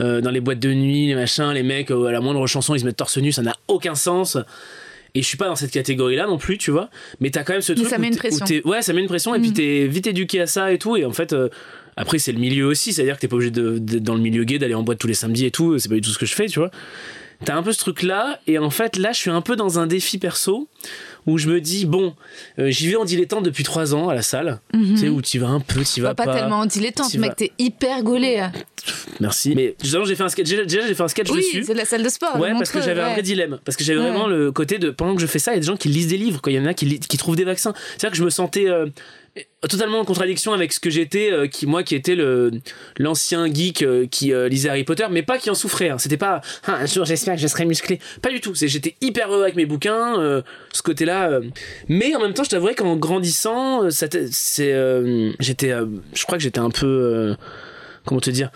[0.00, 2.76] euh, dans les boîtes de nuit, les machins, les mecs euh, à la moindre chanson
[2.76, 4.38] ils se mettent torse nu, ça n'a aucun sens.
[5.14, 6.88] Et je suis pas dans cette catégorie là non plus, tu vois.
[7.20, 8.46] Mais t'as quand même ce Mais truc ça où met une pression.
[8.64, 9.54] ouais, ça met une pression et puis Mm.
[9.54, 10.96] t'es vite éduqué à ça et tout.
[10.96, 11.48] Et en fait, euh,
[11.96, 14.20] après c'est le milieu aussi, c'est à dire que t'es pas obligé d'être dans le
[14.22, 15.78] milieu gay, d'aller en boîte tous les samedis et tout.
[15.78, 16.70] C'est pas du tout ce que je fais, tu vois.
[17.44, 19.80] T'as un peu ce truc là et en fait là je suis un peu dans
[19.80, 20.68] un défi perso
[21.26, 22.14] où je me dis bon
[22.58, 25.38] euh, j'y vais en dilettante depuis trois ans à la salle tu sais où tu
[25.38, 28.38] vas un peu tu vas pas, pas, tellement en dilettante, mec, t'es hyper gaulé.
[28.38, 28.52] hein.
[29.20, 31.72] merci mais justement j'ai fait un sketch déjà, j'ai fait un sketch Oui, dessus c'est
[31.74, 32.38] de la salle de sport.
[32.40, 33.58] Ouais, parce que j'avais un vrai dilemme.
[33.64, 34.08] Parce que j'avais Ouais.
[34.10, 35.88] vraiment le côté de pendant que je fais ça, il y a des gens qui
[35.88, 36.40] lisent des livres.
[36.46, 37.72] Il y en a qui trouvent des vaccins.
[37.90, 38.86] C'est-à-dire que je me sentais euh,
[39.66, 42.50] totalement en contradiction avec ce que j'étais, euh, qui moi qui était le
[42.98, 45.88] l'ancien geek euh, qui euh, lisait Harry Potter, mais pas qui en souffrait.
[45.88, 45.98] hein.
[45.98, 47.98] C'était pas Ah, un jour j'espère que je serai musclé.
[48.20, 48.52] Pas du tout.
[48.54, 50.42] J'étais hyper heureux avec mes bouquins,
[50.72, 51.30] ce côté-là.
[51.30, 51.42] euh.
[51.88, 54.74] Mais en même temps, je t'avouerais qu'en grandissant, c'est
[55.40, 55.70] j'étais,
[56.14, 57.34] je crois que j'étais un peu
[58.04, 58.50] comment te dire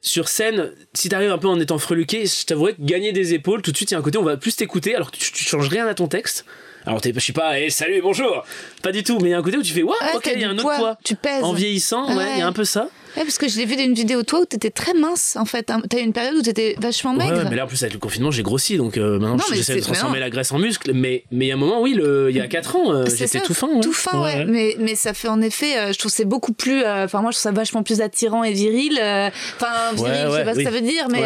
[0.00, 3.60] sur scène, si t'arrives un peu en étant freluqué, je t'avouerais que gagner des épaules,
[3.60, 5.32] tout de suite, il y a un côté, on va plus t'écouter, alors que tu,
[5.32, 6.44] tu changes rien à ton texte.
[6.86, 8.44] Alors, t'es, je sais pas, hey, salut, bonjour
[8.80, 10.40] Pas du tout, mais il y a un côté où tu fais, ouais, ok, il
[10.40, 10.96] y a un autre poids.
[11.02, 11.42] Tu pèses.
[11.42, 12.88] En vieillissant, ouais, il y a un peu ça.
[13.16, 15.70] Ouais, parce que je l'ai vu d'une vidéo toi où t'étais très mince, en fait.
[15.70, 15.80] hein.
[15.88, 17.32] T'as eu une période où t'étais vachement maigre.
[17.38, 19.80] ouais, mais là, en plus, avec le confinement, j'ai grossi, donc euh, maintenant, j'essaie de
[19.80, 20.92] transformer la graisse en muscle.
[20.94, 23.04] Mais mais il y a un moment, oui, le, il y a 4 ans, euh,
[23.06, 23.68] j'étais tout fin.
[23.68, 23.80] ouais.
[23.80, 24.44] Tout fin, ouais.
[24.46, 26.82] Mais, mais ça fait en effet, euh, je trouve c'est beaucoup plus.
[26.84, 28.94] euh, Enfin, moi, je trouve ça vachement plus attirant et viril.
[28.94, 31.22] Enfin, viril, je sais pas ce que ça veut dire, mais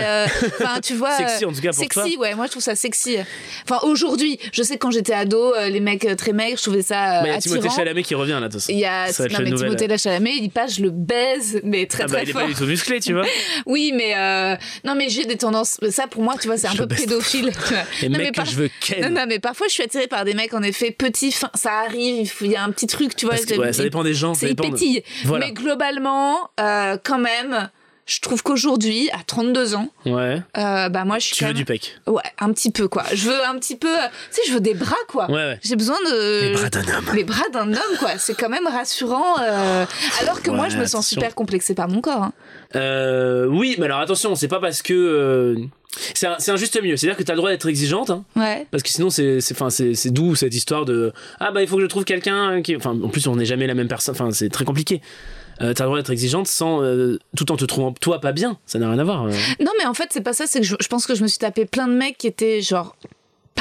[0.60, 1.10] enfin, tu vois.
[1.16, 3.16] Sexy, en tout cas, pour Sexy, ouais, moi, je trouve ça sexy.
[3.68, 7.22] Enfin, aujourd'hui, je sais que quand j'étais ado, les mecs très maigres, je trouvais ça
[7.24, 7.68] il y a Timothée.
[7.70, 8.48] Chalamet qui revient là.
[8.68, 9.06] Il y a.
[9.12, 12.42] Timothée Chalamet, il passe, je le baise, mais très Ah bah, très il est fort.
[12.42, 13.24] pas du tout musclé, tu vois.
[13.66, 15.78] Oui, mais euh, non, mais j'ai des tendances.
[15.90, 17.52] Ça, pour moi, tu vois, c'est un Je peu pédophile.
[17.52, 17.82] tu vois.
[18.02, 19.00] Les Non, mecs mais que je veux ken.
[19.12, 21.32] Non, non, mais parfois, je suis attirée par des mecs en effet petits.
[21.32, 21.48] Ça
[21.84, 23.34] arrive, il y a un petit truc, tu vois.
[23.34, 24.34] Parce que, je- ouais, ça dépend des gens.
[24.34, 24.76] ça C'est dépend de-.
[25.24, 25.46] Voilà.
[25.46, 27.68] Mais globalement, euh, quand même,
[28.10, 30.42] je trouve qu'aujourd'hui, à 32 ans, Ouais.
[30.58, 31.96] euh, bah moi, je suis Tu veux même- du pec.
[32.06, 33.04] Ouais, un petit peu, quoi.
[33.14, 33.88] Je veux un petit peu.
[33.88, 35.26] euh, Tu sais, je veux des bras, quoi.
[35.30, 35.58] Ouais, ouais.
[35.62, 36.42] J'ai besoin de.
[36.48, 37.14] Les bras d'un homme.
[37.14, 38.18] Les bras d'un homme, quoi.
[38.18, 39.38] C'est quand même rassurant.
[39.40, 39.84] euh,
[40.20, 41.14] Alors que moi, je me sens attention.
[41.20, 42.22] super complexée par mon corps.
[42.24, 42.32] hein.
[42.76, 45.56] Euh, oui, mais alors attention, c'est pas parce que.
[46.14, 46.96] c'est un, un juste milieu.
[46.96, 48.66] C'est-à-dire que t'as le droit d'être exigeante, hein, Ouais.
[48.70, 51.86] parce que sinon c'est c'est doux cette histoire de ah bah il faut que je
[51.88, 54.14] trouve quelqu'un qui enfin en plus on n'est jamais la même personne.
[54.14, 55.00] Enfin c'est très compliqué.
[55.62, 58.58] Euh, t'as le droit d'être exigeante sans euh, tout en te trouvant toi pas bien.
[58.66, 59.24] Ça n'a rien à voir.
[59.26, 59.30] euh.
[59.60, 60.46] Non, mais en fait, c'est pas ça.
[60.46, 62.62] C'est que je, je pense que je me suis tapé plein de mecs qui étaient
[62.62, 62.96] genre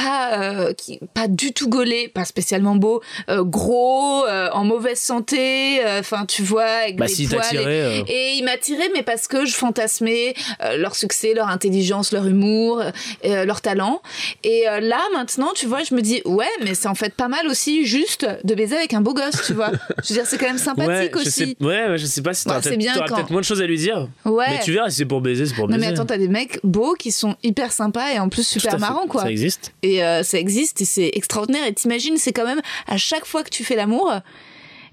[0.02, 4.98] pas euh, qui pas du tout gaulés, pas spécialement beaux, euh, gros, euh, en mauvaise
[4.98, 5.80] santé.
[5.98, 7.40] Enfin, tu vois, avec Bah des si poils.
[7.40, 7.98] t'attirais.
[8.08, 10.34] et- Et ils m'attiraient, mais parce que je fantasmais
[10.76, 12.82] leur succès, leur intelligence, leur humour,
[13.24, 14.00] leur talent.
[14.44, 17.46] Et là, maintenant, tu vois, je me dis, ouais, mais c'est en fait pas mal
[17.46, 19.70] aussi juste de baiser avec un beau gosse, tu vois.
[20.02, 21.30] Je veux dire, c'est quand même sympathique ouais, aussi.
[21.30, 23.46] sais, ouais, ouais, je sais pas si Bah, t'auras peut-être t'auras quand- peut-être moins de
[23.46, 24.08] choses à lui dire.
[24.24, 24.44] Ouais.
[24.50, 25.86] Mais tu verras si c'est pour baiser, c'est pour non baiser.
[25.88, 29.06] mais attends, t'as des mecs beaux qui sont hyper sympas et en plus super marrants
[29.06, 29.22] quoi.
[29.22, 29.72] Ça existe.
[29.82, 31.66] Et euh, ça existe et c'est extraordinaire.
[31.66, 34.12] Et t'imagines, c'est quand même à chaque fois que tu fais l'amour,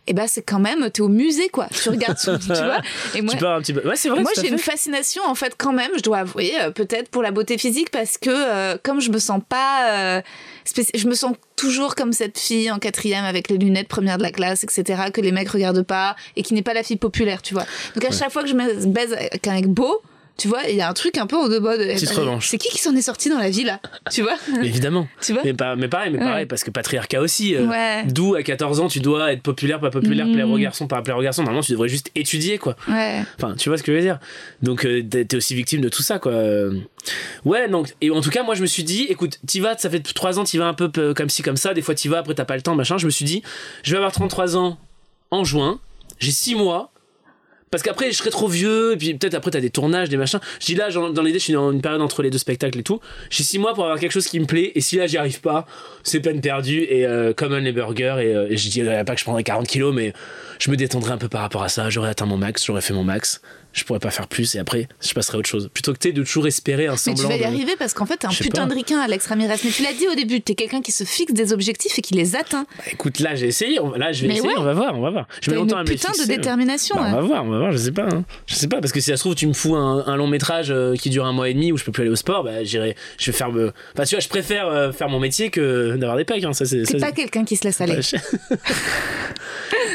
[0.08, 1.68] et ben c'est quand même t'es au musée quoi.
[1.70, 2.82] Tu regardes, tu, tu vois.
[3.14, 3.88] Et moi, Tu pars un petit peu.
[3.88, 4.22] Ouais, c'est vrai.
[4.22, 7.10] moi tout à j'ai une fascination en fait quand même, je dois avouer, euh, peut-être
[7.10, 10.22] pour la beauté physique parce que euh, comme je me sens pas, euh,
[10.96, 14.32] je me sens toujours comme cette fille en quatrième avec les lunettes première de la
[14.32, 15.04] classe, etc.
[15.14, 17.66] que les mecs regardent pas et qui n'est pas la fille populaire, tu vois.
[17.96, 20.02] Donc à chaque fois que je me baise avec un mec beau.
[20.38, 21.80] Tu vois, il y a un truc un peu en deux mode.
[21.80, 22.50] Petite revanche.
[22.50, 23.80] C'est qui qui s'en est sorti dans la vie là
[24.12, 25.08] Tu vois évidemment.
[25.22, 26.26] Tu vois mais, pas, mais pareil, mais Ouais.
[26.26, 27.56] pareil, parce que patriarcat aussi.
[27.56, 28.04] euh, Ouais.
[28.06, 31.18] D'où à 14 ans, tu dois être populaire, pas populaire, plaire aux garçons, pas plaire
[31.18, 31.42] aux garçons.
[31.42, 32.76] Normalement, tu devrais juste étudier, quoi.
[32.88, 33.24] Ouais.
[33.38, 34.20] Enfin, tu vois ce que je veux dire.
[34.62, 36.32] Donc, euh, t'es aussi victime de tout ça, quoi.
[36.34, 36.74] Euh,
[37.46, 39.90] Ouais, donc, et en tout cas, moi, je me suis dit, écoute, t'y vas, ça
[39.90, 41.74] fait 3 ans, t'y vas un peu euh, comme ci, comme ça.
[41.74, 42.98] Des fois, t'y vas, après, t'as pas le temps, machin.
[42.98, 43.42] Je me suis dit,
[43.84, 44.78] je vais avoir 33 ans
[45.32, 45.80] en juin,
[46.20, 46.92] j'ai 6 mois.
[47.70, 50.40] Parce qu'après, je serai trop vieux, et puis peut-être après, t'as des tournages, des machins.
[50.60, 52.84] Je dis là, dans l'idée, je suis dans une période entre les deux spectacles et
[52.84, 53.02] tout.
[53.30, 55.42] J'ai six mois pour avoir quelque chose qui me plaît, et si là, j'y arrive
[55.42, 55.66] pas,
[56.04, 59.14] c'est peine perdue, et euh, comme un les burgers, et, euh, et je dirais pas
[59.14, 60.14] que je prendrais 40 kilos, mais
[60.60, 61.90] je me détendrai un peu par rapport à ça.
[61.90, 63.42] J'aurais atteint mon max, j'aurais fait mon max,
[63.74, 65.70] je pourrais pas faire plus, et après, je passerai à autre chose.
[65.74, 67.24] Plutôt que de toujours espérer un Mais semblant.
[67.24, 68.70] tu vas y de- arriver parce qu'en fait, t'es un putain pas.
[68.70, 69.56] de ricain, Alex Ramirez.
[69.64, 72.14] Mais tu l'as dit au début, t'es quelqu'un qui se fixe des objectifs et qui
[72.14, 72.66] les atteint.
[72.78, 74.56] Bah, écoute, là, j'ai essayé, là, je vais Mais essayer, ouais.
[74.58, 75.28] on va voir, on va voir.
[75.42, 76.96] Je mets une longtemps à me les putain de fixer, mais- détermination.
[76.96, 78.08] Bah, on va voir, on va voir, je sais pas.
[78.12, 78.24] hein.
[78.48, 80.28] Je sais pas, parce que si ça se trouve, tu me fous un, un long
[80.28, 82.44] métrage euh, qui dure un mois et demi où je peux plus aller au sport,
[82.44, 83.72] bah j'irai, je vais faire me.
[83.94, 86.66] Enfin, tu vois, je préfère euh, faire mon métier que d'avoir des pecs, hein, ça
[86.66, 86.84] c'est.
[87.00, 87.96] Pas quelqu'un qui se laisse aller.
[87.98, 88.18] Ouais, je-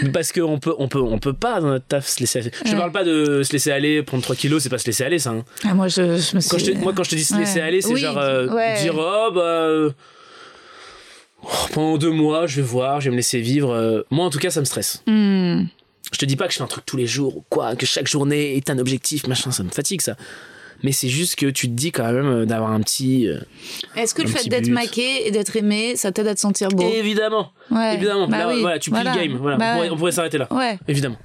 [0.12, 2.50] parce qu'on peut, on peut, on peut pas dans notre taf se laisser aller.
[2.58, 2.78] Je te Ouais.
[2.78, 5.30] parle pas de se laisser aller, prendre 3 kilos, c'est pas se laisser aller, ça.
[5.30, 5.44] hein.
[5.64, 6.50] Ah, moi, je, je me suis.
[6.50, 7.40] Quand je te- moi, quand je te dis se Ouais.
[7.40, 8.80] laisser aller, c'est Oui, genre euh, ouais.
[8.82, 9.40] dire, oh, bah.
[9.40, 9.90] euh,
[11.44, 13.70] oh, pendant deux mois, je vais voir, je vais me laisser vivre.
[13.72, 14.02] euh.
[14.10, 15.02] Moi, en tout cas, ça me stresse.
[15.06, 15.62] Hmm.
[16.12, 17.86] Je te dis pas que je fais un truc tous les jours ou quoi, que
[17.86, 20.16] chaque journée est un objectif, machin, ça me fatigue ça.
[20.84, 23.28] Mais c'est juste que tu te dis quand même euh, d'avoir un petit.
[23.94, 24.72] Est-ce que le fait d'être but.
[24.72, 26.90] maqué et d'être aimé, ça t'aide à te sentir beau?
[26.92, 27.94] Évidemment, Ouais.
[27.94, 28.26] évidemment.
[28.26, 28.60] Bah Là, oui.
[28.60, 29.16] voilà, tu plies Voilà.
[29.16, 29.38] le game.
[29.40, 29.56] Voilà.
[29.58, 29.92] Bah on pourrait, ouais.
[29.94, 30.48] on pourrait s'arrêter là.
[30.52, 30.76] Ouais.
[30.88, 31.18] Évidemment.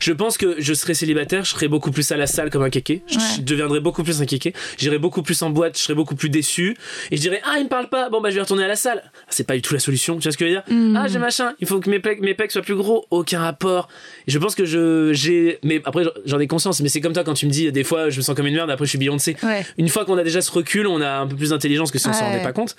[0.00, 2.70] Je pense que je serais célibataire, je serais beaucoup plus à la salle comme un
[2.70, 3.02] kéké.
[3.06, 3.24] Je, Ouais.
[3.36, 4.52] je deviendrais beaucoup plus un kéké.
[4.78, 6.76] J'irais beaucoup plus en boîte, je serais beaucoup plus déçu.
[7.10, 8.76] Et je dirais, ah, il me parle pas, bon, bah, je vais retourner à la
[8.76, 9.02] salle.
[9.04, 10.64] Ah, C'est pas du tout la solution, tu vois ce que je veux dire?
[10.74, 10.96] Mm.
[10.96, 13.88] Ah, j'ai machin, il faut que mes pecs, mes pecs soient plus gros, aucun rapport.
[14.26, 17.24] Et je pense que je, j'ai, mais après, j'en ai conscience, mais c'est comme toi
[17.24, 18.98] quand tu me dis, des fois, je me sens comme une merde, après, je suis
[18.98, 19.36] Beyoncé.
[19.42, 19.64] Ouais.
[19.78, 22.06] Une fois qu'on a déjà ce recul, on a un peu plus d'intelligence que si
[22.08, 22.76] on s'en rendait pas compte.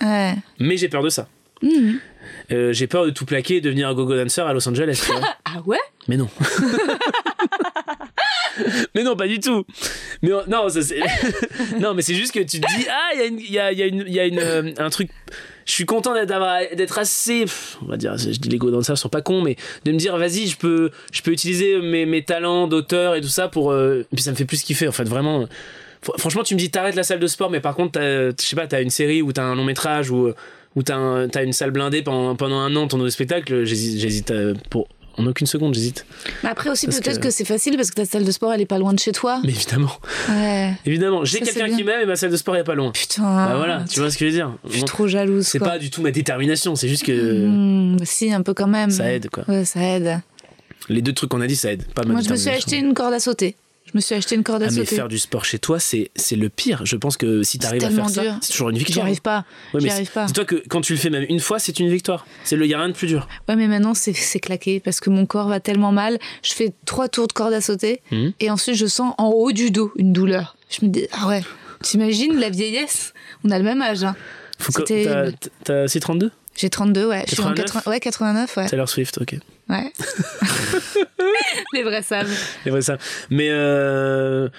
[0.60, 1.28] Mais j'ai peur de ça.
[2.52, 5.02] Euh, j'ai peur de tout plaquer et devenir un gogo dancer à Los Angeles.
[5.06, 5.22] tu vois.
[5.46, 5.78] Ah ouais?
[6.08, 6.28] Mais non.
[8.96, 9.66] mais non, pas du tout.
[10.22, 10.80] Mais non, ça,
[11.80, 13.84] non, mais c'est juste que tu te dis ah, il y a, une- il y
[13.84, 15.10] a, une- y a une, euh, un truc.
[15.66, 17.46] je suis content d'être assez
[17.82, 19.56] on va dire je dis les go danseurs sont pas cons mais
[19.86, 23.28] de me dire vas-y je peux je peux utiliser mes, mes talents d'auteur et tout
[23.30, 25.46] ça pour euh, et puis ça me fait plus kiffer en fait vraiment
[26.06, 28.56] Fr- franchement tu me dis t'arrêtes la salle de sport mais par contre je sais
[28.58, 30.34] pas t'as une série ou t'as un long métrage ou
[30.76, 34.54] ou t'as un- une salle blindée pendant pendant un an ton nouveau spectacle j'hésite euh,
[34.70, 34.88] pour
[35.18, 36.08] en aucune seconde j'hésite
[36.44, 38.66] après aussi, peut-être que- que, c'est facile parce que ta salle de sport, elle est
[38.66, 39.40] pas loin de chez toi.
[39.44, 39.91] mais évidemment
[40.30, 40.74] Ouais.
[40.86, 43.22] évidemment j'ai quelqu'un qui m'aime et ma salle de sport est pas loin Putain.
[43.22, 45.45] bah voilà tu vois ce que je veux dire Je suis trop jalouse.
[45.45, 48.90] c'est pas du tout ma détermination c'est juste que Hmm, si, un peu quand même.
[48.90, 50.20] ça aide quoi Ouais, ça aide.
[50.90, 52.78] les deux trucs qu'on a dit ça aide pas ma Moi, je me suis acheté
[52.78, 53.56] une corde à sauter.
[53.94, 54.95] Je me suis acheté une corde à Ah, mais sauter.
[54.95, 56.82] faire du sport chez toi, c'est le pire.
[56.84, 58.34] Je pense que si t'arrives à tellement faire ça, dur.
[58.41, 59.06] c'est toujours une J'y victoire.
[59.06, 59.45] arrive pas.
[59.74, 60.26] Ouais, J'y mais arrive pas.
[60.26, 62.26] Dis-toi que quand tu le fais même une fois, c'est une victoire.
[62.44, 63.28] C'est le y a rien de plus dur.
[63.48, 66.18] Ouais, mais maintenant, c'est claqué parce que mon corps va tellement mal.
[66.44, 68.34] Je fais trois tours de corde à sauter Mhm.
[68.40, 70.57] et ensuite, je sens en haut du dos une douleur.
[70.72, 71.44] Je me dis, ah ouais,
[71.84, 73.14] t'imagines la vieillesse?
[73.45, 74.03] On a le même âge.
[74.03, 74.15] hein.
[74.74, 75.34] T'as- terrible.
[75.65, 77.26] T'as 632 J'ai 32, ouais.
[77.28, 77.65] Je suis en 89?
[77.84, 78.68] 80 ouais, 89, ouais.
[78.68, 79.36] Taylor Swift, ok.
[79.74, 79.91] Ouais.
[81.74, 82.30] Les vrais savent.
[82.64, 82.98] C'est vrai ça.
[83.30, 84.50] Mais euh,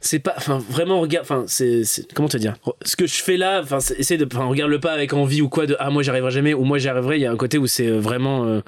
[0.00, 2.54] c'est pas, enfin vraiment regarde, enfin c'est, c'est- comment te dire?
[2.82, 5.42] Ce que je fais là, enfin c'est- essaie de, enfin regarde le pas avec envie
[5.42, 7.16] ou quoi de ah moi j'y arriverai jamais ou moi j'y arriverai.
[7.16, 8.60] Il y a un côté où c'est euh, vraiment, euh,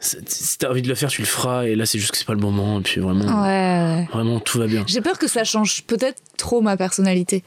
[0.00, 1.64] si t'as envie de le faire, tu le feras.
[1.64, 2.80] Et là c'est juste que c'est pas le moment.
[2.80, 4.08] Et puis vraiment, Ouais, ouais.
[4.12, 4.84] vraiment tout va bien.
[4.86, 7.42] J'ai peur que ça change peut-être trop ma personnalité.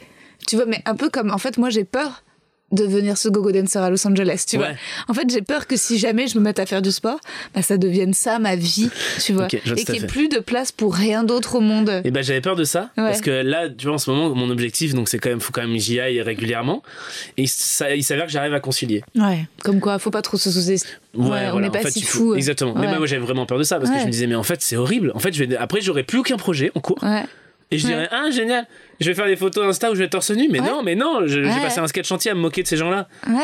[0.47, 2.23] Tu vois, mais un peu comme, en fait, moi, j'ai peur
[2.72, 4.69] devenir ce gogo dancer à Los Angeles, tu vois.
[5.07, 7.19] En fait, j'ai peur que si jamais je me mette à faire du sport,
[7.56, 8.89] bah, ça devienne ça, ma vie,
[9.23, 9.48] tu vois.
[9.48, 12.02] Et qu'il n'y ait plus de place pour rien d'autre au monde.
[12.03, 13.03] Et ben j'avais peur de ça Ouais.
[13.06, 15.52] parce que là tu vois en ce moment mon objectif donc c'est quand même faut
[15.52, 16.84] quand même que j'y aille régulièrement
[17.38, 19.03] et ça il s'avère que j'arrive à concilier.
[19.15, 19.48] Ouais.
[19.64, 20.68] Comme quoi, faut pas trop se sous
[21.15, 22.35] Ouais, on n'est pas en fait, si fou.
[22.35, 22.73] Exactement.
[22.76, 22.98] Mais Ouais.
[22.98, 24.76] moi j'avais vraiment peur de ça parce que je me disais mais en fait c'est
[24.76, 25.11] horrible.
[25.15, 27.23] En fait je vais après j'aurai plus aucun projet en cours Ouais.
[27.72, 27.94] Et je Ouais.
[27.94, 28.65] dirais ah génial
[28.99, 30.68] je vais faire des photos Insta où je vais être torse nu mais Ouais.
[30.69, 31.61] non mais non je- j'ai Ouais.
[31.61, 33.07] passé un sketch entier à me moquer de ces gens là.
[33.27, 33.35] Ouais.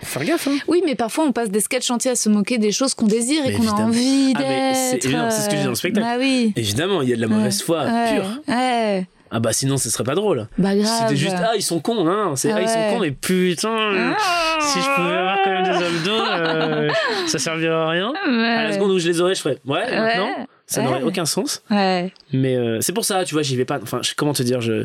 [0.00, 0.56] Faut faire gaffe hein.
[0.68, 3.44] Oui, mais parfois on passe des sketchs entiers à se moquer des choses qu'on désire
[3.46, 5.04] et qu'on a envie Ah, mais c'est d'être.
[5.06, 6.06] évident, c'est ce que je dis dans le spectacle.
[6.06, 6.52] Bah oui.
[6.54, 8.14] Évidemment il y a de la mauvaise foi Ouais.
[8.14, 8.24] pure.
[8.46, 9.06] Ouais.
[9.30, 10.46] Ah bah sinon ce serait pas drôle.
[10.56, 10.86] Bah grave.
[11.00, 14.14] C'était juste ah ils sont cons hein c'est ah, ils sont cons mais putain
[14.60, 16.88] si je pouvais avoir quand même des abdos euh,
[17.26, 20.30] ça servirait à rien à la seconde où je les aurais je ferais ouais, maintenant
[20.68, 22.12] ça n'aurait aucun sens Ouais.
[22.32, 24.84] mais euh, c'est pour ça tu vois j'y vais pas enfin comment te dire je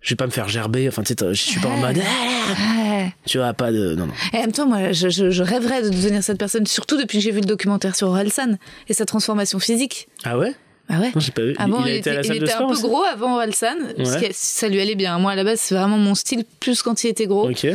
[0.00, 2.82] je vais pas me faire gerber enfin tu sais je suis pas en mode ah,
[2.88, 3.12] Ouais.
[3.26, 5.82] tu vois pas de non non Et en même temps, moi, je, je- je rêverais
[5.82, 8.58] de devenir cette personne, surtout depuis que j'ai vu le documentaire sur Orelsan
[8.88, 10.08] et sa transformation physique.
[10.24, 10.54] ah ouais?
[10.88, 12.42] Ah ouais non j'ai pas vu ah bon, il à était, la il salle de
[12.44, 14.28] était sport un peu gros avant Orelsan, parce Ouais.
[14.28, 15.18] que ça lui allait bien.
[15.18, 17.48] Moi, à la base, c'est vraiment mon style, plus quand il était gros.
[17.48, 17.66] ok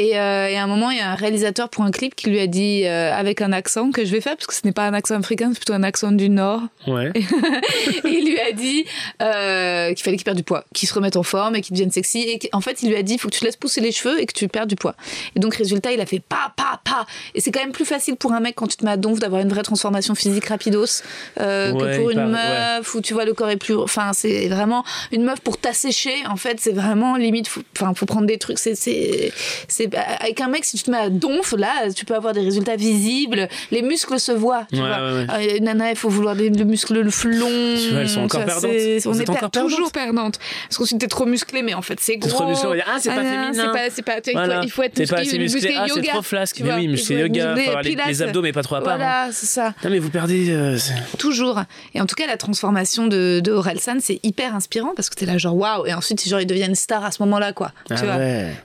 [0.00, 2.30] Et, euh, et à un moment, il y a un réalisateur pour un clip qui
[2.30, 4.72] lui a dit, euh, avec un accent que je vais faire, parce que ce n'est
[4.72, 6.62] pas un accent africain, c'est plutôt un accent du Nord.
[6.86, 7.12] ouais
[8.04, 8.86] Et il lui a dit
[9.20, 11.90] euh, qu'il fallait qu'il perde du poids, qu'il se remette en forme et qu'il devienne
[11.90, 12.20] sexy.
[12.20, 14.18] Et qu'en fait, il lui a dit il faut que tu laisses pousser les cheveux
[14.18, 14.94] et que tu perdes du poids.
[15.36, 17.04] Et donc, résultat, il a fait pas, pas, pas.
[17.34, 19.18] Et c'est quand même plus facile pour un mec quand tu te mets à donf
[19.18, 21.02] d'avoir une vraie transformation physique rapidos
[21.36, 23.76] Ouais, que pour une meuf où tu vois le corps est plus.
[23.76, 24.82] Enfin, c'est vraiment
[25.12, 26.14] une meuf pour t'assécher.
[26.26, 27.50] En fait, c'est vraiment limite.
[27.76, 28.58] Enfin, faut prendre des trucs.
[28.58, 32.40] C'est avec un mec si tu te mets à donf là, tu peux avoir des
[32.40, 33.48] résultats visibles.
[33.70, 34.66] Les muscles se voient.
[34.72, 34.98] Tu Ouais, vois.
[35.12, 35.54] ouais, ouais.
[35.56, 37.48] Euh, nana, il faut vouloir des, le muscle le flon.
[37.76, 38.70] Tu vois, elles sont encore Ça, perdantes.
[38.72, 40.38] c'est- On est encore toujours perdantes.
[40.68, 42.30] Parce qu'ensuite, t'es trop musclé, mais en fait, c'est gros.
[42.30, 43.52] trop musclé, on va dire, ah, c'est pas non, féminin.
[43.90, 44.60] C'est pas, pas, Voilà.
[44.62, 45.74] il faut être T'es pas musclé, assez musclé.
[45.76, 46.60] Ah, c'est yoga, trop flasque.
[46.64, 47.54] Mais oui, c'est yoga.
[47.54, 48.94] musclé, les, abdos, mais pas trop à part.
[48.94, 48.96] hein.
[48.96, 49.74] Voilà, c'est ça.
[49.84, 50.50] Non, mais vous perdez.
[50.50, 50.78] euh,
[51.18, 51.60] Toujours.
[51.94, 55.26] Et en tout cas, la transformation de, de Orelsan, c'est hyper inspirant parce que t'es
[55.26, 55.86] là, genre, waouh.
[55.86, 57.72] Et ensuite, genre, ils deviennent stars à ce moment-là, quoi.
[57.90, 58.16] Ah tu vois.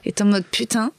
[0.04, 0.90] Et t'es en mode putain.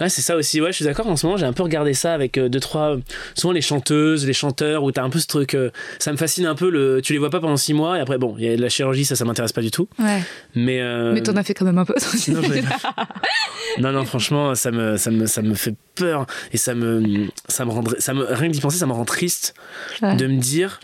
[0.00, 0.60] Ouais, c'est ça aussi.
[0.60, 1.06] Ouais, je suis d'accord.
[1.06, 2.96] En ce moment, j'ai un peu regardé ça avec euh, deux, trois.
[3.34, 5.54] Souvent les chanteuses, les chanteurs, où t'as un peu ce truc.
[5.54, 6.70] euh, ça me fascine un peu.
[6.70, 8.62] Le, tu les vois pas pendant six mois, et après, bon, il y a de
[8.62, 9.88] la chirurgie, ça, ça m'intéresse pas du tout.
[9.98, 10.20] Ouais.
[10.54, 10.80] Mais.
[10.80, 11.94] euh, Mais t'en as fait quand même un peu.
[12.28, 12.48] non, pas-
[13.78, 17.64] non, non, franchement, ça me, ça me, ça me fait peur et ça me, ça
[17.64, 19.54] me rendrait, ça me, rien que d'y penser, ça me rend triste
[20.00, 20.16] Ouais.
[20.16, 20.80] de me dire,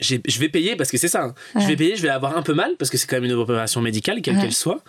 [0.00, 1.24] je vais payer parce que c'est ça.
[1.24, 1.34] hein.
[1.60, 3.32] Je vais payer, je vais avoir un peu mal parce que c'est quand même une
[3.32, 4.42] opération médicale, quelle Ouais.
[4.42, 4.80] qu'elle soit,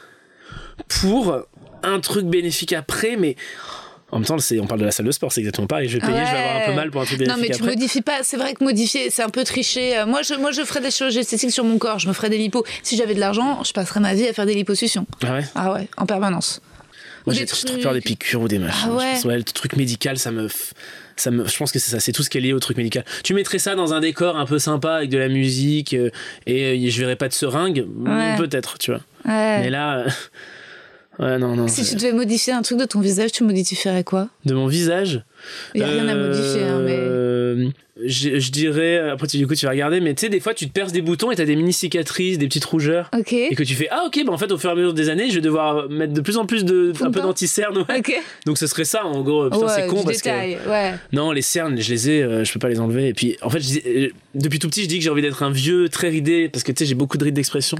[1.01, 1.35] pour
[1.83, 3.35] un truc bénéfique après, mais
[4.11, 5.87] en même temps, on parle de la salle de sport, c'est exactement pareil.
[5.87, 6.75] Je vais payer, je vais avoir un peu Ouais.
[6.75, 7.75] mal pour un truc Non, bénéfique mais tu après.
[7.75, 8.23] modifies pas.
[8.23, 9.97] C'est vrai que modifier, c'est un peu tricher.
[9.99, 11.97] Euh, Moi, je, moi, je ferais des chirurgies esthétiques sur mon corps.
[11.99, 12.65] Je me ferais des lipos.
[12.83, 15.05] Si j'avais de l'argent, je passerais ma vie à faire des liposuctions.
[15.23, 15.43] Ah ouais?
[15.55, 16.61] Ah ouais, en permanence.
[17.25, 18.89] Moi, j'ai trucs- peur des piqûres ou des machins.
[18.89, 19.13] Ah ouais.
[19.13, 20.47] pense, ouais, le truc médical, ça me,
[21.15, 22.75] ça me, je pense que c'est ça, c'est tout ce qui est lié au truc
[22.77, 23.05] médical.
[23.23, 26.09] Tu mettrais ça dans un décor un peu sympa avec de la musique euh,
[26.47, 28.35] et euh, je verrais pas de seringue, Ouais.
[28.37, 29.01] peut-être, tu vois.
[29.25, 29.59] Ouais.
[29.61, 30.03] Mais là,
[31.21, 31.67] ouais, non, non.
[31.67, 34.29] Si tu devais modifier un truc de ton visage, tu modifierais quoi?
[34.45, 35.23] De mon visage?
[35.75, 36.95] Il n'y a rien à modifier, hein, mais.
[36.97, 37.69] euh,
[38.03, 40.53] je, je dirais, après tu, du coup tu vas regarder, mais tu sais, des fois
[40.53, 43.11] tu te perces des boutons et t'as des mini cicatrices, des petites rougeurs.
[43.31, 45.09] Et que tu fais, ah ok, bah en fait au fur et à mesure des
[45.09, 47.85] années, je vais devoir mettre de plus en plus de, un peu d'anti-cerne.
[47.87, 48.01] ouais.
[48.45, 49.49] Donc ce serait ça en gros.
[49.49, 50.69] Putain, c'est con parce détail, que.
[50.69, 50.93] ouais.
[51.11, 53.07] Non, les cernes, je les ai, euh, je peux pas les enlever.
[53.09, 55.43] Et puis en fait, je euh, depuis tout petit, je dis que j'ai envie d'être
[55.43, 57.77] un vieux très ridé parce que tu sais, j'ai beaucoup de rides d'expression.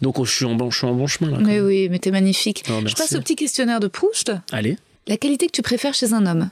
[0.00, 1.38] Donc oh, je, suis en bon, je suis en bon chemin là.
[1.40, 2.64] Mais oui, mais t'es magnifique.
[2.70, 4.32] Oh, Je passe au petit questionnaire de Proust.
[4.50, 4.76] Allez.
[5.06, 6.50] La qualité que tu préfères chez un homme?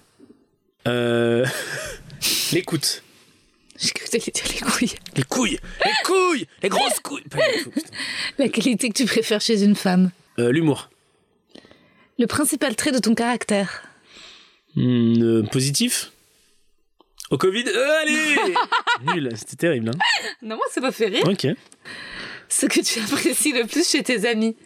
[0.88, 1.44] Euh...
[2.52, 3.02] L'écoute.
[3.78, 4.94] J'ai cru que t'allais dire les couilles.
[5.16, 7.24] Les couilles Les couilles Les grosses couilles.
[8.38, 10.90] La qualité que tu préfères chez une femme Euh, L'humour.
[12.18, 13.82] Le principal trait de ton caractère
[14.76, 16.12] euh, positif
[17.30, 18.36] Au Covid Euh, Allez
[19.14, 19.88] Nul, c'était terrible.
[19.90, 19.98] Hein.
[20.42, 21.24] Non, moi, ça m'a fait rire.
[21.26, 21.46] Ok.
[22.50, 24.56] Ce que tu apprécies le plus chez tes amis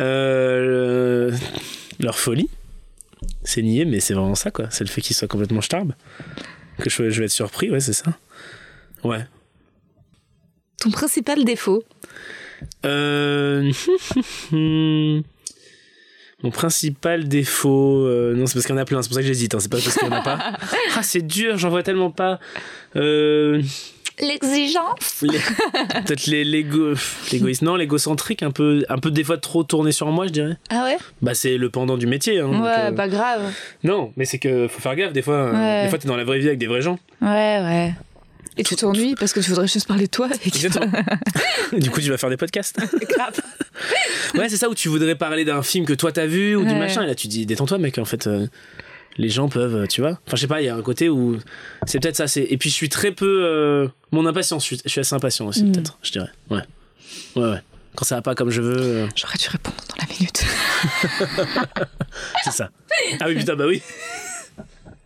[0.00, 1.36] Euh, le-
[2.00, 2.48] Leur folie.
[3.44, 4.68] C'est nié, mais c'est vraiment ça, quoi.
[4.70, 5.92] C'est le fait qu'ils soient complètement starbe.
[6.78, 8.12] Que je, je vais être surpris, ouais, c'est ça.
[9.04, 9.26] Ouais.
[10.80, 11.84] Ton principal défaut
[12.84, 13.72] Euh...
[16.42, 19.22] Mon principal défaut, euh, non c'est parce qu'il y en a plein, c'est pour ça
[19.22, 20.52] que j'hésite, hein, c'est pas parce qu'il y en a pas.
[20.96, 22.38] Ah c'est dur, j'en vois tellement pas.
[22.96, 23.62] Euh...
[24.20, 25.38] L'exigence les-
[26.02, 26.94] Peut-être les l'égo,
[27.32, 30.56] l'égoïsme, non l'égocentrique, un peu, un peu des fois trop tourné sur moi, je dirais.
[30.70, 30.96] Ah ouais?
[31.22, 32.38] Bah c'est le pendant du métier.
[32.40, 33.52] Hein, donc, Ouais, euh, pas grave.
[33.82, 35.34] Non, mais c'est que faut faire gaffe des fois.
[35.34, 35.82] euh, Ouais.
[35.84, 36.98] Des fois t'es dans la vraie vie avec des vrais gens.
[37.20, 37.28] Ouais,
[37.62, 37.94] ouais.
[38.56, 42.00] Et tu t'ennuies parce que tu voudrais juste parler de toi et que- du coup
[42.00, 42.76] tu vas faire des podcasts.
[43.08, 43.40] Grave.
[44.36, 46.70] Ouais, c'est ça où tu voudrais parler d'un film que toi t'as vu ou du
[46.70, 46.78] Ouais.
[46.78, 47.02] machin.
[47.02, 48.26] Et là, tu dis, détends-toi, mec, en fait.
[48.28, 48.46] euh,
[49.16, 50.12] les gens peuvent, euh, tu vois.
[50.26, 51.38] Enfin, je sais pas, il y a un côté où.
[51.86, 52.24] C'est peut-être ça.
[52.40, 53.42] Et puis, je suis très peu.
[53.44, 55.72] euh, Mon impatience, je suis, je suis assez impatient aussi, Mm.
[55.72, 56.30] peut-être, je dirais.
[56.50, 56.62] Ouais.
[57.36, 57.58] Ouais, ouais.
[57.96, 60.44] Quand ça va pas comme je veux, euh, J'aurais dû répondre dans la minute.
[62.44, 62.70] c'est ça.
[63.20, 63.82] Ah oui, putain, bah oui.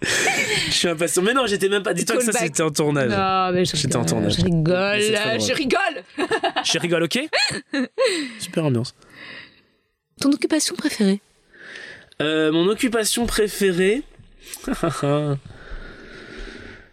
[0.02, 1.22] je suis impatient.
[1.22, 1.92] Mais non, j'étais même pas.
[1.92, 3.10] Dis-toi que ça, c'était en tournage.
[3.10, 4.10] Non, mais je J'étais en rigole.
[4.10, 4.36] tournage.
[4.38, 6.04] Je rigole, je rigole.
[6.64, 7.18] Je rigole, ok
[8.38, 8.94] Super ambiance.
[10.20, 11.20] Ton occupation préférée?
[12.20, 14.02] Euh, mon occupation préférée.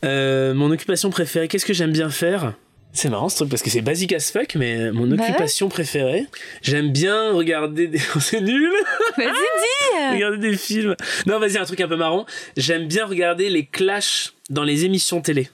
[0.04, 2.54] Euh, mon occupation préférée, qu'est-ce que j'aime bien faire?
[2.94, 5.30] C'est marrant ce truc parce que c'est basique as fuck, mais mon Bah ouais.
[5.30, 6.28] occupation préférée,
[6.62, 7.98] j'aime bien regarder des.
[8.20, 8.72] c'est nul
[9.18, 10.96] Vas-y, dis Regarder des films.
[11.26, 12.28] Non, vas-y, un truc un peu marrant.
[12.56, 15.50] J'aime bien regarder les clashs dans les émissions télé.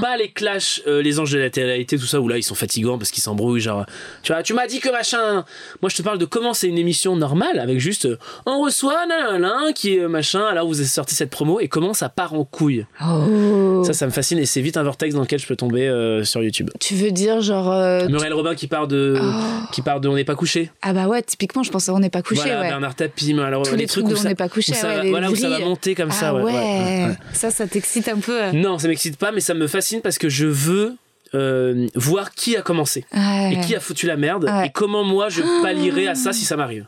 [0.00, 2.54] Pas les clashs, euh, les anges de la télé-réalité, tout ça, où là ils sont
[2.54, 3.60] fatigants parce qu'ils s'embrouillent.
[3.60, 3.84] Genre,
[4.22, 5.44] tu vois, tu m'as dit que machin.
[5.82, 9.06] Moi je te parle de comment c'est une émission normale avec juste euh, on reçoit
[9.06, 12.44] nanana qui est machin, alors vous avez sorti cette promo et comment ça part en
[12.44, 12.86] couille.
[13.04, 13.82] Oh.
[13.84, 16.24] Ça, ça me fascine et c'est vite un vortex dans lequel je peux tomber euh,
[16.24, 16.70] sur YouTube.
[16.80, 17.70] Tu veux dire genre...
[18.08, 19.18] Muriel Robin qui part de.
[19.20, 19.66] Oh.
[19.72, 20.70] Qui part de On n'est pas couché.
[20.82, 22.68] Ah bah ouais, typiquement, je pensais on n'est pas couché, voilà, ouais.
[22.68, 25.02] Bernard Tapie, Robin, Tous les trucs où de On n'est pas couché, où ouais, va-
[25.02, 27.16] les voilà, où ça va monter comme ça, ah ouais, ouais.
[27.32, 27.66] Ça, ça
[28.02, 28.56] t'excite un peu.
[28.56, 30.94] Non, ça m'excite pas, mais ça me fascine parce que je veux
[31.34, 33.52] euh, voir qui a commencé Ouais.
[33.54, 34.66] et qui a foutu la merde Ouais.
[34.66, 36.86] et comment moi je pallierai à ça si ça m'arrive.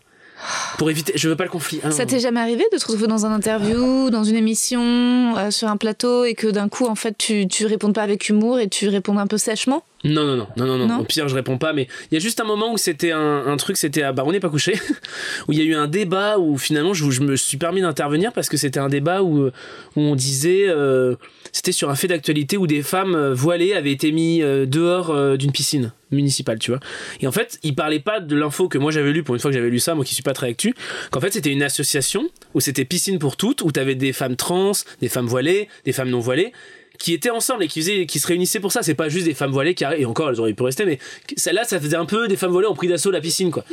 [0.76, 1.78] Pour éviter, je veux pas le conflit.
[1.84, 1.94] Ah non.
[1.94, 5.68] Ça t'est jamais arrivé de te retrouver dans un interview, dans une émission, euh, sur
[5.68, 8.68] un plateau et que d'un coup, en fait, tu, tu réponds pas avec humour et
[8.68, 9.84] tu réponds un peu sèchement?
[10.04, 10.98] Non, non, non, non, non, non.
[11.00, 13.46] Au pire, je réponds pas, mais il y a juste un moment où c'était un,
[13.46, 14.74] un truc, c'était à Bah, on n'est pas couché,
[15.48, 18.32] où il y a eu un débat où finalement je, je me suis permis d'intervenir
[18.32, 19.50] parce que c'était un débat où, où
[19.96, 20.66] on disait.
[20.68, 21.14] euh,
[21.52, 25.10] c'était sur un fait d'actualité où des femmes euh, voilées avaient été mises euh, dehors
[25.10, 26.80] euh, d'une piscine municipale, tu vois.
[27.20, 29.50] Et en fait, il parlait pas de l'info que moi j'avais lu pour une fois
[29.50, 30.74] que j'avais lu ça, moi qui suis pas très actu,
[31.10, 34.72] qu'en fait c'était une association où c'était piscine pour toutes, où t'avais des femmes trans,
[35.00, 36.52] des femmes voilées, des femmes non voilées,
[36.98, 38.82] qui étaient ensemble et qui, faisaient, qui se réunissaient pour ça.
[38.82, 40.98] C'est pas juste des femmes voilées qui et encore elles auraient pu rester, mais
[41.36, 43.64] celle-là ça faisait un peu des femmes voilées ont pris d'assaut la piscine quoi.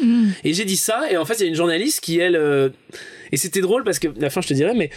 [0.43, 2.69] Et j'ai dit ça et en fait il y a une journaliste qui elle euh,
[3.31, 4.89] et c'était drôle parce que la fin je te dirais mais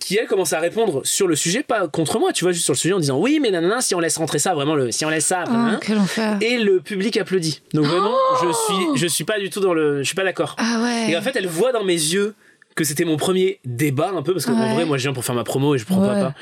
[0.00, 2.72] qui elle commence à répondre sur le sujet pas contre moi tu vois juste sur
[2.74, 5.04] le sujet en disant oui mais nanana si on laisse rentrer ça vraiment le si
[5.04, 5.80] on laisse ça nanana.
[5.82, 6.36] quel enfer.
[6.40, 9.98] et le public applaudit donc vraiment je suis je suis pas du tout dans le
[9.98, 11.12] je suis pas d'accord Ah ouais.
[11.12, 12.34] et en fait, elle voit dans mes yeux
[12.74, 14.74] que c'était mon premier débat un peu parce qu'en Ouais.
[14.74, 16.08] vrai, moi, je viens pour faire ma promo et je prends Ouais.
[16.08, 16.34] pas pas.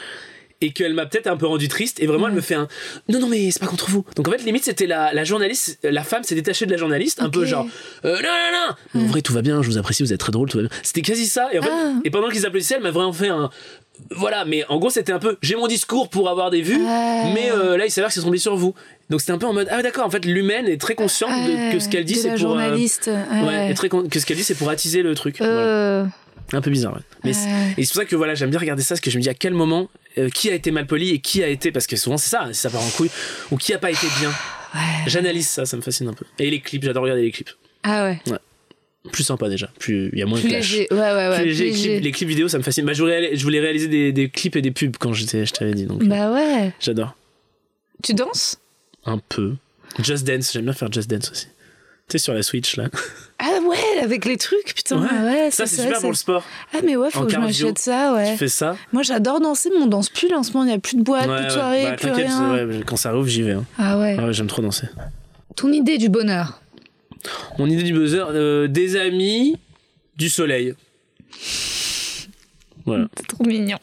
[0.62, 2.68] Et qu'elle m'a peut-être un peu rendu triste et vraiment elle me fait un
[3.08, 5.78] non non mais c'est pas contre vous donc en fait limite c'était la, la journaliste
[5.82, 7.66] la femme s'est détachée de la journaliste un peu genre
[8.04, 10.20] euh, non non non Mais en vrai tout va bien je vous apprécie vous êtes
[10.20, 11.92] très drôle tout va bien c'était quasi ça et en fait Ah.
[12.04, 13.50] et pendant qu'ils applaudissaient elle m'a vraiment fait un
[14.10, 17.32] voilà mais en gros c'était un peu j'ai mon discours pour avoir des vues Ouais.
[17.34, 18.74] mais euh, là il s'avère que c'est tombé sur vous
[19.10, 21.72] donc c'était un peu en mode ah d'accord en fait l'humaine est très consciente de,
[21.72, 23.10] que ce qu'elle dit c'est pour euh, journaliste.
[23.46, 25.36] Ouais, très que ce qu'elle dit c'est pour attiser le truc.
[25.38, 26.06] Voilà.
[26.52, 27.00] Un peu bizarre, ouais.
[27.24, 29.22] Mais et c'est pour ça que voilà, j'aime bien regarder ça, parce que je me
[29.22, 29.88] dis à quel moment
[30.18, 32.48] euh, qui a été mal poli et qui a été, parce que souvent c'est ça,
[32.52, 33.10] si ça part en couille,
[33.50, 34.30] ou qui a pas été bien.
[34.74, 34.80] Ouais.
[35.06, 36.24] J'analyse ça, ça me fascine un peu.
[36.38, 37.50] Et les clips, j'adore regarder les clips.
[37.82, 38.20] Ah ouais.
[38.30, 38.38] Ouais.
[39.10, 39.68] plus sympa déjà.
[39.78, 40.70] Plus il y a moins Plus de clash.
[40.70, 40.86] léger.
[40.90, 41.36] Ouais, ouais, ouais.
[41.42, 42.84] Plus léger, plus les, clips, les clips vidéo, ça me fascine.
[42.84, 45.52] Bah, je voulais, je voulais réaliser des, des clips et des pubs quand j'étais, je
[45.52, 45.86] t'avais dit.
[45.86, 46.72] Donc, euh, Bah ouais.
[46.80, 47.16] j'adore.
[48.02, 48.58] Tu danses?
[49.04, 49.54] Un peu.
[50.02, 51.46] Just Dance, j'aime bien faire Just Dance aussi.
[52.08, 52.88] Tu sais, sur la Switch là.
[53.66, 55.00] Ouais, avec les trucs, putain.
[55.24, 56.44] Ouais, ça, c'est super pour le sport.
[56.74, 58.32] Ah mais ouais, faut En que je m'achète ça, ouais.
[58.32, 58.76] Tu fais ça.
[58.92, 60.96] Moi j'adore danser, mais on danse plus là en ce moment, il n'y a plus
[60.96, 62.52] de boîte, Ouais, plus de soirée, Bah, plus rien.
[62.68, 63.52] ouais, quand ça rouvre, j'y vais.
[63.52, 63.64] hein.
[63.78, 64.16] Ah ouais.
[64.18, 64.86] Ah ouais, j'aime trop danser.
[65.56, 66.60] Ton idée du bonheur
[67.58, 69.56] Mon idée du buzzer, euh, des amis,
[70.16, 70.74] du soleil.
[72.84, 73.06] Voilà.
[73.16, 73.78] C'est trop mignon.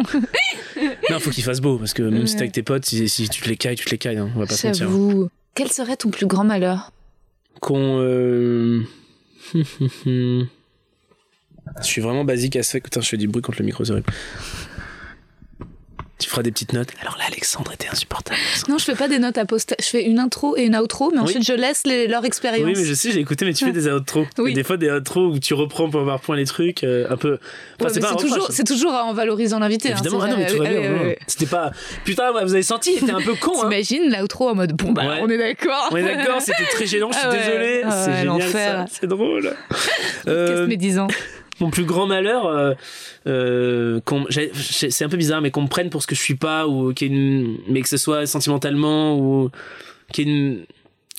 [1.09, 3.29] Non, faut qu'il fasse beau, parce que même si t'es avec tes potes, si, si
[3.29, 4.87] tu te les cailles, tu te les cailles, hein, on va pas se mentir.
[4.87, 5.29] J'avoue.
[5.55, 6.91] Quel serait ton plus grand malheur?
[7.61, 7.99] Qu'on.
[8.01, 8.81] euh,
[10.05, 10.45] je
[11.81, 12.81] suis vraiment basique à ce fait.
[12.81, 14.03] Putain, je fais du bruit contre le micro, c'est.
[16.19, 16.89] Tu feras des petites notes.
[17.01, 18.37] Alors là, Alexandre était insupportable.
[18.67, 19.75] Non, je fais pas des notes à poster.
[19.79, 21.23] Je fais une intro et une outro, mais Oui.
[21.23, 22.65] ensuite je laisse les- leur expérience.
[22.65, 24.25] Oui, mais je sais, j'ai écouté, mais tu fais des outros.
[24.37, 24.51] Oui.
[24.51, 27.15] Et des fois, des outros où tu reprends pour avoir point les trucs, euh, un
[27.15, 27.39] peu.
[27.79, 28.51] Enfin, Ouais, c'est toujours, hein.
[28.53, 29.89] c'est toujours en valorisant l'invité.
[29.89, 31.13] hein, Évidemment, c'est ah non, mais tout va bien.
[31.25, 31.71] C'était pas.
[32.03, 33.69] Putain, ouais, vous avez senti, c'était un peu con, hein.
[33.69, 35.19] T'imagines l'outro en mode bon bah Ouais.
[35.21, 35.87] on est d'accord.
[35.91, 37.39] On est d'accord, c'était très gênant, je suis Ah ouais.
[37.39, 37.81] désolé.
[37.85, 38.85] Ah c'est ouais, génial.
[38.91, 39.53] C'est drôle.
[39.69, 41.07] Qu'est-ce Euh, médisant
[41.59, 42.73] mon plus grand malheur, euh,
[43.27, 43.99] euh,
[44.53, 46.93] c'est un peu bizarre, mais qu'on me prenne pour ce que je suis pas, ou
[47.01, 49.49] une, mais que ce soit sentimentalement, ou
[50.11, 50.65] qu'il y ait une,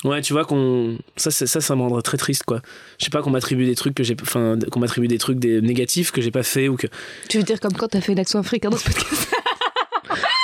[0.05, 2.61] ouais, tu vois, qu'on, ça, ça, ça me rendrait très triste, quoi.
[2.99, 5.61] Je sais pas, qu'on m'attribue des trucs que j'ai, enfin, qu'on m'attribue des trucs des
[5.61, 6.87] négatifs que j'ai pas fait, ou que,
[7.29, 9.29] Tu veux dire comme quand t'as fait l'accent africain dans ce podcast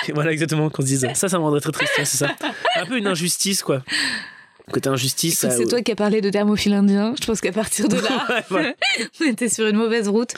[0.15, 2.29] voilà, exactement, qu'on se dise, ça, ça me rendrait très triste, ouais, c'est ça.
[2.77, 3.83] Un peu une injustice, quoi.
[4.73, 7.15] Côté injustice, C'est toi qui as parlé de thermophile indien.
[7.21, 8.75] Je pense qu'à partir de là, Ouais,
[9.21, 10.31] on était sur une mauvaise route.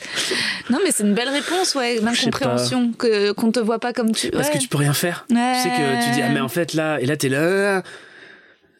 [0.69, 2.93] Non, mais c'est une belle réponse, ouais, l'incompréhension,
[3.37, 4.31] qu'on te voit pas comme tu.
[4.31, 4.55] Parce ouais.
[4.55, 5.27] que tu peux rien faire.
[5.31, 5.53] Ouais.
[5.55, 7.83] Tu sais que tu dis, ah, mais en fait, là, et là, t'es là.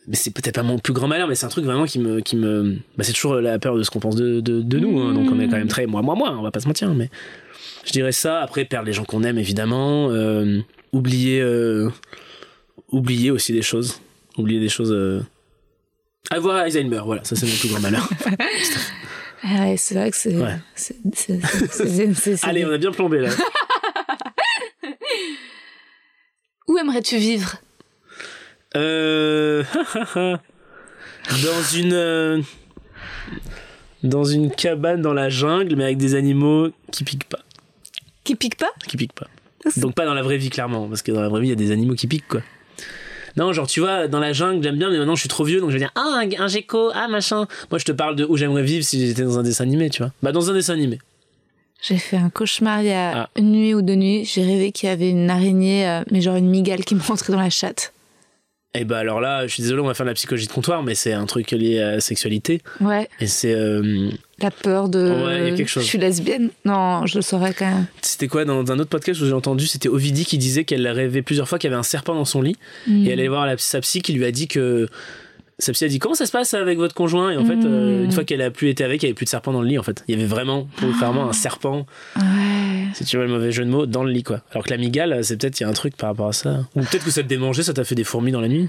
[0.07, 2.21] Mais c'est peut-être pas mon plus grand malheur, mais c'est un truc vraiment qui me.
[2.21, 2.77] Qui me...
[2.99, 5.31] Bah, c'est toujours la peur de ce qu'on pense de, de, de nous, hein, donc
[5.33, 5.87] on est quand même très.
[5.87, 7.09] Moi, moi, moi, on va pas se mentir, mais.
[7.87, 8.41] Je dirais ça.
[8.43, 10.11] Après, perdre les gens qu'on aime, évidemment.
[10.11, 10.61] euh,
[10.93, 11.41] oublier.
[11.41, 11.89] euh,
[12.93, 14.01] oublier aussi des choses.
[14.37, 14.93] Oublier des choses.
[14.93, 15.21] euh,
[16.31, 18.09] Avoir Alzheimer, voilà, ça c'est mon plus grand malheur.
[19.45, 20.35] Ah ouais, c'est vrai que c'est.
[20.35, 20.57] Ouais.
[22.43, 23.31] Allez, on a bien plombé là.
[26.67, 27.55] Où aimerais-tu vivre?
[28.75, 29.63] Euh...
[31.43, 32.43] dans une euh,
[34.03, 37.41] dans une cabane dans la jungle mais avec des animaux qui piquent pas
[38.25, 38.73] Qui pique pas?
[38.87, 39.29] Qui piquent pas
[39.77, 41.53] donc pas dans la vraie vie clairement parce que dans la vraie vie il y
[41.53, 42.43] a des animaux qui piquent quoi
[43.37, 45.61] non genre tu vois dans la jungle j'aime bien mais maintenant je suis trop vieux
[45.61, 48.25] donc je vais dire ah un, un gecko ah machin moi je te parle de
[48.25, 50.73] où j'aimerais vivre si j'étais dans un dessin animé tu vois bah dans un dessin
[50.75, 50.99] animé
[51.81, 53.31] J'ai fait un cauchemar il y a Ah.
[53.37, 54.25] une nuit ou deux nuits.
[54.25, 57.33] J'ai rêvé qu'il y avait une araignée, euh, mais genre une migale qui me rentrait
[57.33, 57.93] dans la chatte.
[58.75, 60.83] Et bah alors là je suis désolé on va faire de la psychologie de comptoir
[60.83, 65.25] mais c'est un truc lié à la sexualité Ouais, et c'est euh, la peur de.
[65.25, 65.83] Ouais, il y a quelque chose.
[65.83, 66.51] Je suis lesbienne.
[66.65, 67.87] Non, je le saurais quand même.
[68.03, 71.23] C'était quoi dans un autre podcast où j'ai entendu C'était Ovidie qui disait qu'elle rêvait
[71.23, 73.05] plusieurs fois qu'il y avait un serpent dans son lit Mm.
[73.07, 74.89] et elle allait voir la, sa psy qui lui a dit que
[75.59, 77.31] sa psy a dit comment ça se passe avec votre conjoint?
[77.31, 78.05] Et en fait euh, Mm.
[78.05, 79.69] une fois qu'elle a plus été avec il y avait plus de serpent dans le
[79.69, 80.05] lit en fait.
[80.09, 81.87] Il y avait vraiment pour clairement un serpent.
[82.17, 82.87] Ouais.
[82.95, 84.41] si tu vois le mauvais jeu de mots dans le lit quoi.
[84.53, 86.61] Alors que la migale c'est peut-être il y a un truc par rapport à ça.
[86.77, 88.69] Ou peut-être que ça te démangeait ça t'a fait des fourmis dans la nuit?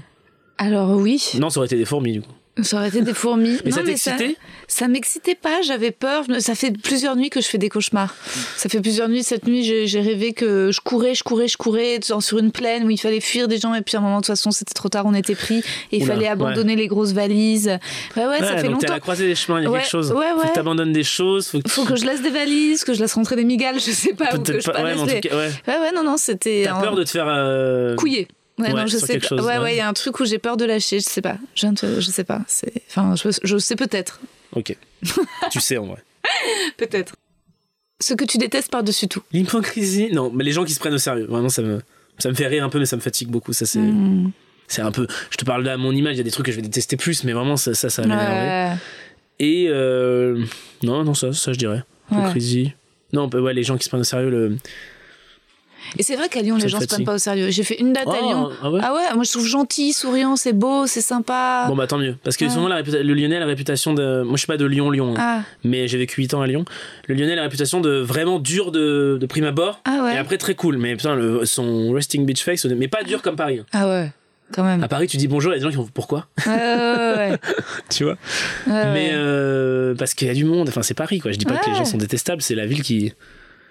[0.58, 2.32] Alors oui, non ça aurait été des fourmis du coup
[2.62, 3.58] ça aurait été des fourmis.
[3.64, 4.36] mais Non, ça t'excitait
[4.68, 6.24] Ça m'excitait pas, j'avais peur.
[6.40, 8.14] Ça fait plusieurs nuits que je fais des cauchemars.
[8.56, 9.22] Ça fait plusieurs nuits.
[9.22, 12.84] Cette nuit, j'ai rêvé que je courais, je courais, je courais genre sur une plaine
[12.84, 13.74] où il fallait fuir des gens.
[13.74, 15.58] Et puis à un moment, de toute façon, c'était trop tard, on était pris.
[15.92, 17.68] Et il Oula, fallait abandonner les grosses valises.
[18.16, 18.92] Ouais, ouais, ça Ouais, fait donc t'es à longtemps.
[18.94, 20.48] la croisée des chemins il y a Ouais, quelque chose ouais, faut ouais.
[20.48, 23.14] que t'abandonnes des choses faut que Faut que je laisse des valises, que je laisse
[23.14, 25.36] rentrer des migales, je sais pas, ou que peut-être je pas ouais, en tout cas
[25.36, 26.62] ouais Ouais, non, non, c'était.
[26.66, 28.28] t'as peur de te faire euh, couiller.
[28.60, 29.74] Ouais, Ouais, non, je sais chose, ouais, ouais.
[29.74, 31.36] il y a un truc où j'ai peur de lâcher, je sais pas.
[31.54, 32.40] Je, je sais pas.
[32.88, 34.20] Enfin, je, je sais peut-être.
[34.54, 34.76] ok
[35.50, 36.02] tu sais en vrai
[36.76, 37.14] Peut-être.
[38.00, 39.22] Ce que tu détestes par-dessus tout.
[39.32, 41.80] L'hypocrisie Non, mais les gens qui se prennent au sérieux, vraiment, ça me,
[42.18, 43.52] ça me fait rire un peu, mais ça me fatigue beaucoup.
[43.52, 44.30] Ça, c'est, Hmm.
[44.68, 45.06] c'est un peu.
[45.30, 46.62] Je te parle de à mon image, il y a des trucs que je vais
[46.62, 48.02] détester plus, mais vraiment, ça, ça, ça.
[48.02, 48.72] Ouais.
[49.38, 50.42] Et euh,
[50.82, 51.82] non, non, ça, ça, je dirais.
[52.10, 52.72] Hypocrisie.
[53.12, 54.56] Non, bah, ouais, les gens qui se prennent au sérieux, le.
[55.98, 57.50] Et c'est vrai qu'à Lyon, les gens se prennent pas au sérieux.
[57.50, 58.50] J'ai fait une date à Oh, Lyon.
[58.62, 61.64] ah ouais Ah ouais, moi je trouve gentil, souriant, c'est beau, c'est sympa.
[61.68, 62.16] Bon, bah tant mieux.
[62.22, 62.50] Parce que Ouais.
[62.50, 64.22] souvent, la le Lyonnais a la réputation de.
[64.22, 66.64] Moi, je suis pas de Lyon-Lyon, hein, ah, mais j'ai vécu 8 ans à Lyon.
[67.06, 69.80] Le Lyonnais a la réputation de vraiment dur de, de prime abord.
[69.84, 70.14] ah ouais.
[70.14, 70.78] Et après, très cool.
[70.78, 73.58] Mais putain, le, son resting bitch face, mais pas dur comme Paris.
[73.60, 73.66] hein.
[73.72, 74.10] Ah ouais,
[74.52, 74.82] quand même.
[74.82, 76.26] À Paris, tu dis bonjour, il y a des gens qui font pourquoi?
[76.46, 77.38] Ouais, ouais, ouais,
[77.90, 78.16] Tu vois?
[78.66, 81.32] Mais euh, parce qu'il y a du monde, enfin c'est Paris quoi.
[81.32, 83.12] Je dis pas que les gens sont détestables, c'est la ville qui.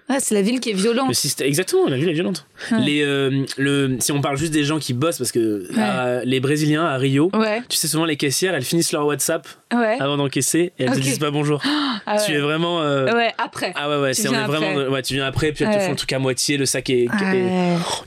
[0.09, 1.07] Ouais, c'est la ville qui est violente.
[1.07, 2.45] Le système, exactement, la ville est violente.
[2.71, 2.79] Ouais.
[2.79, 6.39] Les, euh, le, si on parle juste des gens qui bossent, parce que à- les
[6.39, 10.73] Brésiliens à Rio, Ouais, tu sais, souvent les caissières, elles finissent leur WhatsApp avant d'encaisser
[10.79, 11.01] et elles te Ok.
[11.01, 11.61] disent pas bonjour.
[12.05, 12.17] Ah.
[12.25, 12.81] Tu es vraiment.
[12.81, 13.71] euh, Ouais, après.
[13.75, 14.89] Ah ouais, ouais, Tu c'est, on est vraiment.
[14.89, 17.07] ouais, tu viens après, puis elles te font le truc à moitié, le sac est.
[17.11, 17.33] Ah.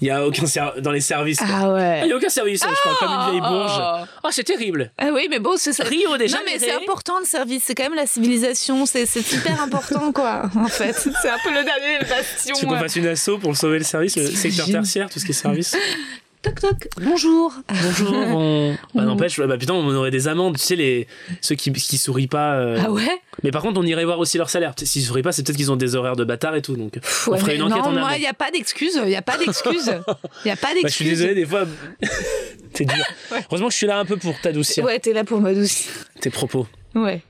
[0.01, 1.39] Il y a aucun ser- dans les services.
[1.39, 1.47] quoi.
[1.53, 2.01] Ah Ah, ouais.
[2.05, 3.73] Il y a aucun service, je parle comme une vieille bourge.
[3.79, 4.05] Oh.
[4.25, 4.91] Ah, c'est terrible.
[4.99, 5.85] Ah oui, mais bon, c'est ça.
[5.85, 6.39] Rio déjà.
[6.39, 10.11] Non, mais c'est important le service, c'est quand même la civilisation, c'est c'est hyper important
[10.11, 10.95] quoi, en fait.
[10.95, 12.55] C'est un peu le dernier bastion.
[12.55, 12.81] Tu veux qu'on ouais.
[12.81, 15.77] fasse une asso pour sauver le service, le secteur tertiaire, tout ce qui est service
[16.43, 17.53] Toc toc, bonjour.
[17.69, 18.13] Bonjour.
[18.13, 18.77] on...
[18.97, 21.07] Bah n'empêche, bah putain, on aurait des amendes, tu sais, les...
[21.41, 22.55] ceux qui, qui sourient pas.
[22.57, 22.83] euh.
[22.85, 23.23] Ah ouais?
[23.45, 24.75] Mais par contre, on irait voir aussi leur salaire.
[24.77, 26.75] S'ils sourient pas, c'est peut-être qu'ils ont des horaires de bâtard et tout.
[26.77, 28.01] Donc, Pff, on ouais, ferait une enquête non, en amont.
[28.01, 29.93] moi, il n'y a pas d'excuse, il n'y a pas d'excuse.
[29.95, 30.83] Il n'y a pas d'excuse.
[30.83, 31.63] Bah, je suis désolé, des fois,
[32.75, 33.05] c'est dur.
[33.31, 35.93] Heureusement que je suis là un peu pour t'adoucir Ouais, t'es là pour m'adoucir.
[36.21, 36.67] tes propos.
[36.97, 37.23] Ouais.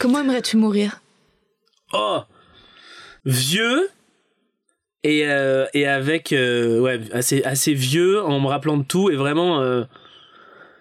[0.00, 1.00] Comment aimerais-tu mourir?
[1.92, 2.18] Oh
[3.24, 3.88] Vieux
[5.02, 6.32] et, euh, et avec.
[6.32, 9.60] euh, ouais, assez, assez vieux en me rappelant de tout et vraiment.
[9.60, 9.84] euh,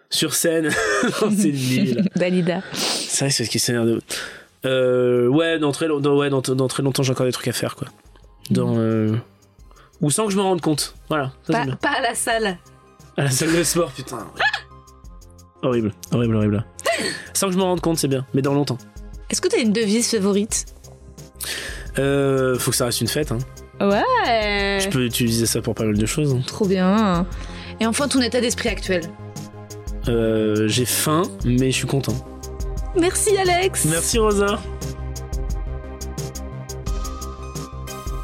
[0.09, 0.69] sur scène.
[1.35, 2.07] C'est nul.
[2.15, 2.61] Dalida.
[2.73, 4.01] C'est vrai, c'est ce qui s'énerve de.
[4.65, 7.51] Euh, ouais, dans très, dans, ouais, dans, dans très longtemps, j'ai encore des trucs à
[7.51, 7.87] faire, quoi.
[8.51, 8.75] Dans.
[8.77, 9.15] euh,
[10.01, 10.93] Ou sans que je me rende compte.
[11.09, 11.75] Voilà, ça Pas, bien.
[11.77, 12.57] pas à la salle.
[13.17, 14.27] À la salle de sport, putain.
[15.63, 16.65] horrible, horrible, horrible.
[17.33, 18.77] Sans que je me rende compte, c'est bien, mais dans longtemps.
[19.31, 20.65] Est-ce que t'as une devise favorite?
[21.99, 23.37] Euh, faut que ça reste une fête, hein.
[23.81, 24.79] Ouais.
[24.81, 26.33] Je peux utiliser ça pour pas mal de choses.
[26.33, 26.41] hein.
[26.47, 27.25] Trop bien.
[27.79, 29.03] Et enfin, ton état d'esprit actuel.
[30.07, 32.13] Euh, j'ai faim, mais je suis content.
[32.99, 33.85] Merci Alex.
[33.85, 34.59] Merci Rosa.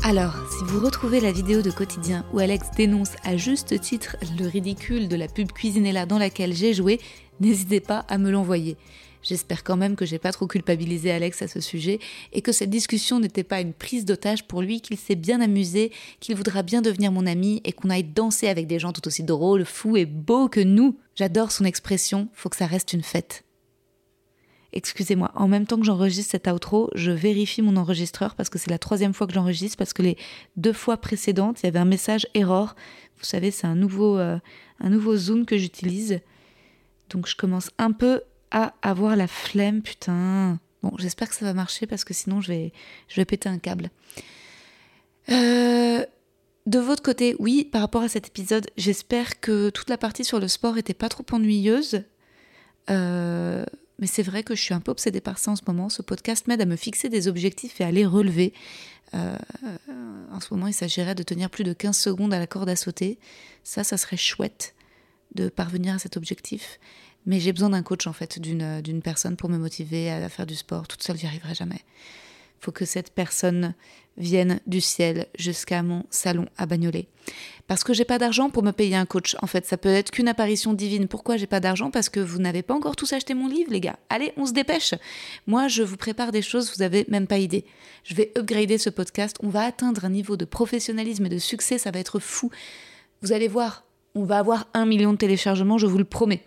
[0.03, 4.47] Alors, si vous retrouvez la vidéo de quotidien où Alex dénonce à juste titre le
[4.47, 6.99] ridicule de la pub Cuisinella dans laquelle j'ai joué,
[7.39, 8.77] n'hésitez pas à me l'envoyer.
[9.21, 11.99] J'espère quand même que j'ai pas trop culpabilisé Alex à ce sujet
[12.31, 15.91] et que cette discussion n'était pas une prise d'otage pour lui, qu'il s'est bien amusé,
[16.19, 19.23] qu'il voudra bien devenir mon ami et qu'on aille danser avec des gens tout aussi
[19.23, 20.97] drôles, fous et beaux que nous.
[21.15, 23.43] J'adore son expression, faut que ça reste une fête.
[24.71, 28.69] Excusez-moi, en même temps que j'enregistre cet outro, je vérifie mon enregistreur parce que c'est
[28.69, 30.15] la troisième fois que j'enregistre, parce que les
[30.57, 32.75] deux fois précédentes, il y avait un message error.
[33.17, 34.37] Vous savez, c'est un nouveau, euh,
[34.79, 36.21] un nouveau Zoom que j'utilise.
[37.09, 38.21] Donc je commence un peu
[38.51, 40.59] à avoir la flemme, putain.
[40.81, 43.89] Bon, j'espère que ça va marcher parce que sinon je vais, péter un câble.
[45.29, 46.05] Euh,
[46.65, 50.39] de votre côté, oui, par rapport à cet épisode, j'espère que toute la partie sur
[50.39, 52.03] le sport était pas trop ennuyeuse.
[52.89, 53.65] Euh,
[53.99, 55.89] mais c'est vrai que je suis un peu obsédée par ça en ce moment.
[55.89, 58.53] Ce podcast m'aide à me fixer des objectifs et à les relever.
[59.13, 59.35] Euh,
[60.31, 62.75] en ce moment, il s'agirait de tenir plus de 15 secondes à la corde à
[62.75, 63.19] sauter.
[63.63, 64.75] Ça, ça serait chouette
[65.35, 66.79] de parvenir à cet objectif.
[67.25, 70.45] Mais j'ai besoin d'un coach, en fait, d'une d'une personne pour me motiver à faire
[70.45, 70.87] du sport.
[70.87, 71.81] Toute seule, j'y arriverai jamais.
[72.59, 73.73] Il faut que cette personne
[74.17, 77.07] vienne du ciel jusqu'à mon salon à Bagnolet.
[77.67, 79.37] Parce que j'ai pas d'argent pour me payer un coach.
[79.41, 81.07] En fait, ça peut être qu'une apparition divine.
[81.07, 81.89] Pourquoi j'ai pas d'argent?
[81.89, 83.97] Parce que vous n'avez pas encore tous acheté mon livre, les gars.
[84.09, 84.93] Allez, on se dépêche.
[85.47, 87.63] Moi, je vous prépare des choses, vous avez même pas idée.
[88.03, 89.37] Je vais upgrader ce podcast.
[89.41, 92.49] On va atteindre un niveau de professionnalisme et de succès, ça va être fou.
[93.21, 93.85] Vous allez voir,
[94.15, 96.43] on va avoir un million de téléchargements, je vous le promets.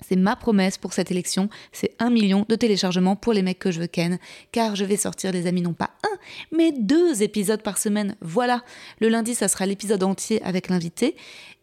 [0.00, 3.70] C'est ma promesse pour cette élection, c'est un million de téléchargements pour les mecs que
[3.70, 4.18] je veux ken,
[4.50, 6.18] car je vais sortir les amis non pas un,
[6.50, 8.16] mais deux épisodes par semaine.
[8.20, 8.64] Voilà,
[9.00, 11.14] le lundi ça sera l'épisode entier avec l'invité,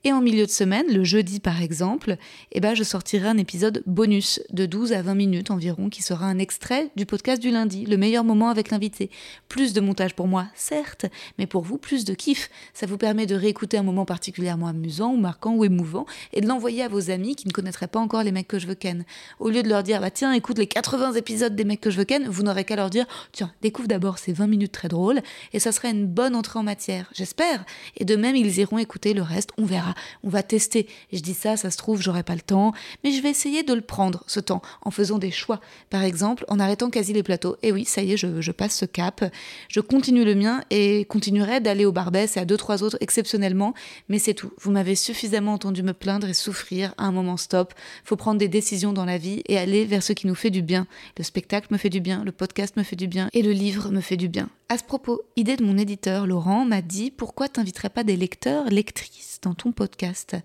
[0.04, 2.18] et en milieu de semaine, le jeudi par exemple,
[2.52, 6.26] eh ben, je sortirai un épisode bonus de 12 à 20 minutes environ qui sera
[6.26, 9.12] un extrait du podcast du lundi, le meilleur moment avec l'invité.
[9.48, 11.06] Plus de montage pour moi, certes,
[11.38, 12.50] mais pour vous, plus de kiff.
[12.74, 16.48] Ça vous permet de réécouter un moment particulièrement amusant ou marquant ou émouvant et de
[16.48, 19.06] l'envoyer à vos amis qui ne connaîtraient pas encore les mecs que je veux ken.
[19.40, 21.98] Au lieu de leur dire, bah tiens, écoute les 80 épisodes des mecs que je
[21.98, 25.22] veux ken, vous n'aurez qu'à leur dire, tiens, découvre d'abord ces 20 minutes très drôles
[25.54, 27.66] et ça serait une bonne entrée en matière, j'espère.
[27.98, 29.91] Et de même, ils iront écouter le reste, on verra.
[30.24, 30.88] On va tester.
[31.12, 32.74] Je dis ça, ça se trouve, j'aurai pas le temps,
[33.04, 35.60] mais je vais essayer de le prendre, ce temps, en faisant des choix.
[35.90, 37.58] Par exemple, en arrêtant quasi les plateaux.
[37.64, 39.24] Et oui, ça y est, je, je passe ce cap.
[39.68, 43.74] Je continue le mien et continuerai d'aller au Barbès et à deux, trois autres exceptionnellement,
[44.10, 44.52] mais c'est tout.
[44.60, 47.74] Vous m'avez suffisamment entendu me plaindre et souffrir à un moment stop.
[48.04, 50.62] Faut prendre des décisions dans la vie et aller vers ce qui nous fait du
[50.62, 50.88] bien.
[51.18, 53.90] Le spectacle me fait du bien, le podcast me fait du bien et le livre
[53.90, 54.50] me fait du bien.
[54.72, 58.70] À ce propos, idée de mon éditeur Laurent m'a dit pourquoi t'inviterais pas des lecteurs,
[58.70, 60.38] lectrices dans ton podcast?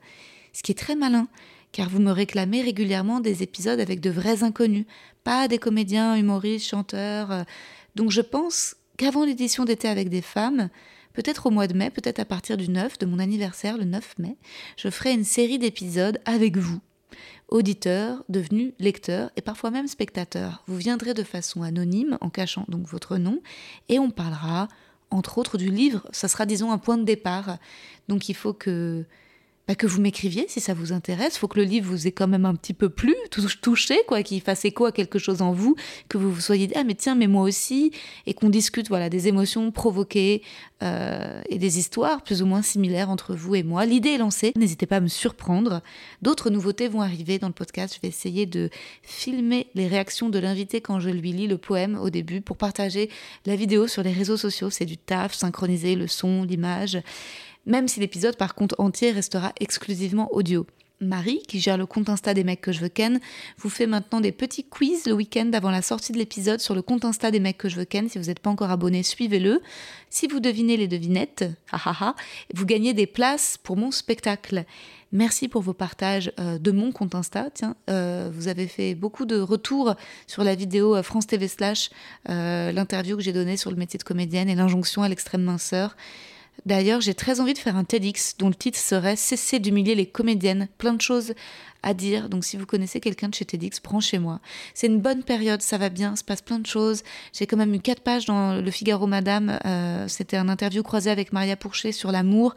[0.53, 1.28] Ce qui est très malin,
[1.70, 4.85] car vous me réclamez régulièrement des épisodes avec de vrais inconnus,
[5.23, 7.31] pas des comédiens, humoristes, chanteurs.
[7.31, 7.44] euh.
[7.94, 10.70] Donc je pense qu'avant l'édition d'été avec des femmes,
[11.12, 14.19] peut-être au mois de mai, peut-être à partir du 9, de mon anniversaire, le 9
[14.19, 14.36] mai,
[14.77, 16.81] je ferai une série d'épisodes avec vous.
[17.48, 20.62] Auditeur devenu lecteur et parfois même spectateur.
[20.66, 23.40] Vous viendrez de façon anonyme en cachant donc votre nom
[23.89, 24.68] et on parlera
[25.10, 26.06] entre autres du livre.
[26.10, 27.59] Ça sera disons un point de départ.
[28.09, 29.05] Donc il faut que
[29.68, 31.38] bah, que vous m'écriviez si ça vous intéresse.
[31.38, 33.14] Faut que le livre vous ait quand même un petit peu plu,
[33.60, 35.74] touché, quoi, qu'il fasse écho à quelque chose en vous,
[36.09, 37.90] que vous vous soyez dit ah mais tiens mais moi aussi,
[38.26, 40.43] et qu'on discute voilà des émotions provoquées
[40.82, 43.86] euh, et des histoires plus ou moins similaires entre vous et moi.
[43.86, 44.52] L'idée est lancée.
[44.56, 45.82] N'hésitez pas à me surprendre.
[46.22, 47.94] D'autres nouveautés vont arriver dans le podcast.
[47.97, 48.70] Je vais essayer de
[49.02, 53.10] filmer les réactions de l'invité quand je lui lis le poème au début pour partager
[53.47, 54.70] la vidéo sur les réseaux sociaux.
[54.70, 56.98] C'est du taf, synchroniser le son, l'image
[57.66, 60.66] même si l'épisode par contre entier restera exclusivement audio.
[61.01, 63.20] Marie, qui gère le compte Insta des mecs que je veux ken,
[63.59, 66.80] vous fait maintenant des petits quiz le week-end avant la sortie de l'épisode sur le
[66.80, 68.09] compte Insta des mecs que je veux ken.
[68.09, 69.60] Si vous n'êtes pas encore abonné, suivez-le.
[70.09, 71.44] Si vous devinez les devinettes,
[72.55, 74.64] vous gagnez des places pour mon spectacle.
[75.12, 77.51] Merci pour vos partages euh, de mon compte Insta.
[77.52, 79.94] Tiens, euh, vous avez fait beaucoup de retours
[80.26, 81.90] sur la vidéo euh, France TV slash,
[82.26, 85.94] l'interview que j'ai donnée sur le métier de comédienne et l'injonction à l'extrême minceur.
[86.65, 90.07] D'ailleurs, j'ai très envie de faire un TEDx dont le titre serait Cesser d'humilier les
[90.07, 90.69] comédiennes.
[90.78, 91.35] Plein de choses
[91.86, 92.28] à dire.
[92.28, 94.40] Donc si vous connaissez quelqu'un de chez TEDx, branchez-moi.
[94.74, 97.04] C'est une bonne période, ça va bien, se passe plein de choses.
[97.32, 99.58] J'ai quand même eu quatre pages dans Le Figaro Madame.
[99.64, 102.54] Euh, c'était un interview croisé avec Maria Pourchet sur l'amour.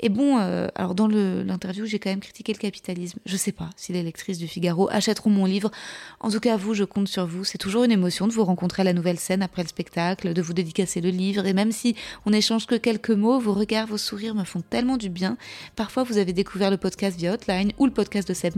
[0.00, 3.20] Et bon, euh, alors dans l'interview, j'ai quand même critiqué le capitalisme.
[3.24, 5.70] Je sais pas si les lectrices du Figaro achèteront mon livre.
[6.18, 7.44] En tout cas, vous, je compte sur vous.
[7.44, 10.42] C'est toujours une émotion de vous rencontrer à la nouvelle scène après le spectacle, de
[10.42, 11.46] vous dédicacer le livre.
[11.46, 11.94] Et même si
[12.26, 15.36] on n'échange que quelques mots, vos regards, vos sourires me font tellement du bien.
[15.76, 18.56] Parfois, vous avez découvert le podcast via Hotline ou le podcast de Seb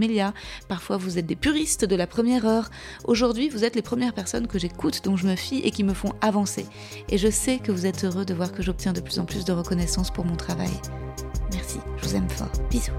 [0.68, 2.70] Parfois, vous êtes des puristes de la première heure.
[3.04, 5.94] Aujourd'hui, vous êtes les premières personnes que j'écoute, dont je me fie et qui me
[5.94, 6.66] font avancer.
[7.08, 9.44] Et je sais que vous êtes heureux de voir que j'obtiens de plus en plus
[9.44, 10.70] de reconnaissance pour mon travail.
[11.52, 12.50] Merci, je vous aime fort.
[12.70, 12.92] Bisous.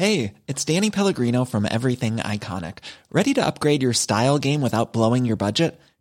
[0.00, 2.78] Hey, it's Danny Pellegrino from Everything Iconic.
[3.12, 5.78] Ready to upgrade your style game without blowing your budget?